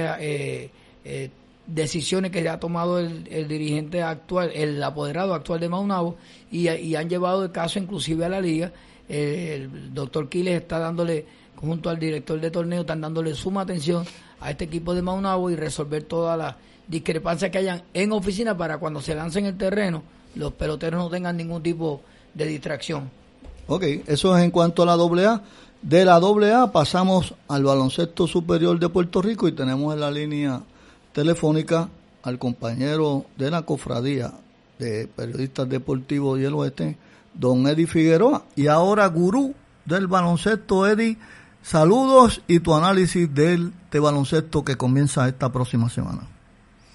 decisiones 1.66 2.32
que 2.32 2.48
ha 2.48 2.60
tomado 2.60 3.00
el, 3.00 3.48
dirigente 3.48 4.02
actual, 4.02 4.52
el 4.54 4.82
apoderado 4.84 5.34
actual 5.34 5.60
de 5.60 5.70
Maunabo, 5.70 6.18
y, 6.52 6.68
han 6.68 7.10
llevado 7.10 7.44
el 7.44 7.52
caso 7.52 7.80
inclusive 7.80 8.26
a 8.26 8.30
la 8.30 8.42
liga. 8.42 8.72
el 9.10 9.94
doctor 9.94 10.30
Quiles 10.30 10.62
está 10.62 10.80
dándole, 10.80 11.26
junto 11.56 11.90
al 11.90 12.00
director 12.00 12.40
de 12.40 12.52
torneo, 12.52 12.82
están 12.82 13.02
dándole 13.02 13.34
suma 13.34 13.62
atención 13.62 14.06
a 14.40 14.52
este 14.52 14.66
equipo 14.66 14.94
de 14.94 15.02
Maunabo 15.02 15.50
y 15.50 15.56
resolver 15.56 16.04
todas 16.04 16.38
las 16.38 16.56
discrepancias 16.88 17.50
que 17.50 17.60
hayan 17.60 17.84
en 17.94 18.12
oficina 18.12 18.58
para 18.58 18.78
cuando 18.78 19.02
se 19.02 19.16
lancen 19.16 19.46
el 19.46 19.58
terreno, 19.58 20.04
los 20.36 20.54
peloteros 20.54 21.02
no 21.02 21.10
tengan 21.10 21.38
ningún 21.38 21.64
tipo 21.64 22.02
de 22.34 22.46
distracción. 22.46 23.10
Ok, 23.68 23.84
eso 24.08 24.38
es 24.38 24.44
en 24.44 24.52
cuanto 24.52 24.84
a 24.84 24.86
la 24.86 24.94
AA. 24.94 25.42
De 25.82 26.06
la 26.06 26.16
AA 26.16 26.72
pasamos 26.72 27.34
al 27.48 27.64
baloncesto 27.64 28.28
superior 28.28 28.80
de 28.80 28.90
Puerto 28.90 29.22
Rico 29.22 29.48
y 29.48 29.54
tenemos 29.54 29.94
en 29.94 30.00
la 30.00 30.12
línea 30.12 30.62
telefónica 31.14 31.90
al 32.24 32.40
compañero 32.40 33.26
de 33.38 33.52
la 33.52 33.64
cofradía 33.64 34.32
de 34.80 35.08
periodistas 35.08 35.70
deportivos 35.70 36.40
y 36.40 36.46
el 36.46 36.54
oeste, 36.54 36.98
don 37.34 37.68
Eddie 37.68 37.88
Figueroa, 37.88 38.44
y 38.56 38.68
ahora 38.68 39.08
gurú 39.08 39.54
del 39.86 40.08
baloncesto, 40.08 40.88
Eddie. 40.88 41.18
Saludos 41.62 42.44
y 42.48 42.60
tu 42.60 42.74
análisis 42.74 43.34
del 43.34 43.72
de 43.92 44.00
baloncesto 44.00 44.66
que 44.66 44.76
comienza 44.76 45.28
esta 45.28 45.52
próxima 45.52 45.88
semana. 45.90 46.22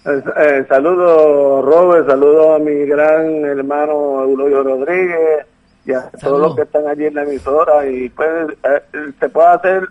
Eh, 0.05 0.23
eh, 0.37 0.67
saludos, 0.69 1.65
Robert, 1.65 2.07
saludos 2.07 2.57
a 2.57 2.59
mi 2.59 2.87
gran 2.87 3.45
hermano 3.45 4.23
Eulogio 4.23 4.63
Rodríguez 4.63 5.47
y 5.87 5.93
a 5.93 6.11
todos 6.21 6.41
los 6.41 6.57
que 6.57 6.63
están 6.63 6.87
allí 6.87 7.07
en 7.07 7.15
la 7.15 7.23
emisora. 7.23 7.87
Y 7.89 8.09
pues, 8.11 8.29
eh, 8.65 9.13
se 9.19 9.29
puede 9.29 9.49
hacer, 9.49 9.89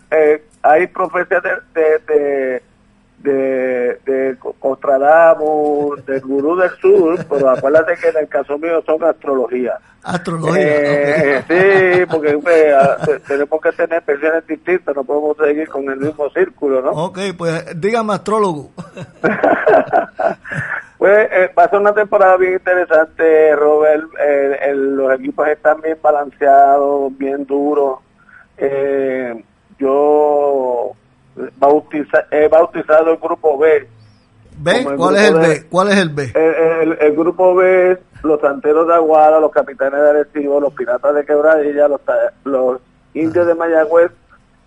hay 0.62 0.88
profecías 0.88 1.42
de 1.44 1.82
de, 2.08 2.62
de 3.20 3.57
Costradamus, 4.68 6.06
del 6.06 6.22
Gurú 6.22 6.56
del 6.58 6.72
Sur, 6.82 7.26
pero 7.30 7.50
acuérdate 7.50 7.96
que 7.96 8.10
en 8.10 8.18
el 8.18 8.28
caso 8.28 8.58
mío 8.58 8.82
son 8.86 9.04
astrología. 9.04 9.78
Astrología. 10.04 10.62
Eh, 10.62 11.44
Sí, 11.48 12.06
porque 12.10 12.38
pues, 12.38 13.24
tenemos 13.24 13.62
que 13.62 13.72
tener 13.72 14.04
versiones 14.06 14.46
distintas, 14.48 14.96
no 14.96 15.04
podemos 15.04 15.38
seguir 15.38 15.68
con 15.70 15.90
el 15.90 15.98
mismo 15.98 16.30
círculo, 16.32 16.82
¿no? 16.82 16.92
Ok, 16.92 17.20
pues 17.38 17.80
dígame 17.80 18.14
astrólogo. 18.14 18.72
pues 20.98 21.30
eh, 21.32 21.52
va 21.58 21.64
a 21.64 21.70
ser 21.70 21.80
una 21.80 21.94
temporada 21.94 22.38
bien 22.38 22.54
interesante, 22.54 23.56
Robert. 23.56 24.04
Eh, 24.20 24.74
los 24.76 25.14
equipos 25.14 25.48
están 25.48 25.82
bien 25.82 25.98
balanceados, 26.02 27.18
bien 27.18 27.46
duros. 27.46 28.00
Eh, 28.58 29.44
yo 29.80 30.92
bautiza, 31.58 32.26
he 32.32 32.48
bautizado 32.48 33.12
el 33.12 33.18
grupo 33.18 33.58
B. 33.58 33.88
¿B? 34.58 34.86
¿Cuál 34.96 35.16
es 35.16 35.30
el 35.30 35.36
B? 35.36 35.66
¿Cuál 35.70 35.90
es 35.90 35.98
el 35.98 36.10
B? 36.10 36.34
El, 36.34 37.16
grupo 37.16 37.56
B 37.56 37.92
es 37.92 38.00
los 38.24 38.40
Santeros 38.42 38.88
de 38.88 38.96
Aguada, 38.96 39.40
los 39.40 39.52
Capitanes 39.52 40.00
de 40.00 40.10
Arecibo, 40.10 40.60
los 40.60 40.74
Piratas 40.74 41.14
de 41.16 41.26
Quebradilla, 41.26 41.88
los, 41.88 42.02
los 42.44 42.82
Indios 43.14 43.48
de 43.48 43.56
Mayagüez 43.56 44.12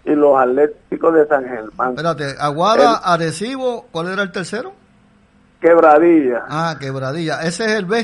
y 0.05 0.15
los 0.15 0.39
Atléticos 0.39 1.15
de 1.15 1.27
San 1.27 1.45
Germán. 1.45 1.91
Espérate, 1.91 2.35
Aguada, 2.39 2.97
Arecibo, 2.97 3.87
¿cuál 3.91 4.09
era 4.13 4.23
el 4.23 4.33
tercero? 4.33 4.73
Quebradilla. 5.61 6.45
Ah, 6.49 6.77
Quebradilla. 6.81 7.43
Ese 7.43 7.67
es 7.67 7.73
el 7.73 7.85
B. 7.85 8.01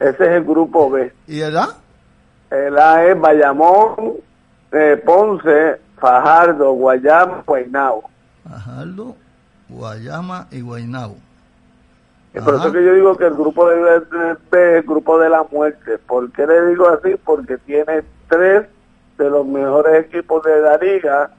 Ese 0.00 0.24
es 0.24 0.30
el 0.30 0.44
grupo 0.44 0.90
B. 0.90 1.12
¿Y 1.26 1.40
el 1.40 1.56
A? 1.56 1.68
El 2.50 2.78
A 2.78 3.04
es 3.04 3.18
Bayamón, 3.18 4.14
eh, 4.72 5.00
Ponce, 5.04 5.80
Fajardo, 5.98 6.72
Guayama, 6.72 7.42
Guaynabo. 7.46 8.10
Fajardo, 8.44 9.16
Guayama 9.68 10.48
y 10.50 10.60
Guaynabo. 10.60 11.16
Es 12.34 12.42
por 12.42 12.54
eso 12.54 12.70
que 12.70 12.84
yo 12.84 12.92
digo 12.92 13.16
que 13.16 13.24
el 13.24 13.34
grupo 13.34 13.66
de, 13.68 13.96
es 13.96 14.02
el 14.52 14.82
grupo 14.82 15.18
de 15.18 15.30
la 15.30 15.44
muerte. 15.50 15.96
¿Por 15.98 16.30
qué 16.32 16.46
le 16.46 16.66
digo 16.66 16.86
así? 16.88 17.16
Porque 17.24 17.56
tiene 17.58 18.02
tres 18.28 18.66
de 19.16 19.30
los 19.30 19.46
mejores 19.46 20.04
equipos 20.04 20.44
de 20.44 20.60
la 20.60 20.76
liga, 20.76 21.30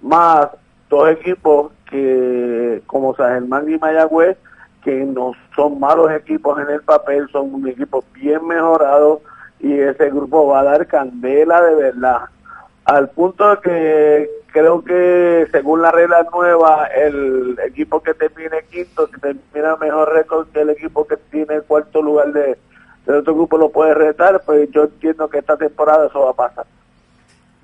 más 0.00 0.48
dos 0.90 1.10
equipos 1.10 1.70
que, 1.88 2.82
como 2.86 3.14
San 3.14 3.34
Germán 3.34 3.70
y 3.70 3.78
Mayagüez, 3.78 4.36
que 4.82 5.04
no 5.04 5.32
son 5.54 5.78
malos 5.78 6.10
equipos 6.10 6.58
en 6.60 6.70
el 6.70 6.82
papel, 6.82 7.28
son 7.30 7.54
un 7.54 7.68
equipo 7.68 8.04
bien 8.12 8.44
mejorado 8.44 9.20
y 9.60 9.78
ese 9.78 10.10
grupo 10.10 10.48
va 10.48 10.60
a 10.60 10.64
dar 10.64 10.86
candela 10.88 11.62
de 11.62 11.74
verdad. 11.76 12.22
Al 12.84 13.10
punto 13.10 13.48
de 13.48 13.60
que 13.60 14.30
creo 14.52 14.84
que 14.84 15.48
según 15.50 15.82
la 15.82 15.90
regla 15.90 16.26
nueva, 16.32 16.86
el 16.86 17.58
equipo 17.66 18.02
que 18.02 18.14
termine 18.14 18.64
quinto, 18.70 19.08
si 19.08 19.20
termina 19.20 19.76
mejor 19.76 20.12
récord 20.12 20.48
que 20.48 20.60
el 20.60 20.70
equipo 20.70 21.06
que 21.06 21.16
tiene 21.16 21.56
el 21.56 21.62
cuarto 21.62 22.00
lugar 22.02 22.32
de, 22.32 22.58
de 23.06 23.18
otro 23.18 23.34
grupo 23.34 23.56
lo 23.56 23.70
puede 23.70 23.94
retar, 23.94 24.42
pues 24.44 24.70
yo 24.70 24.84
entiendo 24.84 25.28
que 25.28 25.38
esta 25.38 25.56
temporada 25.56 26.06
eso 26.06 26.20
va 26.20 26.30
a 26.30 26.34
pasar. 26.34 26.66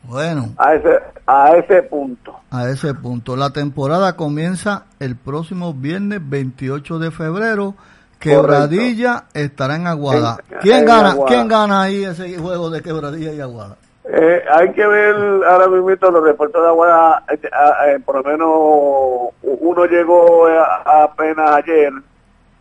Bueno. 0.05 0.55
A 0.57 0.75
ese, 0.75 0.99
a 1.27 1.51
ese 1.57 1.83
punto. 1.83 2.35
A 2.51 2.69
ese 2.71 2.95
punto. 2.95 3.37
La 3.37 3.51
temporada 3.51 4.17
comienza 4.17 4.87
el 5.01 5.17
próximo 5.17 5.75
viernes 5.75 6.21
28 6.23 6.99
de 6.99 7.11
febrero. 7.11 7.75
Quebradilla 8.19 9.27
estará 9.35 9.77
en 9.77 9.87
Aguada. 9.87 10.39
¿Quién 10.61 10.85
gana? 10.85 11.15
¿Quién 11.27 11.47
gana 11.47 11.83
ahí 11.83 12.05
ese 12.05 12.37
juego 12.39 12.71
de 12.71 12.83
Quebradilla 12.83 13.33
y 13.33 13.41
Aguada? 13.41 13.77
Eh, 14.11 14.43
hay 14.51 14.73
que 14.73 14.87
ver 14.87 15.15
ahora 15.47 15.69
mismo 15.69 15.91
los 15.91 16.25
reportes 16.25 16.63
de 16.63 16.69
Aguada. 16.69 17.25
Eh, 17.29 17.39
eh, 17.43 17.99
por 18.05 18.17
lo 18.17 18.23
menos 18.23 19.35
uno 19.43 19.85
llegó 19.85 20.47
apenas 20.85 21.51
ayer, 21.57 21.93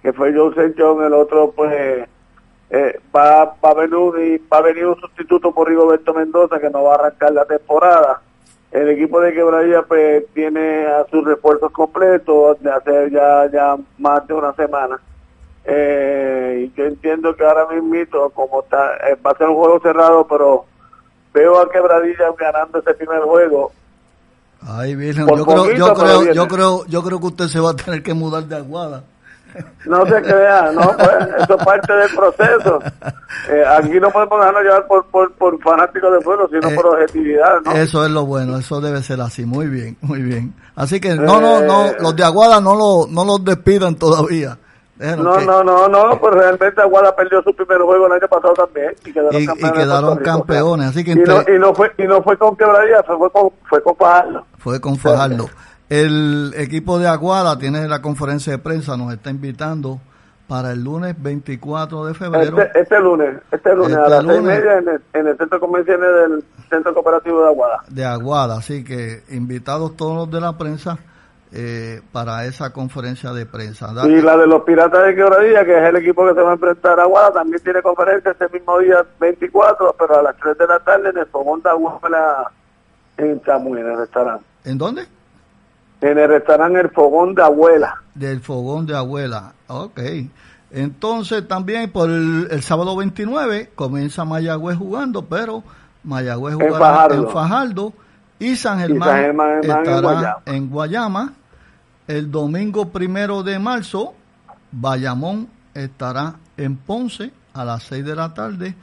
que 0.01 0.11
fue 0.11 0.33
Joseph 0.33 0.75
John, 0.77 1.03
el 1.05 1.13
otro 1.13 1.51
pues 1.51 2.07
eh, 2.69 2.99
va, 3.15 3.45
va, 3.63 3.69
a 3.71 3.73
venir 3.73 4.41
va 4.51 4.57
a 4.57 4.89
un 4.89 4.99
sustituto 4.99 5.53
por 5.53 5.69
Rigoberto 5.69 6.13
Mendoza 6.13 6.59
que 6.59 6.69
no 6.69 6.83
va 6.83 6.93
a 6.93 6.95
arrancar 6.95 7.31
la 7.31 7.45
temporada. 7.45 8.21
El 8.71 8.89
equipo 8.89 9.21
de 9.21 9.33
Quebradilla 9.33 9.83
pues 9.83 10.25
tiene 10.33 10.85
a 10.85 11.05
sus 11.09 11.23
refuerzos 11.23 11.71
completos 11.71 12.61
de 12.61 12.69
hace 12.69 13.09
ya, 13.11 13.49
ya 13.49 13.77
más 13.97 14.27
de 14.27 14.33
una 14.33 14.53
semana. 14.53 14.99
Eh, 15.63 16.65
y 16.65 16.77
yo 16.77 16.85
entiendo 16.85 17.33
que 17.35 17.45
ahora 17.45 17.67
mismo, 17.67 18.29
como 18.31 18.61
está, 18.61 18.97
eh, 19.09 19.17
va 19.25 19.31
a 19.31 19.37
ser 19.37 19.47
un 19.47 19.55
juego 19.55 19.79
cerrado, 19.79 20.27
pero 20.27 20.65
veo 21.37 21.59
a 21.61 21.69
Quebradilla 21.69 22.25
ganando 22.37 22.79
ese 22.79 22.93
primer 22.93 23.21
juego. 23.21 23.71
Ay, 24.61 24.91
yo 25.13 25.45
creo, 25.45 25.71
yo 25.73 25.93
creo, 25.93 26.33
yo 26.33 26.47
creo, 26.47 26.85
yo 26.87 27.03
creo 27.03 27.19
que 27.19 27.27
usted 27.27 27.47
se 27.47 27.59
va 27.59 27.71
a 27.71 27.75
tener 27.75 28.01
que 28.01 28.13
mudar 28.13 28.43
de 28.43 28.55
Aguada. 28.55 29.03
No 29.85 30.05
se 30.05 30.21
crea, 30.21 30.71
no, 30.71 30.95
pues, 30.97 31.09
eso 31.41 31.57
es 31.57 31.65
parte 31.65 31.93
del 31.93 32.09
proceso. 32.15 32.79
Eh, 33.49 33.63
aquí 33.65 33.97
no 33.97 34.09
podemos 34.09 34.39
dejarnos 34.39 34.63
llevar 34.63 34.87
por, 34.87 35.05
por, 35.05 35.31
por 35.35 35.61
fanáticos 35.61 36.11
de 36.11 36.19
pueblo, 36.19 36.49
sino 36.49 36.69
por 36.75 36.85
eh, 36.85 36.89
objetividad, 36.89 37.61
¿no? 37.63 37.71
Eso 37.71 38.03
es 38.03 38.11
lo 38.11 38.25
bueno, 38.25 38.57
eso 38.57 38.81
debe 38.81 39.01
ser 39.01 39.21
así, 39.21 39.45
muy 39.45 39.67
bien, 39.67 39.95
muy 40.01 40.21
bien. 40.21 40.53
Así 40.75 40.99
que 40.99 41.15
no, 41.15 41.39
no, 41.39 41.61
no, 41.61 41.85
eh, 41.85 41.95
los 42.01 42.13
de 42.13 42.25
Aguada 42.25 42.59
no, 42.59 42.75
lo, 42.75 43.07
no 43.09 43.23
los 43.23 43.45
despidan 43.45 43.95
todavía. 43.95 44.57
No, 44.99 45.39
no, 45.41 45.63
no, 45.63 45.87
no, 45.87 46.19
pues 46.19 46.33
realmente 46.33 46.81
Aguada 46.81 47.15
perdió 47.15 47.41
su 47.43 47.53
primer 47.55 47.79
juego 47.81 48.07
el 48.07 48.13
año 48.13 48.27
pasado 48.27 48.53
también 48.53 48.95
y 49.05 49.13
quedaron, 49.13 49.45
campeones, 49.45 49.59
y 49.59 49.71
quedaron 49.79 50.17
campeones. 50.17 50.87
Así 50.89 51.03
que 51.03 51.11
y, 51.11 51.15
no, 51.15 51.41
y, 51.47 51.59
no, 51.59 51.73
fue, 51.73 51.91
y 51.97 52.03
no 52.03 52.23
fue 52.23 52.37
con 52.37 52.55
quebradilla, 52.55 53.03
fue 53.03 53.31
con, 53.31 53.51
fue 53.69 53.83
con 53.83 53.95
Fajardo. 53.95 54.45
Fue 54.57 54.81
con 54.81 54.97
Fajardo. 54.97 55.49
El 55.89 56.53
equipo 56.57 56.99
de 56.99 57.07
Aguada 57.07 57.57
tiene 57.57 57.87
la 57.87 58.01
conferencia 58.01 58.51
de 58.51 58.59
prensa, 58.59 58.97
nos 58.97 59.13
está 59.13 59.29
invitando 59.29 59.99
para 60.47 60.71
el 60.71 60.83
lunes 60.83 61.15
24 61.21 62.05
de 62.05 62.13
febrero. 62.13 62.61
Este, 62.61 62.79
este 62.79 62.99
lunes, 62.99 63.37
este 63.51 63.75
lunes 63.75 63.97
a 63.97 64.03
este 64.03 64.09
las 64.09 64.25
seis 64.25 64.41
media 64.41 64.77
en 64.77 64.87
el, 64.87 65.01
en 65.13 65.27
el 65.27 65.37
centro 65.37 65.59
convenciones 65.59 66.09
del 66.09 66.43
Centro 66.69 66.93
Cooperativo 66.93 67.41
de 67.41 67.47
Aguada. 67.47 67.83
De 67.89 68.05
Aguada, 68.05 68.57
así 68.57 68.83
que 68.83 69.23
invitados 69.29 69.95
todos 69.95 70.15
los 70.15 70.31
de 70.31 70.41
la 70.41 70.57
prensa 70.57 70.97
eh, 71.51 72.01
para 72.11 72.45
esa 72.45 72.71
conferencia 72.73 73.31
de 73.31 73.45
prensa. 73.45 73.93
Y 74.05 74.21
la 74.21 74.37
de 74.37 74.47
los 74.47 74.63
Piratas 74.63 75.05
de 75.05 75.15
Quebradilla, 75.15 75.63
que 75.65 75.77
es 75.77 75.83
el 75.83 75.95
equipo 75.97 76.27
que 76.27 76.33
se 76.33 76.41
va 76.41 76.51
a 76.51 76.53
enfrentar 76.53 76.99
a 76.99 77.03
Aguada, 77.03 77.31
también 77.31 77.61
tiene 77.63 77.81
conferencia 77.81 78.31
ese 78.31 78.49
mismo 78.51 78.79
día 78.79 79.05
24, 79.19 79.95
pero 79.97 80.19
a 80.19 80.23
las 80.23 80.37
3 80.37 80.57
de 80.57 80.67
la 80.67 80.79
tarde 80.79 81.09
en 81.09 81.17
el 81.17 81.25
Fogón 81.27 81.61
de 81.61 81.69
Aguada 81.69 82.51
en 83.17 83.41
Chamuy, 83.41 83.79
en 83.79 83.87
el 83.87 83.97
restaurante. 83.97 84.45
¿En 84.65 84.77
dónde? 84.77 85.05
En 86.01 86.17
el 86.17 86.29
restaurante 86.29 86.79
El 86.79 86.89
Fogón 86.89 87.33
de 87.33 87.41
Abuela. 87.41 87.95
Del 88.13 88.41
Fogón 88.41 88.85
de 88.85 88.95
Abuela, 88.95 89.53
ok. 89.67 89.99
Entonces 90.69 91.47
también 91.47 91.91
por 91.91 92.09
el, 92.09 92.61
sábado 92.61 92.95
29 92.97 93.71
comienza 93.73 94.25
Mayagüez 94.25 94.77
jugando, 94.77 95.23
pero 95.23 95.63
Mayagüez 96.03 96.55
jugará 96.55 97.13
en 97.15 97.27
Fajardo, 97.29 97.93
y 98.39 98.55
San 98.55 98.79
Germán, 98.79 99.61
estará 99.61 100.41
en 100.45 100.69
Guayama. 100.69 101.33
El 102.07 102.31
domingo 102.31 102.89
primero 102.89 103.43
de 103.43 103.59
marzo, 103.59 104.13
Bayamón 104.71 105.49
estará 105.73 106.35
en 106.55 106.77
Ponce 106.77 107.31
a 107.53 107.65
las 107.65 107.83
6 107.83 108.05
de 108.05 108.15
la 108.15 108.33
tarde 108.33 108.75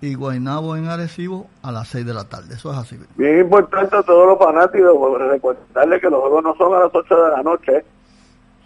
y 0.00 0.14
Guaynabo 0.14 0.76
en 0.76 0.88
Arecibo 0.88 1.48
a 1.62 1.70
las 1.70 1.88
6 1.88 2.06
de 2.06 2.14
la 2.14 2.24
tarde. 2.24 2.54
Eso 2.54 2.72
es 2.72 2.78
así. 2.78 2.98
Bien 3.16 3.40
importante 3.40 3.96
a 3.96 4.02
todos 4.02 4.26
los 4.26 4.38
fanáticos, 4.38 5.18
recordarles 5.18 6.00
que 6.00 6.10
los 6.10 6.20
juegos 6.20 6.42
no 6.42 6.54
son 6.56 6.74
a 6.74 6.80
las 6.80 6.90
8 6.92 7.24
de 7.24 7.30
la 7.30 7.42
noche. 7.42 7.84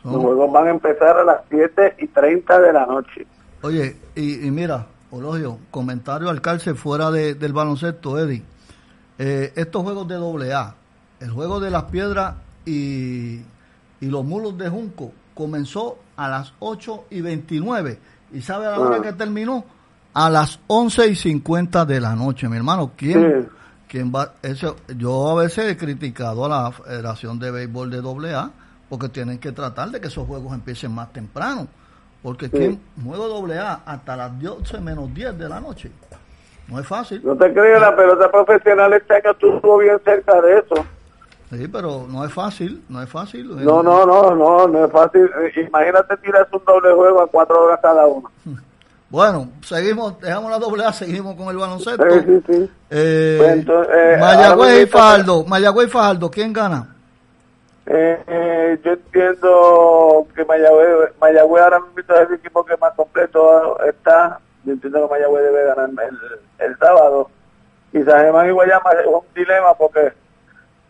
Los 0.04 0.16
juegos 0.16 0.52
van 0.52 0.68
a 0.68 0.70
empezar 0.70 1.18
a 1.18 1.24
las 1.24 1.40
7 1.50 1.96
y 1.98 2.06
30 2.06 2.60
de 2.60 2.72
la 2.72 2.86
noche. 2.86 3.26
Oye, 3.62 3.96
y, 4.14 4.50
mira, 4.52 4.86
Ologio, 5.10 5.58
comentario 5.72 6.30
al 6.30 6.40
cárcel 6.40 6.76
fuera 6.76 7.10
del 7.10 7.52
baloncesto, 7.52 8.18
Eddie. 8.18 8.44
Eh, 9.18 9.52
estos 9.56 9.82
juegos 9.82 10.06
de 10.08 10.16
doble 10.16 10.52
A, 10.52 10.74
el 11.20 11.30
juego 11.30 11.60
de 11.60 11.70
las 11.70 11.84
piedras 11.84 12.34
y, 12.64 13.40
y 14.00 14.06
los 14.06 14.24
mulos 14.24 14.58
de 14.58 14.68
Junco, 14.68 15.12
comenzó 15.34 15.98
a 16.16 16.28
las 16.28 16.52
8 16.58 17.06
y 17.10 17.20
29. 17.20 17.98
¿Y 18.32 18.42
sabe 18.42 18.66
a 18.66 18.70
la 18.70 18.80
hora 18.80 18.96
ah. 18.98 19.02
que 19.02 19.12
terminó? 19.12 19.64
a 20.18 20.30
las 20.30 20.58
11 20.66 21.08
y 21.08 21.14
50 21.14 21.84
de 21.84 22.00
la 22.00 22.16
noche, 22.16 22.48
mi 22.48 22.56
hermano. 22.56 22.92
¿Quién, 22.96 23.50
quién 23.86 24.10
va? 24.10 24.32
Eso, 24.40 24.76
yo 24.96 25.28
a 25.28 25.42
veces 25.42 25.70
he 25.70 25.76
criticado 25.76 26.46
a 26.46 26.48
la 26.48 26.72
Federación 26.72 27.38
de 27.38 27.50
Béisbol 27.50 27.90
de 27.90 28.32
AA 28.32 28.50
porque 28.88 29.10
tienen 29.10 29.38
que 29.38 29.52
tratar 29.52 29.90
de 29.90 30.00
que 30.00 30.06
esos 30.06 30.26
juegos 30.26 30.54
empiecen 30.54 30.92
más 30.92 31.12
temprano. 31.12 31.68
Porque 32.22 32.48
¿quién 32.48 32.80
juego 33.04 33.46
AA 33.46 33.82
hasta 33.84 34.16
las 34.16 34.40
12 34.40 34.80
menos 34.80 35.12
10 35.12 35.36
de 35.36 35.48
la 35.50 35.60
noche? 35.60 35.92
No 36.68 36.80
es 36.80 36.86
fácil. 36.86 37.20
No 37.24 37.36
te 37.36 37.52
crees, 37.52 37.80
la 37.80 37.94
pelota 37.94 38.30
profesional 38.30 38.92
este 38.92 39.14
año 39.14 39.30
estuvo 39.30 39.78
bien 39.78 39.98
cerca 40.04 40.40
de 40.40 40.58
eso. 40.58 40.86
Sí, 41.50 41.68
pero 41.68 42.06
no 42.08 42.24
es 42.24 42.32
fácil, 42.32 42.82
no 42.88 43.00
es 43.00 43.08
fácil. 43.08 43.64
No, 43.64 43.82
no, 43.82 44.04
no, 44.04 44.34
no, 44.34 44.66
no 44.66 44.84
es 44.84 44.90
fácil. 44.90 45.30
Imagínate 45.54 46.16
tiras 46.16 46.46
un 46.52 46.64
doble 46.64 46.92
juego 46.92 47.20
a 47.20 47.26
cuatro 47.28 47.64
horas 47.64 47.78
cada 47.82 48.06
uno. 48.06 48.30
Bueno, 49.08 49.50
seguimos, 49.62 50.20
dejamos 50.20 50.50
la 50.50 50.58
doble 50.58 50.84
A, 50.84 50.92
seguimos 50.92 51.36
con 51.36 51.48
el 51.48 51.56
baloncesto. 51.56 52.04
Sí, 52.10 52.20
sí, 52.26 52.42
sí. 52.48 52.70
Eh, 52.90 53.62
pues 53.64 53.88
eh, 53.88 54.16
Mayagüez 54.18 54.82
y 54.82 54.86
Fajardo, 54.86 55.44
Mayagüez 55.44 55.86
y 55.86 55.90
Fajardo, 55.90 56.28
¿quién 56.28 56.52
gana? 56.52 56.88
Eh, 57.86 58.20
eh, 58.26 58.80
yo 58.84 58.92
entiendo 58.94 60.26
que 60.34 60.44
Mayagüez, 60.44 61.12
Mayagüez 61.20 61.62
ahora 61.62 61.80
mismo 61.80 62.14
es 62.14 62.28
el 62.28 62.34
equipo 62.34 62.64
que 62.64 62.76
más 62.78 62.94
completo 62.94 63.78
está. 63.84 64.40
Yo 64.66 64.72
entiendo 64.72 65.08
que 65.08 65.14
Mayagüez 65.14 65.44
debe 65.44 65.64
ganar 65.64 65.88
el, 65.88 66.66
el 66.66 66.78
sábado. 66.78 67.30
Y 67.92 68.02
San 68.02 68.20
Germán 68.20 68.48
y 68.48 68.50
Guayama 68.50 68.90
es 69.00 69.06
un 69.06 69.22
dilema 69.34 69.72
porque 69.74 70.12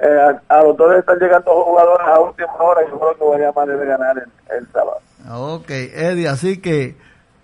eh, 0.00 0.32
a, 0.48 0.62
los 0.62 0.76
dos 0.76 0.96
están 0.96 1.18
llegando 1.18 1.62
jugadores 1.62 2.06
a 2.08 2.18
última 2.18 2.54
hora 2.54 2.82
y 2.82 2.90
yo 2.90 2.98
creo 2.98 3.14
que 3.14 3.24
Guayama 3.24 3.66
debe 3.66 3.86
ganar 3.86 4.16
el, 4.18 4.56
el 4.56 4.66
sábado. 4.72 4.98
Ok, 5.30 5.70
Eddie, 5.70 6.28
así 6.28 6.60
que 6.60 6.96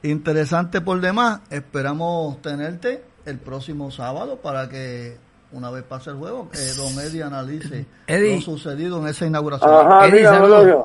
interesante 0.03 0.81
por 0.81 1.01
demás. 1.01 1.41
Esperamos 1.51 2.43
tenerte 2.43 3.05
el 3.25 3.39
próximo 3.39 3.91
sábado 3.91 4.39
para 4.39 4.69
que 4.69 5.17
una 5.53 5.71
vez 5.71 5.85
pase 5.85 6.11
el 6.11 6.17
juego, 6.17 6.49
eh, 6.55 6.73
Don 6.77 6.93
Eddie 6.99 7.23
analice 7.23 7.87
lo 8.09 8.41
sucedido 8.41 8.99
en 9.01 9.09
esa 9.09 9.27
inauguración. 9.27 9.71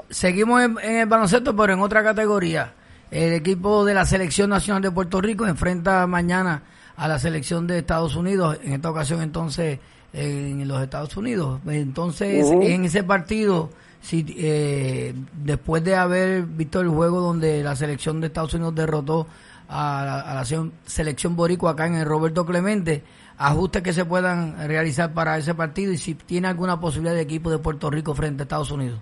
Seguimos 0.10 0.62
en, 0.62 0.78
el 0.80 1.06
baloncesto, 1.06 1.56
pero 1.56 1.74
en 1.74 1.80
otra 1.80 2.04
categoría. 2.04 2.74
El 3.12 3.34
equipo 3.34 3.86
de 3.86 3.94
la 3.94 4.06
Selección 4.06 4.50
Nacional 4.50 4.82
de 4.82 4.92
Puerto 4.92 5.22
Rico 5.22 5.48
enfrenta 5.48 6.06
mañana 6.08 6.64
a 6.96 7.08
la 7.08 7.20
selección 7.20 7.68
de 7.68 7.80
Estados 7.80 8.16
Unidos, 8.16 8.60
en 8.64 8.74
esta 8.74 8.90
ocasión 8.90 9.22
entonces 9.22 9.80
en 10.14 10.68
los 10.68 10.82
Estados 10.82 11.16
Unidos. 11.16 11.60
Entonces, 11.68 12.50
en 12.52 12.86
ese 12.86 13.04
partido 13.04 13.70
si 14.02 14.26
eh, 14.38 15.14
después 15.44 15.84
de 15.84 15.96
haber 15.96 16.44
visto 16.44 16.80
el 16.80 16.90
juego 16.90 17.20
donde 17.20 17.64
la 17.64 17.76
selección 17.76 18.22
de 18.22 18.28
Estados 18.28 18.54
Unidos 18.54 18.76
derrotó 18.76 19.28
a 19.70 20.34
la, 20.34 20.70
selección 20.86 21.36
boricua 21.36 21.72
acá 21.72 21.88
en 21.88 21.96
el 21.96 22.06
Roberto 22.06 22.46
Clemente, 22.46 23.04
ajustes 23.38 23.82
que 23.82 23.92
se 23.92 24.06
puedan 24.06 24.66
realizar 24.68 25.14
para 25.14 25.38
ese 25.38 25.54
partido 25.54 25.92
y 25.92 25.98
si 25.98 26.16
tiene 26.16 26.48
alguna 26.48 26.80
posibilidad 26.80 27.16
de 27.16 27.22
equipo 27.22 27.52
de 27.52 27.58
Puerto 27.58 27.90
Rico 27.90 28.14
frente 28.14 28.44
a 28.44 28.46
Estados 28.46 28.72
Unidos. 28.72 29.00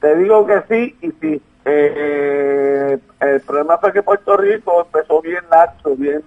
Te 0.00 0.16
digo 0.16 0.46
que 0.46 0.62
sí 0.68 0.96
y 1.02 1.10
sí. 1.20 1.42
Eh, 1.68 2.98
el 3.18 3.40
problema 3.40 3.76
fue 3.78 3.92
que 3.92 4.02
Puerto 4.02 4.36
Rico 4.36 4.82
empezó 4.82 5.20
bien 5.20 5.42
laxo, 5.50 5.96
bien, 5.96 6.22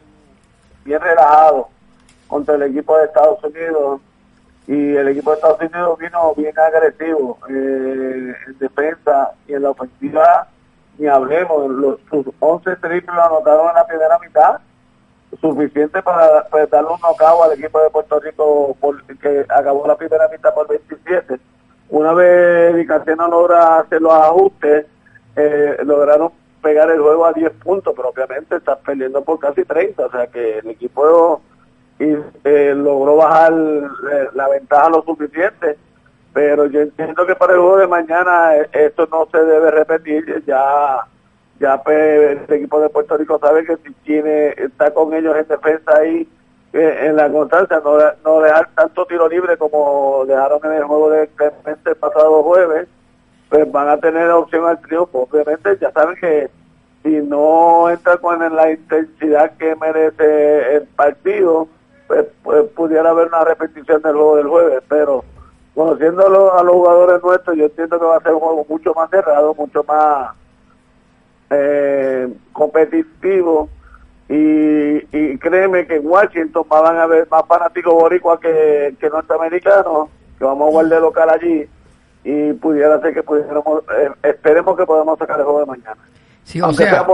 bien 0.84 1.00
relajado 1.00 1.70
contra 2.28 2.56
el 2.56 2.64
equipo 2.64 2.98
de 2.98 3.06
Estados 3.06 3.42
Unidos 3.44 4.02
y 4.68 4.96
el 4.98 5.08
equipo 5.08 5.32
de 5.32 5.38
Estados 5.38 5.62
Unidos 5.62 5.98
vino 5.98 6.36
bien 6.36 6.54
agresivo 6.60 7.40
eh, 7.50 8.36
en 8.48 8.60
defensa 8.60 9.32
y 9.48 9.54
en 9.54 9.64
la 9.64 9.70
ofensiva 9.70 10.48
ni 10.98 11.08
hablemos, 11.08 11.98
sus 12.10 12.26
11 12.40 12.76
triples 12.76 13.16
lo 13.16 13.24
anotaron 13.24 13.70
en 13.70 13.76
la 13.76 13.88
primera 13.88 14.20
mitad, 14.20 14.60
suficiente 15.40 16.02
para 16.04 16.44
pues, 16.52 16.70
darle 16.70 16.90
un 16.90 17.00
knockout 17.00 17.46
al 17.46 17.54
equipo 17.54 17.80
de 17.82 17.90
Puerto 17.90 18.20
Rico 18.20 18.76
que 19.22 19.46
acabó 19.48 19.88
la 19.88 19.96
primera 19.96 20.28
mitad 20.28 20.54
por 20.54 20.68
27. 20.68 21.40
Una 21.90 22.14
vez 22.14 22.86
no 23.16 23.28
logra 23.30 23.80
hacer 23.80 24.02
los 24.02 24.12
ajustes, 24.12 24.86
eh, 25.36 25.78
lograron 25.84 26.32
pegar 26.62 26.90
el 26.90 27.00
juego 27.00 27.26
a 27.26 27.34
10 27.34 27.52
puntos, 27.64 27.94
pero 27.96 28.10
obviamente 28.10 28.58
están 28.58 28.78
perdiendo 28.86 29.24
por 29.24 29.40
casi 29.40 29.64
30, 29.64 30.06
o 30.06 30.12
sea 30.12 30.28
que 30.28 30.60
el 30.60 30.70
equipo 30.70 31.42
eh, 32.00 32.74
logró 32.76 33.18
bajar 33.18 33.54
eh, 33.54 34.28
la 34.34 34.48
ventaja 34.48 34.90
lo 34.90 35.04
suficiente, 35.04 35.78
pero 36.34 36.66
yo 36.68 36.82
entiendo 36.82 37.26
que 37.26 37.36
para 37.36 37.54
el 37.54 37.60
juego 37.60 37.78
de 37.78 37.88
mañana 37.88 38.56
eh, 38.56 38.70
esto 38.72 39.08
no 39.12 39.28
se 39.32 39.40
debe 39.40 39.72
repetir, 39.72 40.44
ya 40.46 41.06
ya 41.60 41.84
pues, 41.84 42.40
el 42.48 42.54
equipo 42.56 42.80
de 42.80 42.88
Puerto 42.90 43.18
Rico 43.18 43.38
sabe 43.40 43.66
que 43.66 43.76
si 43.78 43.92
tiene 44.06 44.50
está 44.50 44.94
con 44.94 45.14
ellos 45.14 45.36
en 45.36 45.48
defensa 45.48 45.98
ahí 45.98 46.28
en 46.72 47.16
la 47.16 47.30
constancia, 47.30 47.82
no, 47.84 47.98
no 48.24 48.42
dejar 48.42 48.70
tanto 48.76 49.06
tiro 49.08 49.28
libre 49.28 49.58
como 49.58 50.24
dejaron 50.28 50.60
en 50.66 50.74
el 50.74 50.84
juego 50.84 51.10
de 51.10 51.28
el 51.86 51.96
pasado 51.96 52.44
jueves, 52.44 52.88
pues 53.50 53.72
van 53.72 53.90
a 53.90 53.98
tener 53.98 54.30
opción 54.30 54.66
al 54.66 54.80
triunfo. 54.82 55.28
Obviamente 55.30 55.78
ya 55.82 55.92
saben 55.92 56.16
que 56.18 56.50
si 57.04 57.10
no 57.10 57.90
entra 57.90 58.18
con 58.18 58.40
la 58.56 58.72
intensidad 58.72 59.52
que 59.58 59.76
merece 59.76 60.76
el 60.76 60.84
partido, 60.96 61.68
pues, 62.08 62.26
pues, 62.44 62.64
pudiera 62.76 63.10
haber 63.10 63.28
una 63.28 63.44
repetición 63.44 64.02
del 64.02 64.14
juego 64.14 64.36
del 64.36 64.48
jueves, 64.48 64.84
pero 64.88 65.24
conociendo 65.74 66.26
a 66.26 66.64
los, 66.64 66.74
jugadores 66.74 67.24
nuestros, 67.24 67.58
yo 67.58 67.66
entiendo 67.66 68.00
que 68.00 68.06
va 68.06 68.18
a 68.18 68.22
ser 68.22 68.34
un 68.34 68.40
juego 68.40 68.66
mucho 68.68 68.94
más 68.94 69.10
cerrado, 69.10 69.56
mucho 69.56 69.84
más 69.84 70.32
eh, 71.50 72.28
competitivo 72.52 73.70
y, 74.28 75.38
créeme 75.38 75.88
que 75.88 75.96
en 75.96 76.08
Washington 76.08 76.66
van 76.70 76.98
a 76.98 77.04
haber 77.04 77.28
más 77.32 77.44
fanáticos 77.48 77.94
boricuas 77.94 78.40
que, 78.40 78.96
que 79.00 79.10
norteamericanos, 79.10 80.10
que 80.38 80.44
vamos 80.44 80.68
a 80.68 80.72
guardar 80.72 81.02
local 81.02 81.30
allí 81.30 81.68
y 82.24 82.54
pudiera 82.54 83.00
ser 83.02 83.14
que 83.14 83.24
pudiéramos, 83.24 83.84
eh, 83.98 84.10
esperemos 84.24 84.78
que 84.78 84.86
podamos 84.86 85.18
sacar 85.18 85.40
el 85.40 85.46
juego 85.46 85.62
de 85.62 85.66
mañana. 85.66 85.98
Sí, 86.44 86.62
o 86.62 86.74
sea, 86.74 87.06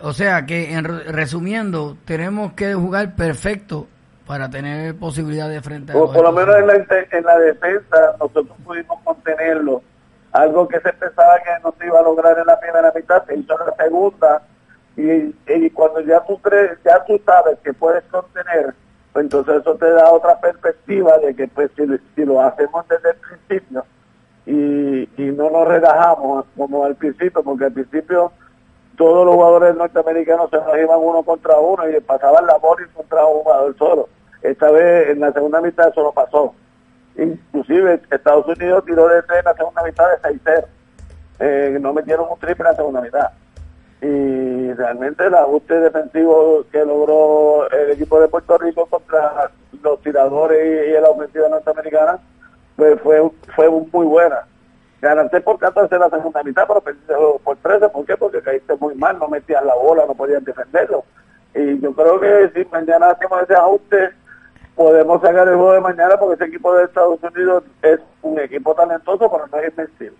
o 0.00 0.12
sea 0.12 0.46
que 0.46 0.72
en, 0.72 0.84
resumiendo, 0.84 1.96
tenemos 2.04 2.52
que 2.54 2.74
jugar 2.74 3.14
perfecto 3.14 3.86
para 4.26 4.48
tener 4.48 4.96
posibilidad 4.96 5.48
de 5.48 5.56
enfrentar. 5.56 5.94
Por, 5.94 6.12
por 6.12 6.24
lo 6.24 6.32
menos 6.32 6.56
en 6.56 6.66
la, 6.66 6.74
en 6.74 7.24
la 7.24 7.38
defensa 7.38 8.16
nosotros 8.18 8.56
pudimos 8.64 8.98
contenerlo. 9.04 9.82
Algo 10.32 10.66
que 10.66 10.80
se 10.80 10.92
pensaba 10.92 11.36
que 11.44 11.62
no 11.62 11.72
se 11.78 11.86
iba 11.86 12.00
a 12.00 12.02
lograr 12.02 12.36
en 12.38 12.46
la 12.46 12.58
primera 12.58 12.92
mitad, 12.94 13.24
se 13.26 13.36
hizo 13.36 13.60
en 13.60 13.66
la 13.66 13.76
segunda. 13.76 14.42
Y, 14.96 15.34
y 15.46 15.70
cuando 15.70 16.00
ya 16.00 16.20
tú 16.24 16.40
crees, 16.40 16.78
ya 16.84 17.04
tú 17.04 17.20
sabes 17.24 17.58
que 17.62 17.72
puedes 17.72 18.02
contener, 18.04 18.74
pues 19.12 19.24
entonces 19.24 19.60
eso 19.60 19.74
te 19.76 19.90
da 19.90 20.10
otra 20.10 20.40
perspectiva 20.40 21.18
de 21.18 21.34
que 21.34 21.46
pues 21.48 21.70
si, 21.76 21.84
si 22.14 22.24
lo 22.24 22.40
hacemos 22.40 22.84
desde 22.88 23.10
el 23.10 23.16
principio, 23.16 23.84
y, 24.46 25.08
y 25.16 25.32
no 25.32 25.50
nos 25.50 25.66
relajamos 25.66 26.44
como 26.56 26.84
al 26.84 26.96
principio, 26.96 27.42
porque 27.42 27.64
al 27.64 27.72
principio 27.72 28.32
todos 28.96 29.24
los 29.26 29.34
jugadores 29.34 29.76
norteamericanos 29.76 30.50
se 30.50 30.56
nos 30.56 30.76
iban 30.76 30.98
uno 31.00 31.22
contra 31.22 31.58
uno 31.58 31.88
y 31.88 32.00
pasaban 32.00 32.46
la 32.46 32.56
bola 32.56 32.86
contra 32.94 33.24
un 33.24 33.42
jugador 33.42 33.76
solo. 33.76 34.08
Esta 34.42 34.70
vez 34.70 35.10
en 35.10 35.20
la 35.20 35.32
segunda 35.32 35.60
mitad 35.60 35.88
eso 35.88 36.02
no 36.02 36.12
pasó. 36.12 36.54
Inclusive 37.16 38.00
Estados 38.10 38.46
Unidos 38.46 38.84
tiró 38.84 39.08
de 39.08 39.22
tres 39.22 39.38
en 39.38 39.44
la 39.44 39.54
segunda 39.54 39.82
mitad 39.82 40.04
de 40.10 40.38
6-0. 40.40 40.64
Eh, 41.40 41.78
no 41.80 41.92
metieron 41.92 42.26
un 42.30 42.38
triple 42.38 42.64
en 42.64 42.70
la 42.70 42.76
segunda 42.76 43.00
mitad. 43.00 43.30
Y 44.02 44.72
realmente 44.74 45.24
el 45.26 45.34
ajuste 45.34 45.80
defensivo 45.80 46.64
que 46.70 46.84
logró 46.84 47.70
el 47.70 47.92
equipo 47.92 48.20
de 48.20 48.28
Puerto 48.28 48.58
Rico 48.58 48.86
contra 48.86 49.50
los 49.82 50.00
tiradores 50.02 50.58
y, 50.62 50.90
y 50.90 51.00
la 51.00 51.08
ofensiva 51.08 51.48
norteamericana 51.48 52.20
pues 52.76 53.00
fue, 53.02 53.30
fue 53.54 53.70
muy 53.70 54.06
buena. 54.06 54.46
Ganaste 55.00 55.40
por 55.42 55.58
14 55.58 55.94
en 55.94 56.00
la 56.00 56.10
segunda 56.10 56.42
mitad, 56.42 56.64
pero 56.66 56.80
perdiste 56.80 57.14
por 57.44 57.56
13. 57.58 57.88
¿Por 57.90 58.06
qué? 58.06 58.16
Porque 58.16 58.40
caíste 58.40 58.74
muy 58.76 58.94
mal, 58.94 59.18
no 59.18 59.28
metías 59.28 59.64
la 59.64 59.74
bola, 59.74 60.04
no 60.06 60.14
podías 60.14 60.44
defenderlo. 60.44 61.04
Y 61.54 61.78
yo 61.80 61.92
creo 61.94 62.18
que 62.18 62.50
si 62.54 62.68
mañana 62.70 63.10
hacemos 63.10 63.42
ese 63.42 63.54
ajuste, 63.54 64.10
podemos 64.74 65.20
sacar 65.20 65.46
el 65.46 65.56
juego 65.56 65.74
de 65.74 65.80
mañana 65.80 66.16
porque 66.18 66.34
ese 66.34 66.44
equipo 66.46 66.74
de 66.74 66.84
Estados 66.84 67.20
Unidos 67.22 67.64
es 67.82 68.00
un 68.22 68.38
equipo 68.40 68.74
talentoso, 68.74 69.30
pero 69.30 69.46
no 69.46 69.58
es 69.58 69.70
invencible. 69.70 70.18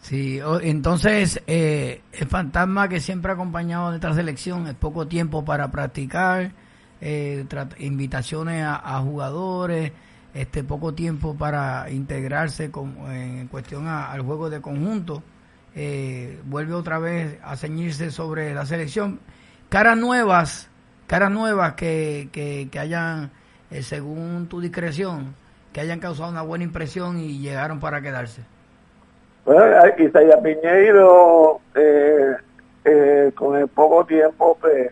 Sí, 0.00 0.38
entonces 0.62 1.40
eh, 1.46 2.02
el 2.12 2.26
fantasma 2.26 2.88
que 2.88 3.00
siempre 3.00 3.30
ha 3.30 3.34
acompañado 3.34 3.86
a 3.86 3.90
nuestra 3.90 4.12
selección 4.12 4.66
es 4.66 4.74
poco 4.74 5.06
tiempo 5.06 5.44
para 5.44 5.70
practicar, 5.70 6.50
eh, 7.00 7.46
invitaciones 7.78 8.66
a 8.66 9.00
jugadores, 9.00 9.92
este 10.34 10.64
poco 10.64 10.92
tiempo 10.94 11.34
para 11.36 11.88
integrarse 11.90 12.70
con, 12.70 12.96
en 13.10 13.46
cuestión 13.46 13.86
al 13.86 14.20
juego 14.22 14.50
de 14.50 14.60
conjunto. 14.60 15.22
Eh, 15.76 16.40
vuelve 16.44 16.74
otra 16.74 16.98
vez 16.98 17.38
a 17.42 17.56
ceñirse 17.56 18.10
sobre 18.10 18.52
la 18.52 18.66
selección. 18.66 19.20
Caras 19.68 19.96
nuevas, 19.96 20.68
caras 21.06 21.30
nuevas 21.30 21.74
que, 21.74 22.28
que, 22.32 22.78
hayan, 22.78 23.30
eh, 23.70 23.82
según 23.82 24.48
tu 24.48 24.60
discreción, 24.60 25.34
que 25.72 25.80
hayan 25.80 26.00
causado 26.00 26.30
una 26.30 26.42
buena 26.42 26.64
impresión 26.64 27.18
y 27.18 27.38
llegaron 27.38 27.80
para 27.80 28.00
quedarse. 28.00 28.42
Bueno, 29.44 29.64
Isaías 29.98 30.40
Piñeiro, 30.42 31.60
eh, 31.74 32.36
eh, 32.84 33.32
con 33.34 33.56
el 33.56 33.68
poco 33.68 34.04
tiempo, 34.04 34.56
pues, 34.60 34.90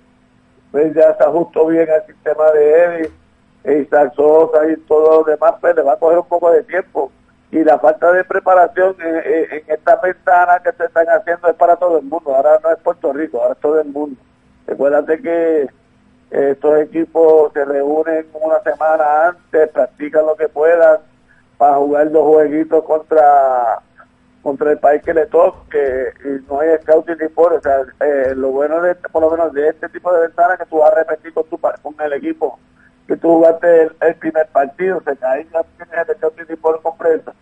pues 0.71 0.95
ya 0.95 1.17
se 1.17 1.25
ajustó 1.25 1.67
bien 1.67 1.89
al 1.91 2.07
sistema 2.07 2.51
de 2.51 2.85
Eddie 2.85 3.22
Isaac 3.65 4.15
Sosa 4.15 4.69
y 4.71 4.77
todo 4.89 5.19
lo 5.19 5.25
demás, 5.25 5.55
pues 5.61 5.77
le 5.77 5.83
va 5.83 5.93
a 5.93 5.99
coger 5.99 6.19
un 6.19 6.29
poco 6.29 6.51
de 6.51 6.63
tiempo. 6.65 7.13
Y 7.51 7.63
la 7.65 7.79
falta 7.79 8.11
de 8.13 8.25
preparación 8.25 8.97
en, 9.01 9.63
esta 9.67 9.97
ventana 9.97 10.59
que 10.65 10.73
se 10.73 10.85
están 10.85 11.07
haciendo 11.09 11.49
es 11.49 11.55
para 11.55 11.77
todo 11.77 11.99
el 11.99 12.05
mundo. 12.05 12.35
Ahora 12.35 12.59
no 12.63 12.71
es 12.71 12.79
Puerto 12.79 13.13
Rico, 13.13 13.41
ahora 13.41 13.53
es 13.53 13.61
todo 13.61 13.81
el 13.81 13.89
mundo. 13.89 14.21
Recuérdate 14.67 15.21
que 15.21 15.69
estos 16.31 16.81
equipos 16.81 17.53
se 17.53 17.65
reúnen 17.65 18.27
una 18.33 18.59
semana 18.61 19.29
antes, 19.29 19.69
practican 19.69 20.25
lo 20.25 20.35
que 20.35 20.49
puedan 20.49 21.01
para 21.59 21.77
jugar 21.77 22.11
dos 22.11 22.25
jueguitos 22.25 22.83
contra 22.85 23.81
contra 24.43 24.73
el 24.73 24.79
país 24.79 25.01
que 25.05 25.15
le 25.15 25.27
toque 25.27 26.13
y 26.25 26.51
no 26.51 26.59
hay 26.59 26.77
scouting 26.83 27.17
ni 27.21 27.29
por 27.29 27.53
o 27.53 27.61
eh, 28.05 28.35
lo 28.35 28.49
bueno 28.51 28.81
de 28.81 28.97
por 28.97 29.23
lo 29.23 29.31
menos 29.31 29.53
de 29.53 29.69
este 29.69 29.89
tipo 29.91 30.13
de 30.13 30.23
ventana 30.23 30.57
que 30.57 30.67
tú 30.67 30.79
vas 30.79 30.91
a 30.91 30.97
repetir 30.97 31.33
con 31.33 31.45
tu 31.45 31.59
con 31.59 31.95
el 32.01 32.13
equipo 32.15 32.59
que 33.13 33.19
tú 33.19 33.29
jugaste 33.29 33.91
el, 34.01 34.15
primer 34.15 34.47
partido, 34.49 35.03
se 35.05 35.15
cae 35.19 35.47
ya 35.53 35.63
tienes 35.77 36.09
el 36.09 36.19
Champions 36.19 36.61
por 36.63 36.81
completo. 36.81 37.35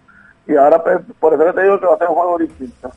Y 0.49 0.57
ahora, 0.57 0.83
pues, 0.83 0.99
por 1.21 1.33
eso 1.33 1.55
te 1.55 1.63
digo 1.63 1.79
que 1.79 1.87
va 1.87 1.95
a 1.95 1.99
ser 1.99 2.09
un 2.09 2.15
juego 2.17 2.39
distinto. 2.39 2.91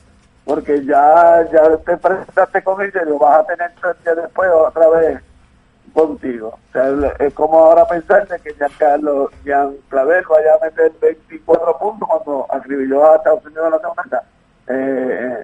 Porque 0.44 0.84
ya, 0.84 1.48
ya 1.52 1.78
te 1.78 1.98
presentaste 1.98 2.64
con 2.64 2.82
ella 2.82 3.04
y 3.04 3.10
lo 3.10 3.20
vas 3.20 3.38
a 3.38 3.46
tener 3.46 3.72
tres 3.80 4.04
días 4.04 4.16
después 4.16 4.50
otra 4.52 4.90
vez 4.90 5.22
contigo. 5.94 6.58
Sea, 6.72 6.92
es 7.20 7.34
como 7.36 7.60
ahora 7.60 7.86
pensar 7.86 8.28
que 8.42 8.56
Giancarlo, 8.56 9.30
Jean 9.46 9.76
Clavel 9.90 10.26
vaya 10.28 10.56
a 10.56 10.66
meter 10.66 10.92
24 11.00 11.78
puntos 11.78 12.10
cuando 12.10 12.48
acribilló 12.50 13.08
a 13.08 13.18
Estados 13.18 13.46
Unidos 13.46 13.66
en 13.66 13.72
la 13.72 13.80
segunda. 13.80 14.24
Eh, 14.68 15.20
eh, 15.22 15.44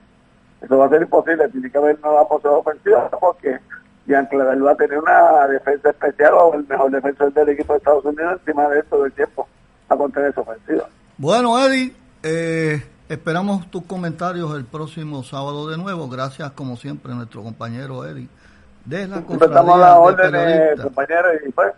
eso 0.61 0.77
va 0.79 0.87
a 0.87 0.89
ser 0.89 1.03
imposible, 1.03 1.47
tiene 1.49 1.69
que 1.69 1.77
haber 1.77 1.99
nueva 1.99 2.27
posición 2.27 2.55
ofensiva 2.55 3.07
porque 3.19 3.59
y 4.09 4.25
Clavel 4.27 4.65
va 4.65 4.71
a 4.71 4.75
tener 4.75 4.97
una 4.97 5.47
defensa 5.47 5.89
especial 5.91 6.33
o 6.33 6.55
el 6.55 6.67
mejor 6.67 6.91
defensor 6.91 7.31
del 7.31 7.49
equipo 7.49 7.73
de 7.73 7.77
Estados 7.77 8.05
Unidos 8.05 8.39
encima 8.39 8.67
de 8.69 8.81
todo 8.83 9.05
el 9.05 9.13
tiempo 9.13 9.47
a 9.87 9.95
contener 9.95 10.33
su 10.33 10.41
ofensiva. 10.41 10.87
Bueno, 11.17 11.59
Eddie, 11.59 11.93
eh, 12.23 12.83
esperamos 13.07 13.69
tus 13.69 13.83
comentarios 13.83 14.55
el 14.55 14.65
próximo 14.65 15.23
sábado 15.23 15.69
de 15.69 15.77
nuevo. 15.77 16.09
Gracias, 16.09 16.51
como 16.51 16.75
siempre, 16.75 17.11
a 17.11 17.15
nuestro 17.15 17.43
compañero 17.43 18.03
Eddie 18.03 18.27
de 18.85 19.07
la 19.07 19.17
Estamos 19.17 19.81
a 19.81 19.99
órdenes, 19.99 20.81
compañeros, 20.81 21.31
y 21.47 21.51
pues, 21.51 21.71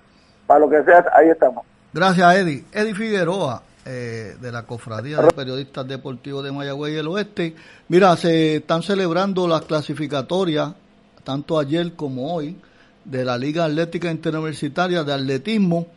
para 0.48 0.62
lo 0.62 0.70
que 0.70 0.84
sea, 0.84 1.06
ahí 1.14 1.30
estamos. 1.30 1.66
Gracias, 1.92 2.36
Eddie. 2.36 2.66
Eddie 2.72 2.96
Figueroa. 2.96 3.64
Eh, 3.84 4.36
de 4.40 4.52
la 4.52 4.62
Cofradía 4.62 5.20
de 5.20 5.32
Periodistas 5.32 5.88
Deportivos 5.88 6.44
de 6.44 6.52
Mayagüey 6.52 6.94
y 6.94 6.98
el 6.98 7.08
Oeste. 7.08 7.56
Mira, 7.88 8.16
se 8.16 8.58
están 8.58 8.84
celebrando 8.84 9.48
las 9.48 9.64
clasificatorias 9.64 10.74
tanto 11.24 11.60
ayer 11.60 11.94
como 11.94 12.34
hoy, 12.34 12.56
de 13.06 13.26
la 13.26 13.38
Liga 13.38 13.66
Atlética 13.66 14.12
Interuniversitaria 14.12 15.04
de 15.04 15.14
Atletismo, 15.14 15.88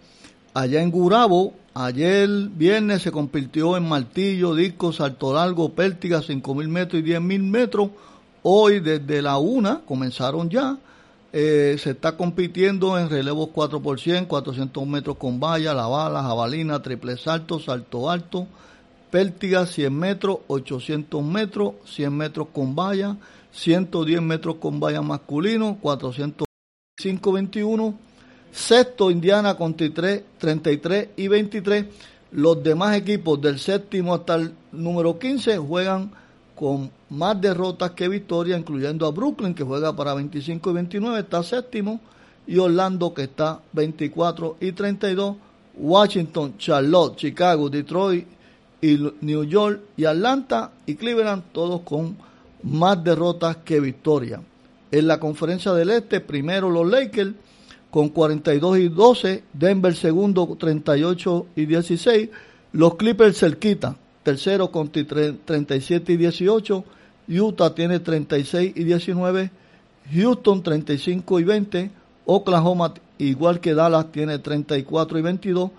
allá 0.54 0.82
en 0.82 0.90
Gurabo. 0.90 1.54
Ayer 1.74 2.28
viernes 2.28 3.02
se 3.02 3.10
convirtió 3.10 3.76
en 3.76 3.88
martillo, 3.88 4.54
disco, 4.54 4.92
salto 4.92 5.34
largo, 5.34 5.70
pértiga, 5.70 6.20
5.000 6.20 6.68
metros 6.68 7.02
y 7.02 7.04
10.000 7.04 7.42
metros. 7.42 7.90
Hoy 8.42 8.80
desde 8.80 9.22
la 9.22 9.38
una 9.38 9.80
comenzaron 9.80 10.48
ya. 10.48 10.78
Eh, 11.36 11.76
se 11.80 11.90
está 11.90 12.16
compitiendo 12.16 12.96
en 12.96 13.10
relevos 13.10 13.48
4 13.52 13.82
400 14.28 14.86
metros 14.86 15.16
con 15.16 15.40
valla, 15.40 15.74
la 15.74 15.88
bala, 15.88 16.22
jabalina, 16.22 16.80
triple 16.80 17.16
salto, 17.16 17.58
salto 17.58 18.08
alto, 18.08 18.46
pértiga 19.10 19.66
100 19.66 19.92
metros, 19.92 20.38
800 20.46 21.24
metros, 21.24 21.74
100 21.86 22.16
metros 22.16 22.46
con 22.52 22.76
valla, 22.76 23.16
110 23.54 24.20
metros 24.20 24.56
con 24.56 24.80
valla 24.80 25.00
masculino, 25.00 25.78
405 25.80 27.32
21, 27.32 27.94
sexto 28.52 29.10
Indiana 29.10 29.56
con 29.56 29.74
33 29.74 31.08
y 31.16 31.28
23. 31.28 31.84
Los 32.32 32.62
demás 32.62 32.96
equipos 32.96 33.40
del 33.40 33.60
séptimo 33.60 34.14
hasta 34.14 34.34
el 34.34 34.54
número 34.72 35.18
15 35.18 35.58
juegan 35.58 36.10
con 36.56 36.90
más 37.10 37.40
derrotas 37.40 37.92
que 37.92 38.08
victorias, 38.08 38.58
incluyendo 38.58 39.06
a 39.06 39.12
Brooklyn, 39.12 39.54
que 39.54 39.62
juega 39.62 39.94
para 39.94 40.14
25 40.14 40.70
y 40.70 40.74
29, 40.74 41.20
está 41.20 41.42
séptimo, 41.42 42.00
y 42.46 42.58
Orlando, 42.58 43.14
que 43.14 43.22
está 43.22 43.60
24 43.72 44.56
y 44.60 44.72
32, 44.72 45.36
Washington, 45.76 46.58
Charlotte, 46.58 47.16
Chicago, 47.16 47.70
Detroit, 47.70 48.26
y 48.80 48.98
New 49.22 49.44
York 49.44 49.80
y 49.96 50.04
Atlanta 50.04 50.72
y 50.84 50.96
Cleveland, 50.96 51.44
todos 51.52 51.80
con 51.82 52.16
más 52.64 53.02
derrotas 53.04 53.58
que 53.58 53.80
victorias. 53.80 54.40
En 54.90 55.06
la 55.06 55.20
conferencia 55.20 55.72
del 55.72 55.90
Este, 55.90 56.20
primero 56.20 56.70
los 56.70 56.88
Lakers 56.90 57.32
con 57.90 58.08
42 58.08 58.78
y 58.78 58.88
12, 58.88 59.44
Denver 59.52 59.94
segundo 59.94 60.56
38 60.58 61.46
y 61.54 61.66
16, 61.66 62.28
los 62.72 62.96
Clippers 62.96 63.38
cerquita, 63.38 63.96
tercero 64.24 64.72
con 64.72 64.90
37 64.90 66.12
y 66.12 66.16
18, 66.16 66.84
Utah 67.28 67.74
tiene 67.74 68.00
36 68.00 68.72
y 68.74 68.84
19, 68.84 69.50
Houston 70.12 70.62
35 70.62 71.40
y 71.40 71.44
20, 71.44 71.90
Oklahoma 72.26 72.94
igual 73.18 73.60
que 73.60 73.74
Dallas 73.74 74.10
tiene 74.10 74.38
34 74.40 75.18
y 75.18 75.22
22, 75.22 75.70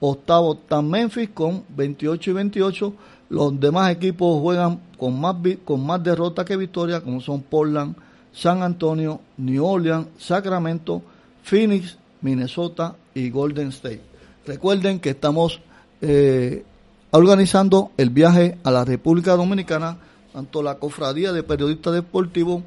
octavo 0.00 0.54
está 0.54 0.80
Memphis 0.80 1.30
con 1.34 1.64
28 1.76 2.30
y 2.30 2.34
28, 2.34 2.94
los 3.28 3.60
demás 3.60 3.92
equipos 3.92 4.40
juegan 4.40 4.80
con 4.98 5.18
más, 5.18 5.36
con 5.64 5.86
más 5.86 6.02
derrotas 6.02 6.44
que 6.44 6.56
victorias, 6.56 7.00
como 7.00 7.20
son 7.20 7.42
Portland, 7.42 7.96
San 8.32 8.62
Antonio, 8.62 9.20
New 9.38 9.64
Orleans, 9.64 10.08
Sacramento, 10.18 11.02
Phoenix, 11.42 11.96
Minnesota 12.20 12.96
y 13.14 13.30
Golden 13.30 13.68
State. 13.68 14.02
Recuerden 14.46 15.00
que 15.00 15.10
estamos 15.10 15.60
eh, 16.00 16.64
organizando 17.10 17.92
el 17.96 18.10
viaje 18.10 18.58
a 18.64 18.70
la 18.70 18.84
República 18.84 19.36
Dominicana, 19.36 19.98
tanto 20.32 20.62
la 20.62 20.76
Cofradía 20.76 21.32
de 21.32 21.42
Periodistas 21.42 21.94
Deportivos, 21.94 22.62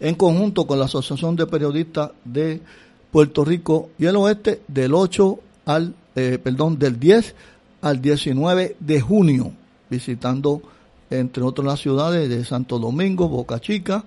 en 0.00 0.14
conjunto 0.14 0.66
con 0.66 0.78
la 0.78 0.84
Asociación 0.84 1.36
de 1.36 1.46
Periodistas 1.46 2.10
de 2.24 2.60
Puerto 3.10 3.44
Rico 3.44 3.90
y 3.98 4.06
el 4.06 4.16
Oeste, 4.16 4.62
del 4.68 4.94
8 4.94 5.38
al, 5.66 5.94
eh, 6.16 6.38
perdón, 6.42 6.78
del 6.78 6.98
10 6.98 7.34
al 7.80 8.00
19 8.00 8.76
de 8.80 9.00
junio, 9.00 9.52
visitando 9.88 10.62
entre 11.10 11.42
otras 11.42 11.66
las 11.66 11.80
ciudades 11.80 12.28
de 12.28 12.44
Santo 12.44 12.78
Domingo, 12.78 13.28
Boca 13.28 13.58
Chica 13.60 14.04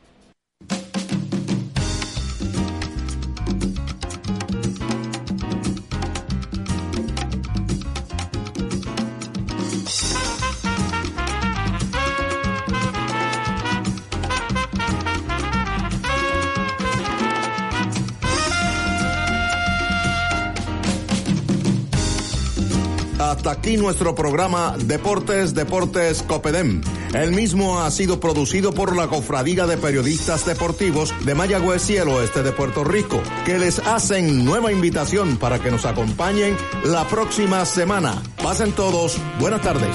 Hasta 23.44 23.60
aquí 23.60 23.76
nuestro 23.76 24.14
programa 24.14 24.74
Deportes, 24.86 25.52
Deportes 25.52 26.22
Copedem. 26.22 26.80
El 27.12 27.32
mismo 27.32 27.78
ha 27.82 27.90
sido 27.90 28.18
producido 28.18 28.72
por 28.72 28.96
la 28.96 29.08
Cofradía 29.08 29.66
de 29.66 29.76
Periodistas 29.76 30.46
Deportivos 30.46 31.12
de 31.26 31.34
Mayagüez 31.34 31.90
y 31.90 31.98
el 31.98 32.08
Oeste 32.08 32.42
de 32.42 32.52
Puerto 32.52 32.84
Rico, 32.84 33.20
que 33.44 33.58
les 33.58 33.80
hacen 33.80 34.46
nueva 34.46 34.72
invitación 34.72 35.36
para 35.36 35.58
que 35.58 35.70
nos 35.70 35.84
acompañen 35.84 36.56
la 36.84 37.06
próxima 37.06 37.66
semana. 37.66 38.22
Pasen 38.42 38.72
todos, 38.72 39.18
buenas 39.38 39.60
tardes. 39.60 39.94